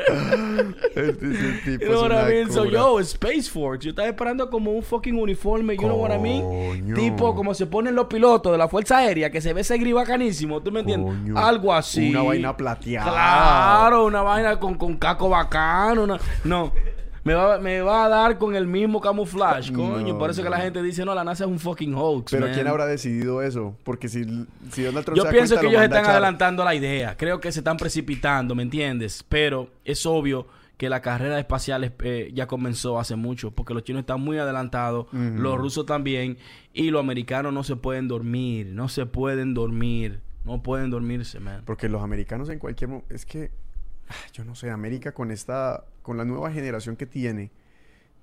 [0.08, 2.52] Este, este tipo You know es what I mean?
[2.52, 3.84] So, yo, Space Force.
[3.84, 5.76] Yo estaba esperando como un fucking uniforme.
[5.76, 6.42] You know what I mean?
[6.44, 6.96] Coño.
[6.96, 9.94] Tipo como se ponen los pilotos de la Fuerza Aérea, que se ve ese gris
[9.94, 10.62] bacanísimo.
[10.62, 11.14] ¿Tú me entiendes?
[11.14, 11.38] Coño.
[11.38, 12.10] Algo así.
[12.10, 13.12] Una vaina plateada.
[13.12, 16.04] Claro, una vaina con, con caco bacano.
[16.04, 16.72] una- No.
[17.28, 20.14] Me va, me va a dar con el mismo camuflaje, coño.
[20.14, 22.32] No, Por eso que la gente dice, no, la NASA es un fucking hoax.
[22.32, 22.56] Pero man.
[22.56, 23.76] ¿quién habrá decidido eso?
[23.84, 24.24] Porque si,
[24.72, 26.74] si Donald Trump Yo se da pienso cuenta, que lo ellos a están adelantando la
[26.74, 27.18] idea.
[27.18, 29.26] Creo que se están precipitando, ¿me entiendes?
[29.28, 30.48] Pero es obvio
[30.78, 35.08] que la carrera espacial eh, ya comenzó hace mucho, porque los chinos están muy adelantados,
[35.12, 36.38] los rusos también,
[36.72, 41.64] y los americanos no se pueden dormir, no se pueden dormir, no pueden dormirse, man.
[41.66, 43.14] Porque los americanos en cualquier momento...
[43.14, 43.52] Es que
[44.34, 47.52] yo no sé, América con esta, con la nueva generación que tiene,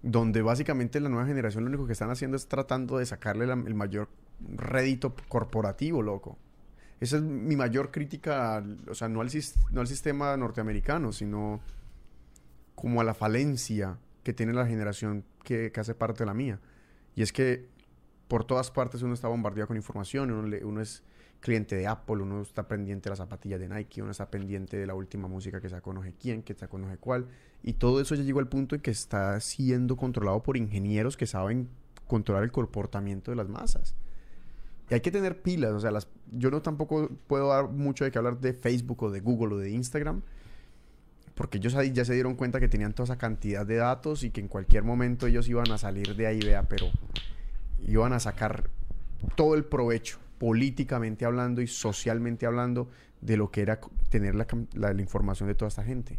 [0.02, 3.74] donde básicamente la nueva generación lo único que están haciendo es tratando de sacarle el
[3.74, 4.08] mayor
[4.56, 6.38] rédito corporativo, loco.
[7.00, 9.28] Esa es mi mayor crítica, o sea, no al,
[9.70, 11.60] no al sistema norteamericano, sino
[12.74, 16.58] como a la falencia que tiene la generación que, que hace parte de la mía.
[17.14, 17.68] Y es que
[18.28, 21.02] por todas partes uno está bombardeado con información, uno, le- uno es
[21.44, 24.86] cliente de Apple, uno está pendiente de las zapatillas de Nike, uno está pendiente de
[24.86, 27.26] la última música que sacó no sé quién, que sacó no sé cuál.
[27.62, 31.26] Y todo eso ya llegó al punto en que está siendo controlado por ingenieros que
[31.26, 31.68] saben
[32.06, 33.94] controlar el comportamiento de las masas.
[34.88, 38.10] Y hay que tener pilas, o sea, las, yo no tampoco puedo dar mucho de
[38.10, 40.22] que hablar de Facebook o de Google o de Instagram,
[41.34, 44.40] porque ellos ya se dieron cuenta que tenían toda esa cantidad de datos y que
[44.40, 46.40] en cualquier momento ellos iban a salir de ahí,
[46.70, 46.86] pero
[47.86, 48.70] iban a sacar
[49.36, 50.18] todo el provecho,
[50.48, 52.90] políticamente hablando y socialmente hablando,
[53.22, 53.80] de lo que era
[54.10, 56.18] tener la, la- la información de toda esta gente.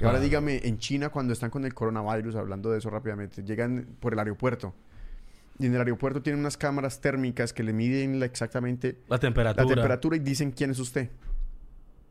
[0.00, 4.12] Ahora dígame, en China cuando están con el coronavirus, hablando de eso rápidamente, llegan por
[4.12, 4.72] el aeropuerto.
[5.58, 9.64] Y en el aeropuerto tienen unas cámaras térmicas que le miden la- exactamente La temperatura.
[9.66, 11.10] la temperatura y dicen quién es usted.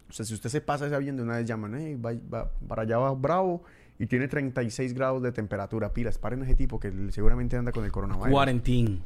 [0.09, 2.51] O sea, si usted se pasa ese avión de una vez llaman, "Hey, va, va-
[2.67, 3.63] para allá va Bravo
[3.99, 5.93] y tiene 36 grados de temperatura.
[5.93, 8.31] Pilas, paren a ese tipo que seguramente anda con el coronavirus.
[8.31, 9.03] Cuarentín.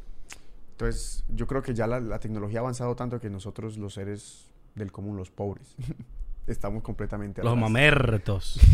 [0.79, 4.51] Entonces, yo creo que ya la, la tecnología ha avanzado tanto que nosotros, los seres
[4.75, 5.75] del común, los pobres,
[6.47, 7.61] estamos completamente Los atrás.
[7.61, 8.59] mamertos.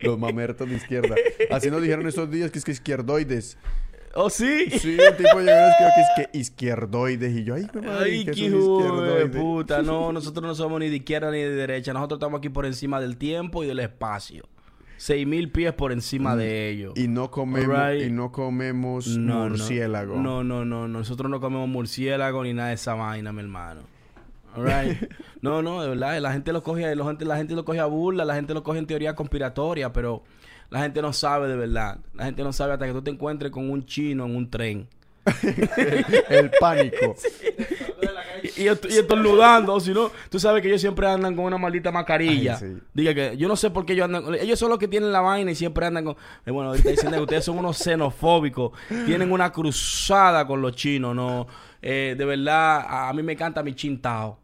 [0.00, 1.14] Los mamertos de izquierda.
[1.50, 3.56] Así nos dijeron estos días que es que izquierdoides.
[4.14, 4.68] ¿Oh, sí?
[4.78, 7.32] Sí, un tipo llegó escribió que es que izquierdoides.
[7.36, 9.28] Y yo, ay, madre, Ay, ¿qué qué izquierdoide?
[9.28, 9.82] puta.
[9.82, 11.92] No, nosotros no somos ni de izquierda ni de derecha.
[11.92, 14.44] Nosotros estamos aquí por encima del tiempo y del espacio.
[15.02, 16.94] Seis mil pies por encima de ellos.
[16.96, 17.00] Mm.
[17.00, 19.48] Y no comemos, y no comemos No, no.
[19.48, 20.14] murciélago.
[20.14, 23.80] No, no, no, Nosotros no comemos murciélago ni nada de esa vaina, mi hermano.
[25.40, 26.20] No, no, de verdad.
[26.20, 28.62] La gente lo coge, la gente, la gente lo coge a burla, la gente lo
[28.62, 30.22] coge en teoría conspiratoria, pero
[30.70, 31.98] la gente no sabe de verdad.
[32.14, 34.86] La gente no sabe hasta que tú te encuentres con un chino en un tren.
[36.28, 37.16] El pánico.
[38.42, 41.90] Y, y, y estornudando, si no, tú sabes que ellos siempre andan con una maldita
[41.90, 42.58] mascarilla.
[42.60, 42.78] Ay, sí.
[42.94, 45.20] Diga que yo no sé por qué ellos andan, ellos son los que tienen la
[45.20, 48.72] vaina y siempre andan con, eh, bueno, ahorita diciendo que ustedes son unos xenofóbicos,
[49.06, 51.46] tienen una cruzada con los chinos, no,
[51.84, 54.38] Eh, de verdad, a, a mí me encanta mi chintao,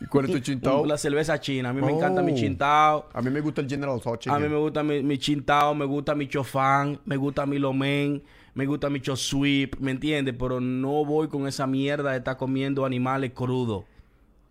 [0.00, 0.86] ¿Y cuál es tu chintao?
[0.86, 2.36] la cerveza china, a mí me encanta mi Oh.
[2.36, 3.08] chintao.
[3.12, 5.84] A mí me gusta el General Tso A mí me gusta mi, mi chintao, me
[5.84, 8.22] gusta mi chofán, me gusta mi lomen,
[8.54, 10.34] me gusta mi sweep, ¿me entiendes?
[10.38, 13.84] Pero no voy con esa mierda de estar comiendo animales crudos.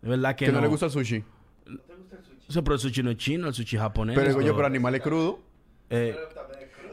[0.02, 0.58] De verdad que, Que no.
[0.60, 1.24] no le gusta el sushi.
[2.48, 4.16] Eso, pero el sushi no es chino, el sushi es japonés.
[4.16, 5.36] Pero yo, Pero, animales crudos.
[5.90, 6.16] eh,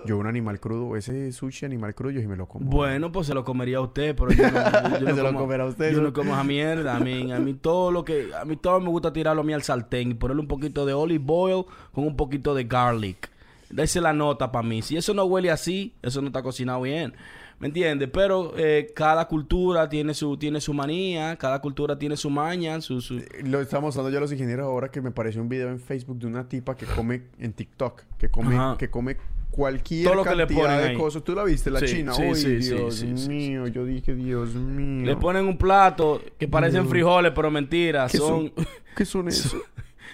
[0.05, 2.69] Yo un animal crudo, ese sushi animal crudo, yo sí me lo como.
[2.70, 5.39] bueno, pues se lo comería a usted, pero yo no, yo no Se lo como-
[5.41, 6.09] comerá usted, Yo ¿no?
[6.09, 6.97] no como esa mierda.
[6.97, 8.28] A mí, a mí todo lo que...
[8.39, 10.93] A mí todo me gusta tirarlo a mí al sartén y ponerle un poquito de
[10.93, 13.31] olive oil con un poquito de garlic.
[13.77, 14.83] Es la nota para mí.
[14.83, 17.15] Si eso no huele así, eso no está cocinado bien.
[17.59, 18.11] ¿Me entiendes?
[18.13, 23.01] Pero eh, cada cultura tiene su, tiene su manía, cada cultura tiene su maña, su...
[23.01, 23.23] su...
[23.45, 26.27] Lo estamos hablando ya los ingenieros ahora que me pareció un video en Facebook de
[26.27, 28.77] una tipa que come en TikTok, que come, Ajá.
[28.77, 29.17] que come
[29.51, 30.97] cualquier Todo lo que le cantidad ponen de ahí.
[30.99, 31.25] cosas.
[31.25, 32.13] ¿Tú la viste, la Sí, china?
[32.13, 33.67] sí, Uy, sí, sí, Dios mío.
[33.69, 35.07] Yo dije, Dios mío.
[35.07, 38.07] Le ponen un plato que parecen frijoles, pero mentira.
[38.13, 38.53] ¿Qué Son...
[38.95, 39.57] ¿Qué son eso?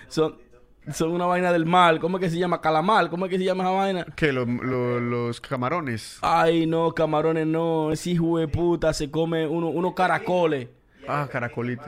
[0.07, 0.37] son,
[0.93, 2.01] son una vaina del mal.
[2.01, 2.61] ¿Cómo es que se llama?
[2.61, 3.09] Calamar.
[3.11, 4.07] ¿Cómo es que se llama esa vaina?
[4.17, 6.19] que lo- lo- los camarones.
[6.23, 7.93] Ay, no, camarones no.
[7.93, 10.69] Ese hijo de puta se come uno, unos caracoles.
[11.07, 11.85] Ah, caracolito.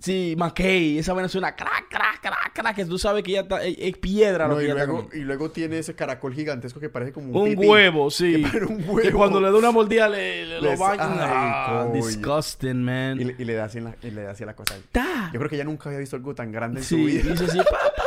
[0.00, 0.98] Sí, mackey.
[0.98, 2.76] Esa vaina suena crack, crack, crack, crack.
[2.76, 3.64] Que tú sabes que ya está...
[3.64, 6.88] Es, es piedra lo No, que y, luego, y luego tiene ese caracol gigantesco que
[6.88, 8.44] parece como un, Un huevo, sí.
[8.48, 9.18] Que un Que huevo.
[9.18, 11.16] cuando le da una mordida le, le lo bañan.
[11.20, 13.20] Ah, disgusting, man.
[13.20, 14.76] Y le, y le da así en la, y le da así la cosa.
[14.92, 15.30] Ta.
[15.32, 17.64] Yo creo que ella nunca había visto algo tan grande en Sí, su vida.
[17.64, 18.02] pa, pa.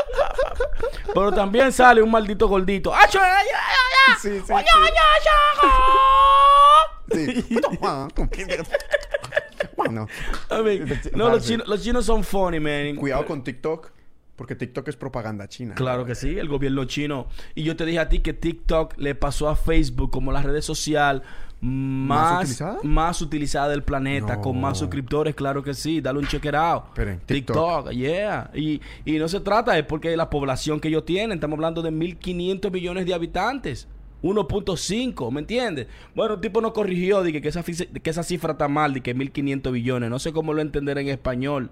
[1.14, 2.94] Pero también sale un maldito gordito.
[2.94, 4.16] ¡Acho, ay, ay, ay, ay!
[4.22, 4.54] Sí, sí,
[7.14, 7.60] Sí.
[9.76, 10.08] Bueno,
[10.50, 12.96] I mean, no, los chinos, los chinos son funny, man.
[12.96, 13.92] cuidado con TikTok,
[14.36, 15.76] porque TikTok es propaganda china.
[15.76, 17.28] Claro que sí, el gobierno chino.
[17.56, 20.62] Y yo te dije a ti que TikTok le pasó a Facebook como la red
[20.62, 21.24] social
[21.62, 22.78] más, utilizada?
[22.84, 24.42] más utilizada del planeta, No.
[24.42, 26.02] con más suscriptores, claro que sí.
[26.02, 26.86] Dale un check it out.
[26.88, 27.56] Esperen, TikTok,
[27.86, 27.92] TikTok.
[27.94, 28.50] yeah.
[28.54, 31.92] Y, y no se trata, es porque la población que ellos tienen, estamos hablando de
[31.92, 33.88] 1.500 millones de habitantes.
[34.24, 35.88] 1.5, ¿me entiendes?
[36.16, 39.16] Bueno, el tipo nos corrigió, dije que esa, que esa cifra está mal, de que
[39.16, 40.10] 1.500 billones.
[40.10, 41.72] No sé cómo lo entender en español,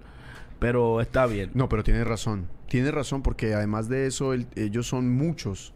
[0.58, 1.50] pero está bien.
[1.54, 2.48] No, pero tiene razón.
[2.68, 5.74] Tiene razón porque además de eso, el- ellos son muchos.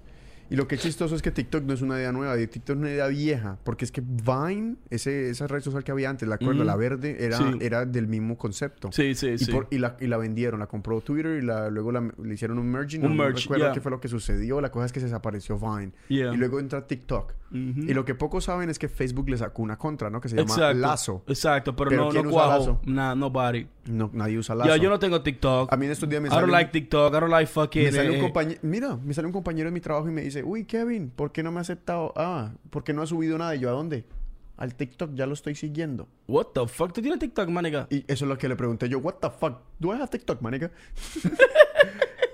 [0.51, 2.81] Y lo que es chistoso es que TikTok no es una idea nueva, TikTok es
[2.83, 6.37] una idea vieja, porque es que Vine, ese, esa red social que había antes, la
[6.37, 6.65] acuerdo, Ujú.
[6.65, 7.45] la verde, era, Sí.
[7.61, 8.91] era del mismo concepto.
[8.93, 9.51] Sí, sí, Y, sí.
[9.53, 12.59] por- y la, y la vendieron, la compró Twitter y la, luego la- le hicieron
[12.59, 13.03] un merging.
[13.05, 13.73] Un no, merge, recuerdo yeah.
[13.73, 14.61] qué fue lo que sucedió.
[14.61, 15.93] La cosa es que se desapareció Vine.
[16.09, 16.33] Yeah.
[16.35, 17.33] Y luego entra TikTok.
[17.51, 17.81] Ujú.
[17.83, 20.21] Y lo que pocos saben es que Facebook le sacó una contra, ¿no?
[20.21, 20.79] Que se llama Exacto.
[20.79, 21.23] Lazo.
[21.29, 22.47] Exacto, pero, Pero no, ¿quién no usa.
[22.49, 22.81] Lazo?
[22.85, 23.67] Nah, nobody.
[23.87, 24.71] No, nadie usa Lazo.
[24.71, 25.73] Ya, yo no tengo TikTok.
[25.73, 27.15] A mí en estos días me I sale don't un- like TikTok.
[27.15, 27.85] I don't like fucking...
[27.85, 30.23] Me sale un eh, compañero, mira, me sale un compañero de mi trabajo y me
[30.23, 32.13] dice, uy, Kevin, ¿por qué no me ha aceptado?
[32.17, 33.55] Ah, ¿por qué no ha subido nada?
[33.55, 34.05] Y yo, ¿a dónde?
[34.57, 36.09] Al TikTok, ya lo estoy siguiendo.
[36.29, 36.93] What the fuck?
[36.93, 37.87] ¿Tú tienes TikTok, manica?
[37.91, 40.41] Y eso es lo que le pregunté yo, what the fuck, ¿do I have TikTok,
[40.41, 40.71] manica?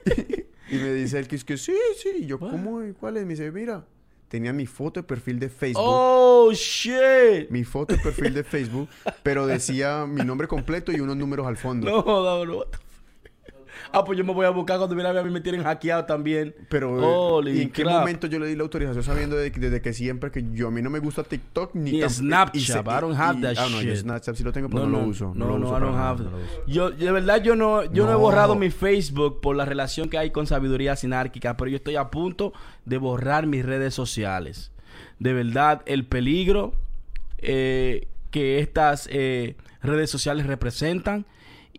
[0.71, 2.11] y me dice él que es que sí, sí.
[2.21, 2.85] Y yo, ¿cómo?
[2.85, 3.25] ¿Y ¿Cuál es?
[3.25, 3.85] Me dice, mira,
[4.29, 5.83] tenía mi foto de perfil de Facebook.
[5.85, 7.51] Oh, shit.
[7.51, 8.89] Mi foto de perfil de Facebook,
[9.23, 11.91] pero decía mi nombre completo y unos números al fondo.
[12.07, 12.65] No, no, no.
[13.93, 16.55] Ah, pues yo me voy a buscar cuando mira a mí me tienen hackeado también.
[16.69, 19.81] Pero, eh, Holy ¿y en qué momento yo le di la autorización sabiendo de- desde
[19.83, 23.17] que siempre que yo a mí no me gusta TikTok ni, Ni Snapchat, I don't
[23.19, 24.03] have that ah, no, yo shit.
[24.03, 25.33] Snapchat sí lo tengo, pero no, lo uso.
[25.35, 26.31] No, no, uso I don't have no.
[26.67, 28.11] Yo, de verdad, yo no, yo no.
[28.11, 28.19] he No.
[28.21, 32.11] borrado mi Facebook por la relación que hay con sabiduría sinárquica, pero yo estoy a
[32.11, 32.53] punto
[32.85, 34.73] de borrar mis redes sociales.
[35.19, 36.75] De verdad, el peligro
[37.39, 41.27] eh, que estas eh, redes sociales representan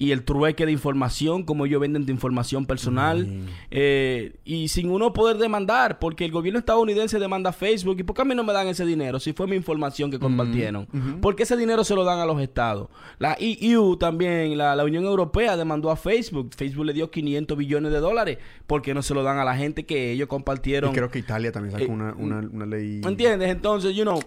[0.01, 3.45] y el trueque de información, como ellos venden de información personal, Mm.
[3.69, 8.15] eh, y sin uno poder demandar, porque el gobierno estadounidense demanda a Facebook, ¿y por
[8.15, 10.87] qué a mí no me dan ese dinero si fue mi información que compartieron?
[11.21, 12.87] Porque ese dinero se lo dan a los estados.
[13.19, 17.91] La EU también, la, la Unión Europea demandó a Facebook, Facebook le dio 500 billones
[17.91, 20.89] de dólares, porque no se lo dan a la gente que ellos compartieron.
[20.89, 23.01] Y creo que Italia también sacó Eh, una, una, una ley.
[23.03, 23.49] ¿Me entiendes?
[23.49, 24.19] Entonces, you know,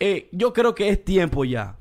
[0.00, 1.76] eh, yo creo que es tiempo ya.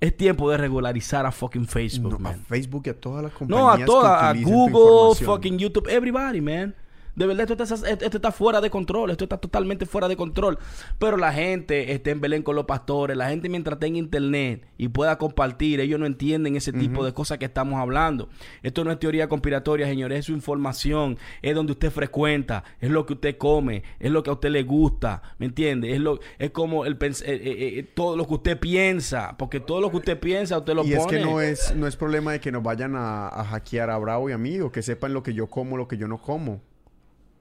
[0.00, 2.44] Es tiempo de regularizar a fucking Facebook, No, a man.
[2.46, 3.64] Facebook y a todas las compañías.
[3.64, 6.74] No, a todas, a Google, fucking YouTube, everybody, man.
[7.16, 10.58] De verdad, esto está, esto está fuera de control, esto está totalmente fuera de control.
[10.98, 14.88] Pero la gente está en Belén con los pastores, la gente mientras tenga internet y
[14.88, 18.28] pueda compartir, ellos no entienden ese tipo de cosas que estamos hablando.
[18.62, 23.06] Esto no es teoría conspiratoria, señores, es su información, es donde usted frecuenta, es lo
[23.06, 25.94] que usted come, es lo que a usted le gusta, ¿me entiende?
[25.94, 29.80] Es lo es como el eh, eh, eh, todo lo que usted piensa, porque todo
[29.80, 31.00] lo que usted piensa usted lo Y pone.
[31.00, 33.98] es que no es, no es problema de que nos vayan a, a hackear a
[33.98, 36.18] Bravo y a mí o que sepan lo que yo como, lo que yo no
[36.18, 36.60] como.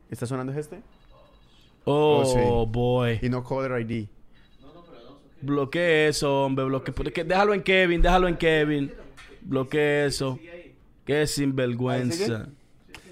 [0.09, 0.81] ¿Está sonando este?
[1.85, 2.39] Oh, Oh, sí.
[2.71, 3.19] boy.
[3.21, 4.07] Y no Caller ID.
[5.41, 6.65] Bloquee eso, hombre.
[6.65, 6.93] Bloquee.
[6.93, 8.91] porque- Déjalo en Kevin, déjalo en Kevin.
[9.41, 10.39] Bloquee eso.
[11.05, 12.47] Qué sinvergüenza.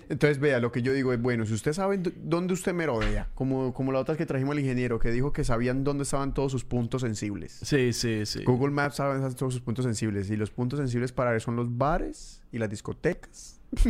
[0.07, 3.73] Entonces, vea, lo que yo digo es, bueno, si usted sabe dónde usted merodea, como,
[3.73, 6.65] como la otra que trajimos el ingeniero, que dijo que sabían dónde estaban todos sus
[6.65, 7.53] puntos sensibles.
[7.63, 8.43] Sí, sí, sí.
[8.43, 10.29] Google Maps sabe dónde están todos sus puntos sensibles.
[10.29, 13.59] Y los puntos sensibles para él son los bares y las discotecas.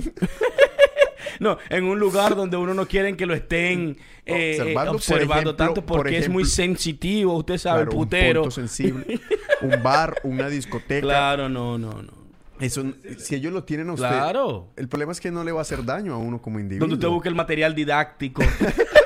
[1.39, 5.35] No, en un lugar donde uno no quiere que lo estén eh, Observando, observando, por
[5.37, 7.35] ejemplo- tanto por porque es muy sensitivo.
[7.35, 8.39] Usted sabe, Claro, el putero.
[8.41, 9.19] Un punto sensible.
[9.61, 11.01] un bar, una discoteca.
[11.01, 12.21] Claro, no, no, no.
[12.59, 12.83] Eso,
[13.17, 14.07] si ellos lo tienen a usted...
[14.07, 14.67] Claro.
[14.75, 16.81] El problema es que no le va a hacer daño a uno como individuo.
[16.87, 18.43] Donde usted busque el material didáctico.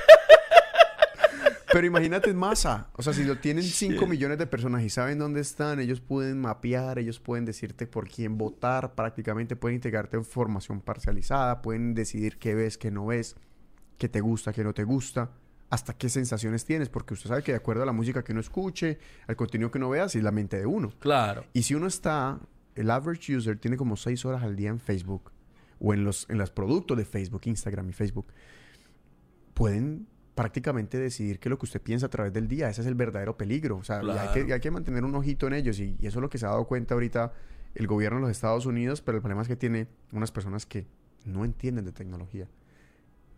[1.75, 2.89] Pero imagínate en masa.
[2.93, 6.39] O sea, si lo tienen 5 millones de personas y saben dónde están, ellos pueden
[6.39, 12.55] mapear, ellos pueden decirte por quién votar, prácticamente pueden integrarte información parcializada, pueden decidir qué
[12.55, 13.35] ves, qué no ves,
[13.97, 15.31] qué te gusta, qué no te gusta,
[15.69, 18.39] hasta qué sensaciones tienes, porque usted sabe que de acuerdo a la música que uno
[18.39, 18.97] escuche,
[19.27, 20.93] al contenido que uno vea, es la mente de uno.
[20.99, 21.43] claro.
[21.51, 22.39] Y si uno está,
[22.75, 25.29] el average user tiene como 6 horas al día en Facebook
[25.81, 28.27] o en los, en los productos de Facebook, Instagram y Facebook,
[29.53, 32.69] pueden prácticamente decidir qué es lo que usted piensa a través del día.
[32.69, 33.77] Ese es el verdadero peligro.
[33.77, 36.21] O sea, hay, que, hay que mantener un ojito en ellos y, y eso es
[36.21, 37.33] lo que se ha dado cuenta ahorita
[37.73, 40.85] el gobierno de los Estados Unidos, pero el problema es que tiene unas personas que
[41.25, 42.47] no entienden de tecnología.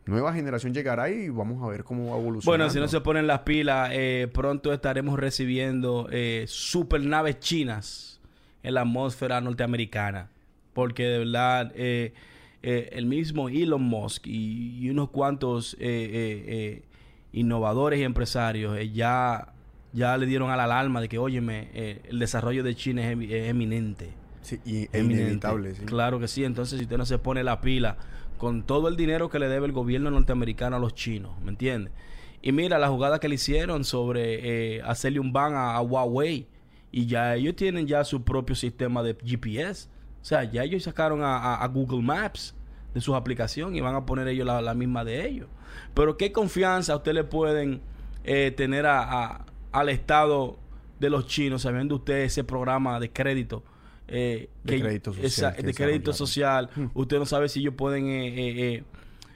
[0.06, 2.46] Nueva generación llegará y vamos a ver cómo va evolucionando.
[2.46, 8.22] Bueno, si no se ponen las pilas, eh, pronto estaremos recibiendo eh, supernaves chinas
[8.64, 10.30] en la atmósfera norteamericana.
[10.74, 12.14] Porque de verdad, eh,
[12.64, 16.84] eh, el mismo Elon Musk y, y unos cuantos eh, eh, eh,
[17.34, 19.54] innovadores y empresarios eh, ya,
[19.94, 23.16] ya le dieron a la alarma de que, óyeme, eh, el desarrollo de China es,
[23.18, 24.10] emi- es eminente.
[24.42, 25.24] Sí, y es Eminente.
[25.24, 25.76] inevitable.
[25.76, 25.86] sí.
[25.86, 26.44] Claro que sí.
[26.46, 27.98] Entonces, si usted no se pone la pila
[28.38, 31.92] con todo el dinero que le debe el gobierno norteamericano a los chinos, ¿me entiende?
[32.42, 36.48] Y mira la jugada que le hicieron sobre eh, hacerle un ban a, a Huawei.
[36.92, 39.90] Y ya ellos tienen ya su propio sistema de GPS.
[40.22, 42.56] O sea, ya ellos sacaron a, a- a Google Maps
[42.94, 45.48] de sus aplicaciones y van a poner ellos la, la misma de ellos.
[45.94, 47.82] Pero qué confianza usted le pueden
[48.24, 49.04] eh, tener a-
[49.36, 50.58] a- al Estado
[51.00, 53.64] de los chinos, sabiendo usted ese programa de crédito.
[54.10, 56.70] eh, De crédito social esa- de crédito social.
[56.94, 58.84] Usted no sabe si ellos pueden eh,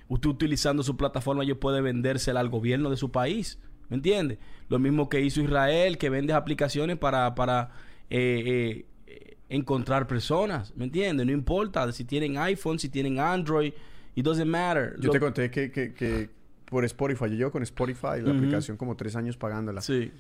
[0.08, 3.60] Usted utilizando su plataforma, yo puede vendérsela al gobierno de su país.
[3.88, 4.40] ¿Me entiende?
[4.68, 7.72] Lo mismo que hizo Israel, que vende aplicaciones para, para
[8.10, 10.74] eh, eh, encontrar personas.
[10.76, 11.24] ¿Me entiende?
[11.26, 13.72] No importa si tienen iPhone, si tienen Android.
[14.16, 14.96] It doesn't matter.
[15.00, 16.30] Yo Lo- te conté que, que, que
[16.66, 18.38] por Spotify, yo llevo con Spotify, la Ujú.
[18.38, 19.82] aplicación como tres años pagándola.
[19.82, 20.12] Sí.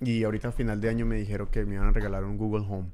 [0.00, 2.64] Y ahorita a final de año me dijeron que me iban a regalar un Google
[2.68, 2.88] Home.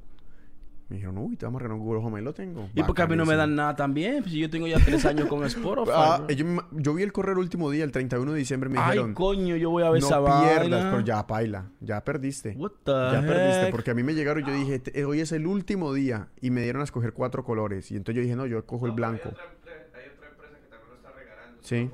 [0.89, 2.17] Me dijeron, uy, te vamos a regalar un Google Home.
[2.19, 2.69] Ahí lo tengo.
[2.73, 4.19] ¿Y porque a mí no me dan nada también?
[4.23, 5.91] Pues si yo tengo ya tres años con Spotify.
[5.93, 6.25] Ah,
[6.71, 9.55] yo vi el correo el último día, el 31 de diciembre, me Ay, dijeron, coño,
[9.57, 10.89] yo voy a ver no esa pierdas, vaina.
[10.91, 12.55] pero ya, paila, ya perdiste.
[12.57, 15.31] What the Ya perdiste, porque a mí me llegaron y yo dije, "Te- hoy es
[15.33, 17.91] el último día y me dieron a escoger cuatro colores.
[17.91, 19.23] Y entonces yo dije, no, yo cojo el blanco.
[19.25, 21.56] Hay otra, empre- hay otra empresa que también lo está regalando.
[21.67, 21.89] Sí.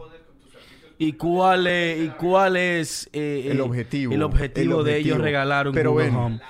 [0.99, 5.17] ¿Y cuál es, y cuál es eh, El eh, objetivo, el objetivo el de ellos
[5.17, 6.15] regalar un Pero Google ven.
[6.15, 6.41] Home?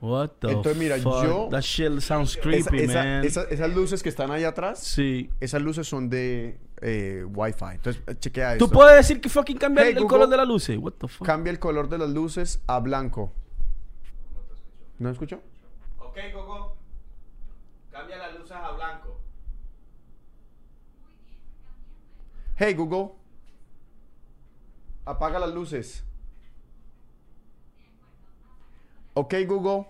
[0.00, 1.22] What the Entonces, mira, fuck?
[1.24, 3.24] yo- That shit sounds Esa- creepy, esa- man.
[3.24, 5.30] esa- esas luces que están ahí atrás, Sí.
[5.38, 7.74] esas luces son de eh, Wi-Fi.
[7.74, 8.66] Entonces, eh, chequea esto.
[8.66, 10.08] ¿Tú puedes decir que fucking cambia Hey, el, Google.
[10.08, 10.76] color de las luces?
[10.78, 11.24] What the fuck?
[11.26, 13.32] Cambia el color de las luces a blanco.
[14.98, 15.40] ¿No escuchó?
[15.98, 16.76] Ok, Gogo.
[17.92, 19.11] Cambia las luces a blanco.
[22.56, 23.12] Hey Google,
[25.04, 26.04] apaga las luces.
[29.14, 29.86] Ok Google,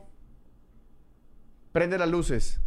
[1.72, 2.60] prende las luces.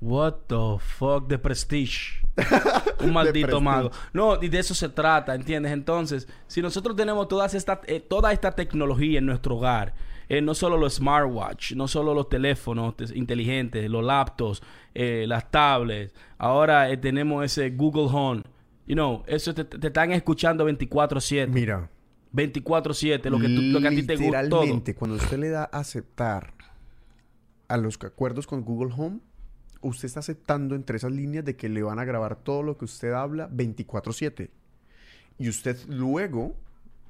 [0.00, 1.26] What the fuck?
[1.26, 2.22] De Prestige.
[3.00, 3.90] Un maldito mago.
[4.12, 5.72] No, y de eso se trata, ¿entiendes?
[5.72, 9.94] Entonces, si nosotros tenemos todas esta, eh, toda esta tecnología en nuestro hogar,
[10.28, 14.60] eh, no solo los smartwatch, no solo los teléfonos te- inteligentes, los laptops,
[14.94, 18.42] eh, las tablets, ahora eh, tenemos ese Google Home.
[18.86, 21.48] You know, eso te, te están escuchando 24/7.
[21.48, 21.90] Mira,
[22.32, 24.42] 24/7, lo que, tú- lo que a ti te gusta.
[24.42, 26.52] literalmente, cuando usted le da aceptar
[27.68, 29.18] a los acuerdos con Google Home,
[29.80, 32.84] usted está aceptando entre esas líneas de que le van a grabar todo lo que
[32.84, 34.50] usted habla 24/7.
[35.38, 36.54] Y usted luego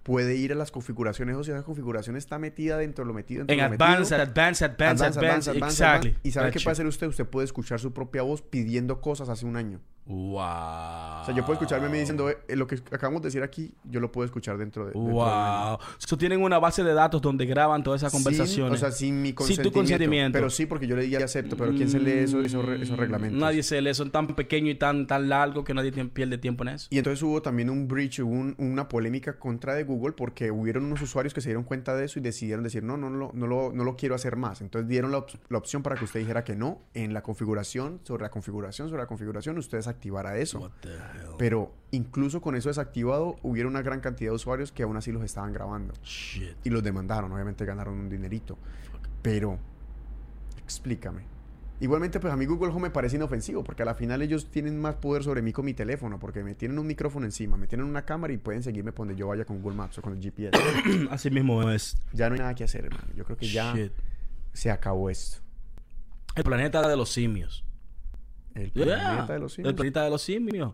[0.06, 3.40] puede ir a las configuraciones, o sea, esa configuración está metida dentro de lo metido
[3.44, 3.86] dentro En lo metido.
[3.88, 6.10] advanced, advanced, advanced, Advance, advanced, advance, advance, exactly.
[6.10, 6.28] advance.
[6.28, 7.06] ¿Y sabe qué puede hacer usted?
[7.08, 9.80] Usted puede escuchar su propia voz pidiendo cosas hace un año.
[10.06, 11.22] Wow.
[11.22, 13.74] O sea, yo puedo escucharme a mí diciendo, eh, lo que acabamos de decir aquí,
[13.84, 14.92] yo lo puedo escuchar dentro de...
[14.92, 15.12] dentro de.
[15.12, 15.78] Wow.
[15.98, 18.72] So, tienen una base de datos donde graban todas esas Sin- conversaciones.
[18.74, 19.70] o sea, sin mi Sin consentimiento.
[19.72, 20.36] tu consentimiento.
[20.38, 22.96] Pero sí, porque yo le dije acepto, pero ¿quién se lee eso, esos, re- esos
[22.96, 23.40] reglamentos?
[23.40, 23.94] Nadie se lee.
[23.94, 26.86] Son tan pequeños y tan, tan largos que nadie pierde tiempo en eso.
[26.90, 30.84] Y entonces hubo también un breach, hubo un- una polémica contra de Google porque hubieron
[30.84, 33.46] unos usuarios que se dieron cuenta de eso y decidieron decir, no, no, no, no,
[33.46, 34.60] lo, no lo quiero hacer más.
[34.60, 36.82] Entonces dieron la, op- la opción para que usted dijera que no.
[36.94, 40.70] En la configuración, sobre la configuración, sobre la configuración, usted desactivara eso.
[41.38, 45.22] Pero incluso con eso desactivado, hubiera una gran cantidad de usuarios que aún así los
[45.22, 45.94] estaban grabando.
[46.02, 46.56] Shit.
[46.64, 48.58] Y los demandaron, obviamente ganaron un dinerito.
[49.22, 49.58] Pero,
[50.62, 51.22] explícame.
[51.78, 54.80] Igualmente, pues a mí Google Home me parece inofensivo, porque a la final ellos tienen
[54.80, 57.86] más poder sobre mí con mi teléfono, porque me tienen un micrófono encima, me tienen
[57.86, 60.22] una cámara y pueden seguirme por donde yo vaya con Google Maps o con el
[60.22, 60.52] GPS.
[61.10, 61.98] Así mismo es.
[62.14, 63.08] ya no hay nada que hacer, hermano.
[63.14, 63.92] Yo creo que ya Shit.
[64.54, 65.38] se acabó esto.
[66.34, 67.65] El planeta de los simios.
[68.56, 68.96] El Yeah.
[69.26, 69.74] planeta de los El simios.
[69.74, 70.72] planeta de los simios.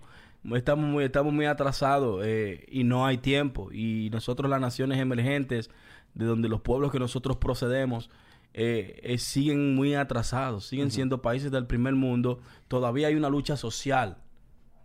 [0.55, 3.71] Estamos muy, estamos muy atrasados eh, y no hay tiempo.
[3.73, 5.71] Y nosotros, las naciones emergentes,
[6.15, 8.11] de donde los pueblos que nosotros procedemos,
[8.55, 10.67] eh, eh, siguen muy atrasados.
[10.67, 12.41] Siguen siendo países del primer mundo.
[12.69, 14.19] Todavía hay una lucha social.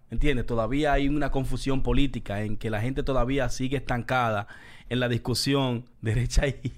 [0.09, 0.45] ¿Entiendes?
[0.45, 4.47] Todavía hay una confusión política en que la gente todavía sigue estancada
[4.89, 6.71] en la discusión derecha y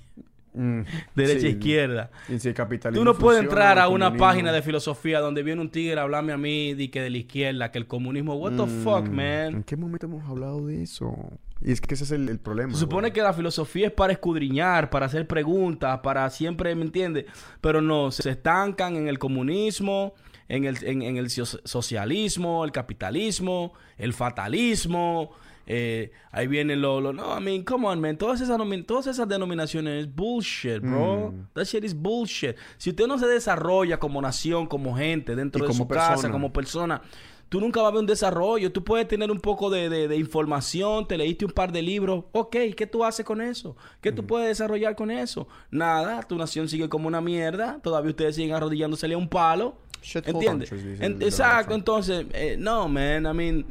[0.54, 0.82] Mm,
[1.16, 1.46] derecha sí.
[1.48, 2.10] e izquierda.
[2.28, 5.44] Y si el capitalismo Tú no puedes entrar a una comunismo- página de filosofía donde
[5.44, 8.34] viene un tigre a hablarme a mí de que de la izquierda, que el comunismo,
[8.36, 9.64] what the fuck, Mm, ¿En man.
[9.64, 11.16] qué momento hemos hablado de eso?
[11.62, 12.74] Y es que ese es el, el problema.
[12.74, 13.14] Se supone güey.
[13.14, 17.26] que la filosofía es para escudriñar, para hacer preguntas, para siempre, ¿me entiendes?
[17.62, 20.14] Pero no, se estancan en el comunismo,
[20.48, 25.32] en el, en, en el so- socialismo, el capitalismo, el fatalismo.
[25.72, 27.14] Eh, ahí viene lo, lo...
[27.14, 28.18] No, I mean, come on, man.
[28.18, 31.32] Todas esas, todas esas denominaciones es bullshit, bro.
[31.32, 31.48] Mm.
[31.54, 32.56] That shit is bullshit.
[32.78, 36.32] Si usted no se desarrolla como nación, como gente, dentro Y de como su casa,
[36.32, 37.02] como persona,
[37.50, 38.72] tú nunca vas a ver un desarrollo.
[38.72, 42.26] Tú puedes tener un poco de, de- de información, te leíste un par de libros.
[42.32, 43.78] Ok, ¿qué tú haces con eso?
[44.02, 45.48] ¿Qué tú puedes desarrollar con eso?
[45.70, 47.80] Nada, tu nación sigue como una mierda.
[47.84, 49.78] Todavía ustedes siguen arrodillándole a un palo.
[50.26, 50.72] ¿Entiendes?
[51.00, 53.66] En- exacto, entonces, eh, no, man, I mean,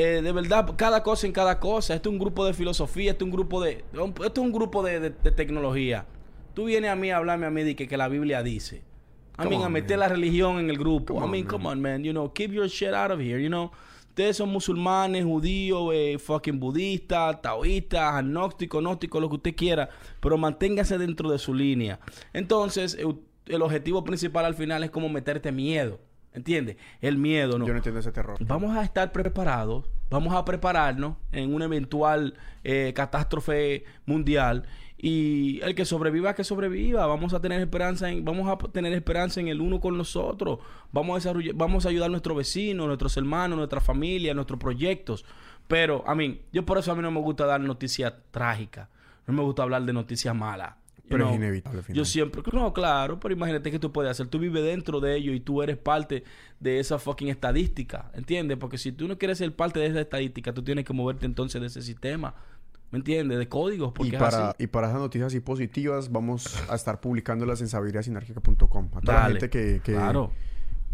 [0.00, 1.94] eh, de verdad, cada cosa en cada cosa.
[1.94, 4.82] Esto es un grupo de filosofía, esto es un grupo de, esto es un grupo
[4.82, 6.06] de, de- de tecnología.
[6.54, 8.82] Tú vienes a mí a hablarme a mí de que, que la Biblia dice.
[9.40, 10.00] I mean, a meter man.
[10.00, 11.14] la religión en el grupo.
[11.14, 11.50] Come I mean, man.
[11.50, 12.04] come on, man.
[12.04, 13.70] You know, keep your shit out of here, you know.
[14.08, 19.88] Ustedes son musulmanes, judíos, eh, fucking budistas, taoístas, agnósticos, gnósticos, lo que usted quiera.
[20.20, 22.00] Pero manténgase dentro de su línea.
[22.32, 22.98] Entonces,
[23.46, 26.00] el objetivo principal al final es como meterte miedo.
[26.38, 26.76] ¿Entiendes?
[27.00, 27.66] El miedo, ¿no?
[27.66, 28.38] Yo no entiendo ese terror.
[28.46, 34.62] Vamos a estar preparados, vamos a prepararnos en una eventual eh, catástrofe mundial
[34.96, 39.40] y el que sobreviva que sobreviva, vamos a tener esperanza en vamos a tener esperanza
[39.40, 40.60] en el uno con nosotros,
[40.92, 45.24] vamos a desarrollar, vamos a ayudar a nuestros vecinos, nuestros hermanos, nuestra familia, nuestros proyectos.
[45.66, 48.88] Pero a mí, yo por eso a mí no me gusta dar noticias trágicas,
[49.26, 50.74] no me gusta hablar de noticias malas.
[51.08, 51.96] Pero es inevitable al final.
[51.96, 54.26] Yo siempre, no, claro, pero imagínate que tú puedes hacer.
[54.28, 56.24] Tú vives dentro de ello y tú eres parte
[56.60, 58.58] de esa fucking estadística, ¿entiendes?
[58.58, 61.60] Porque si tú no quieres ser parte de esa estadística, tú tienes que moverte entonces
[61.60, 62.34] de ese sistema,
[62.90, 63.38] ¿me entiendes?
[63.38, 64.64] De códigos, porque Y es para, así.
[64.64, 68.88] y para esas noticias así positivas, vamos a estar publicándolas en sabiduriasinárquica.com.
[68.94, 70.32] A toda la gente que, que, claro.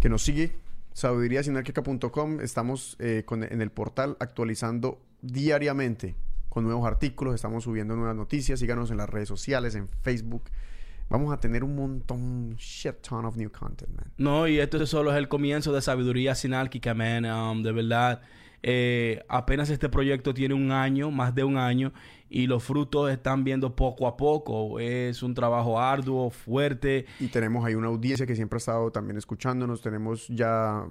[0.01, 0.53] que nos sigue,
[0.93, 2.41] sabiduriasinárquica.com.
[2.41, 6.15] Estamos eh, con- en el portal actualizando diariamente
[6.55, 7.35] con nuevos artículos.
[7.35, 8.60] Estamos subiendo nuevas noticias.
[8.60, 10.44] Síganos en las redes sociales, en Facebook.
[11.10, 14.12] Vamos a tener un montón, shit ton of new content, man.
[14.16, 17.26] No, y esto solo es el comienzo de sabiduría sinárquica, man.
[17.26, 18.22] Um, de verdad,
[18.62, 21.93] eh, apenas este proyecto tiene un año, más de un año,
[22.31, 24.78] y los frutos están viendo poco a poco.
[24.78, 27.05] Es un trabajo arduo, fuerte.
[27.18, 29.82] Y tenemos ahí una audiencia que siempre ha estado también escuchándonos.
[29.82, 30.86] Tenemos ya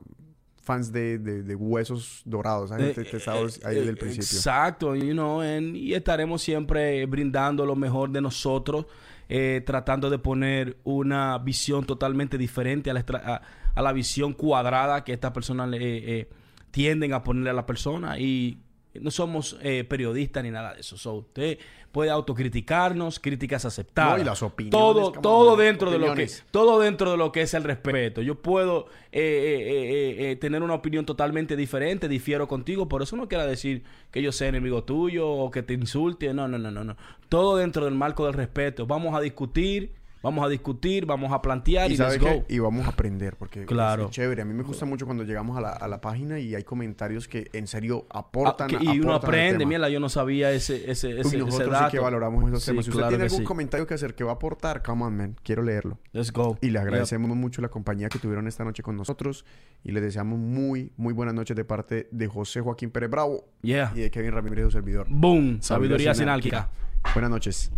[0.64, 2.72] fans de, de- de huesos dorados.
[2.72, 4.38] Estado Eh, ahí desde el eh, principio.
[4.38, 8.86] Exacto, you know, y estaremos siempre brindando lo mejor de nosotros,
[9.30, 13.42] eh, tratando de poner una visión totalmente diferente a la, a,
[13.76, 16.30] a la visión cuadrada que estas personas eh, eh,
[16.72, 18.58] tienden a ponerle a la persona y
[19.02, 20.98] no somos eh, periodistas ni nada de eso.
[20.98, 21.58] So, usted
[21.94, 24.16] puede autocriticarnos, críticas aceptadas.
[24.16, 27.44] No, y las opiniones, Todo, todo dentro de lo que todo dentro de lo que
[27.44, 28.24] es el respeto.
[28.24, 33.16] Yo puedo eh, eh, eh, eh, tener una opinión totalmente diferente, difiero contigo, por eso
[33.16, 36.34] no quiere decir que yo sea enemigo tuyo o que te insulte.
[36.34, 36.98] No, no, no, no, no.
[37.30, 38.88] Todo dentro del marco del respeto.
[38.88, 39.92] Vamos a discutir,
[40.24, 42.36] vamos a discutir, vamos a plantear y, Y, ¿sabe let's qué?
[42.40, 42.46] go.
[42.50, 44.06] y vamos a aprender porque es- Claro.
[44.06, 44.42] es, chévere.
[44.42, 47.28] A mí me gusta mucho cuando llegamos a la, a la página y hay comentarios
[47.28, 48.74] que en serio aportan.
[48.74, 51.38] Ah, que- y uno aportan aprende, mierda, yo no sabía ese, ese, Uy, ese, ese
[51.38, 51.86] nosotros dato.
[51.86, 52.86] sí que valoramos esos Sí, temas.
[52.86, 53.46] Si usted claro tiene que algún sí.
[53.46, 55.36] comentario que hacer que va a aportar, come on, man.
[55.44, 56.00] Quiero leerlo.
[56.14, 56.58] Let's go.
[56.62, 56.82] Y le Yep.
[56.84, 59.46] agradecemos mucho la compañía que tuvieron esta noche con nosotros.
[59.84, 63.92] Y le deseamos muy, muy buenas noches de parte de José Joaquín Pérez Bravo Yeah.
[63.94, 65.08] y de Kevin Ramírez, su servidor.
[65.10, 65.58] Boom.
[65.62, 66.70] Sabiduría Sabiduría sinálquica.
[67.14, 67.72] Buenas noches.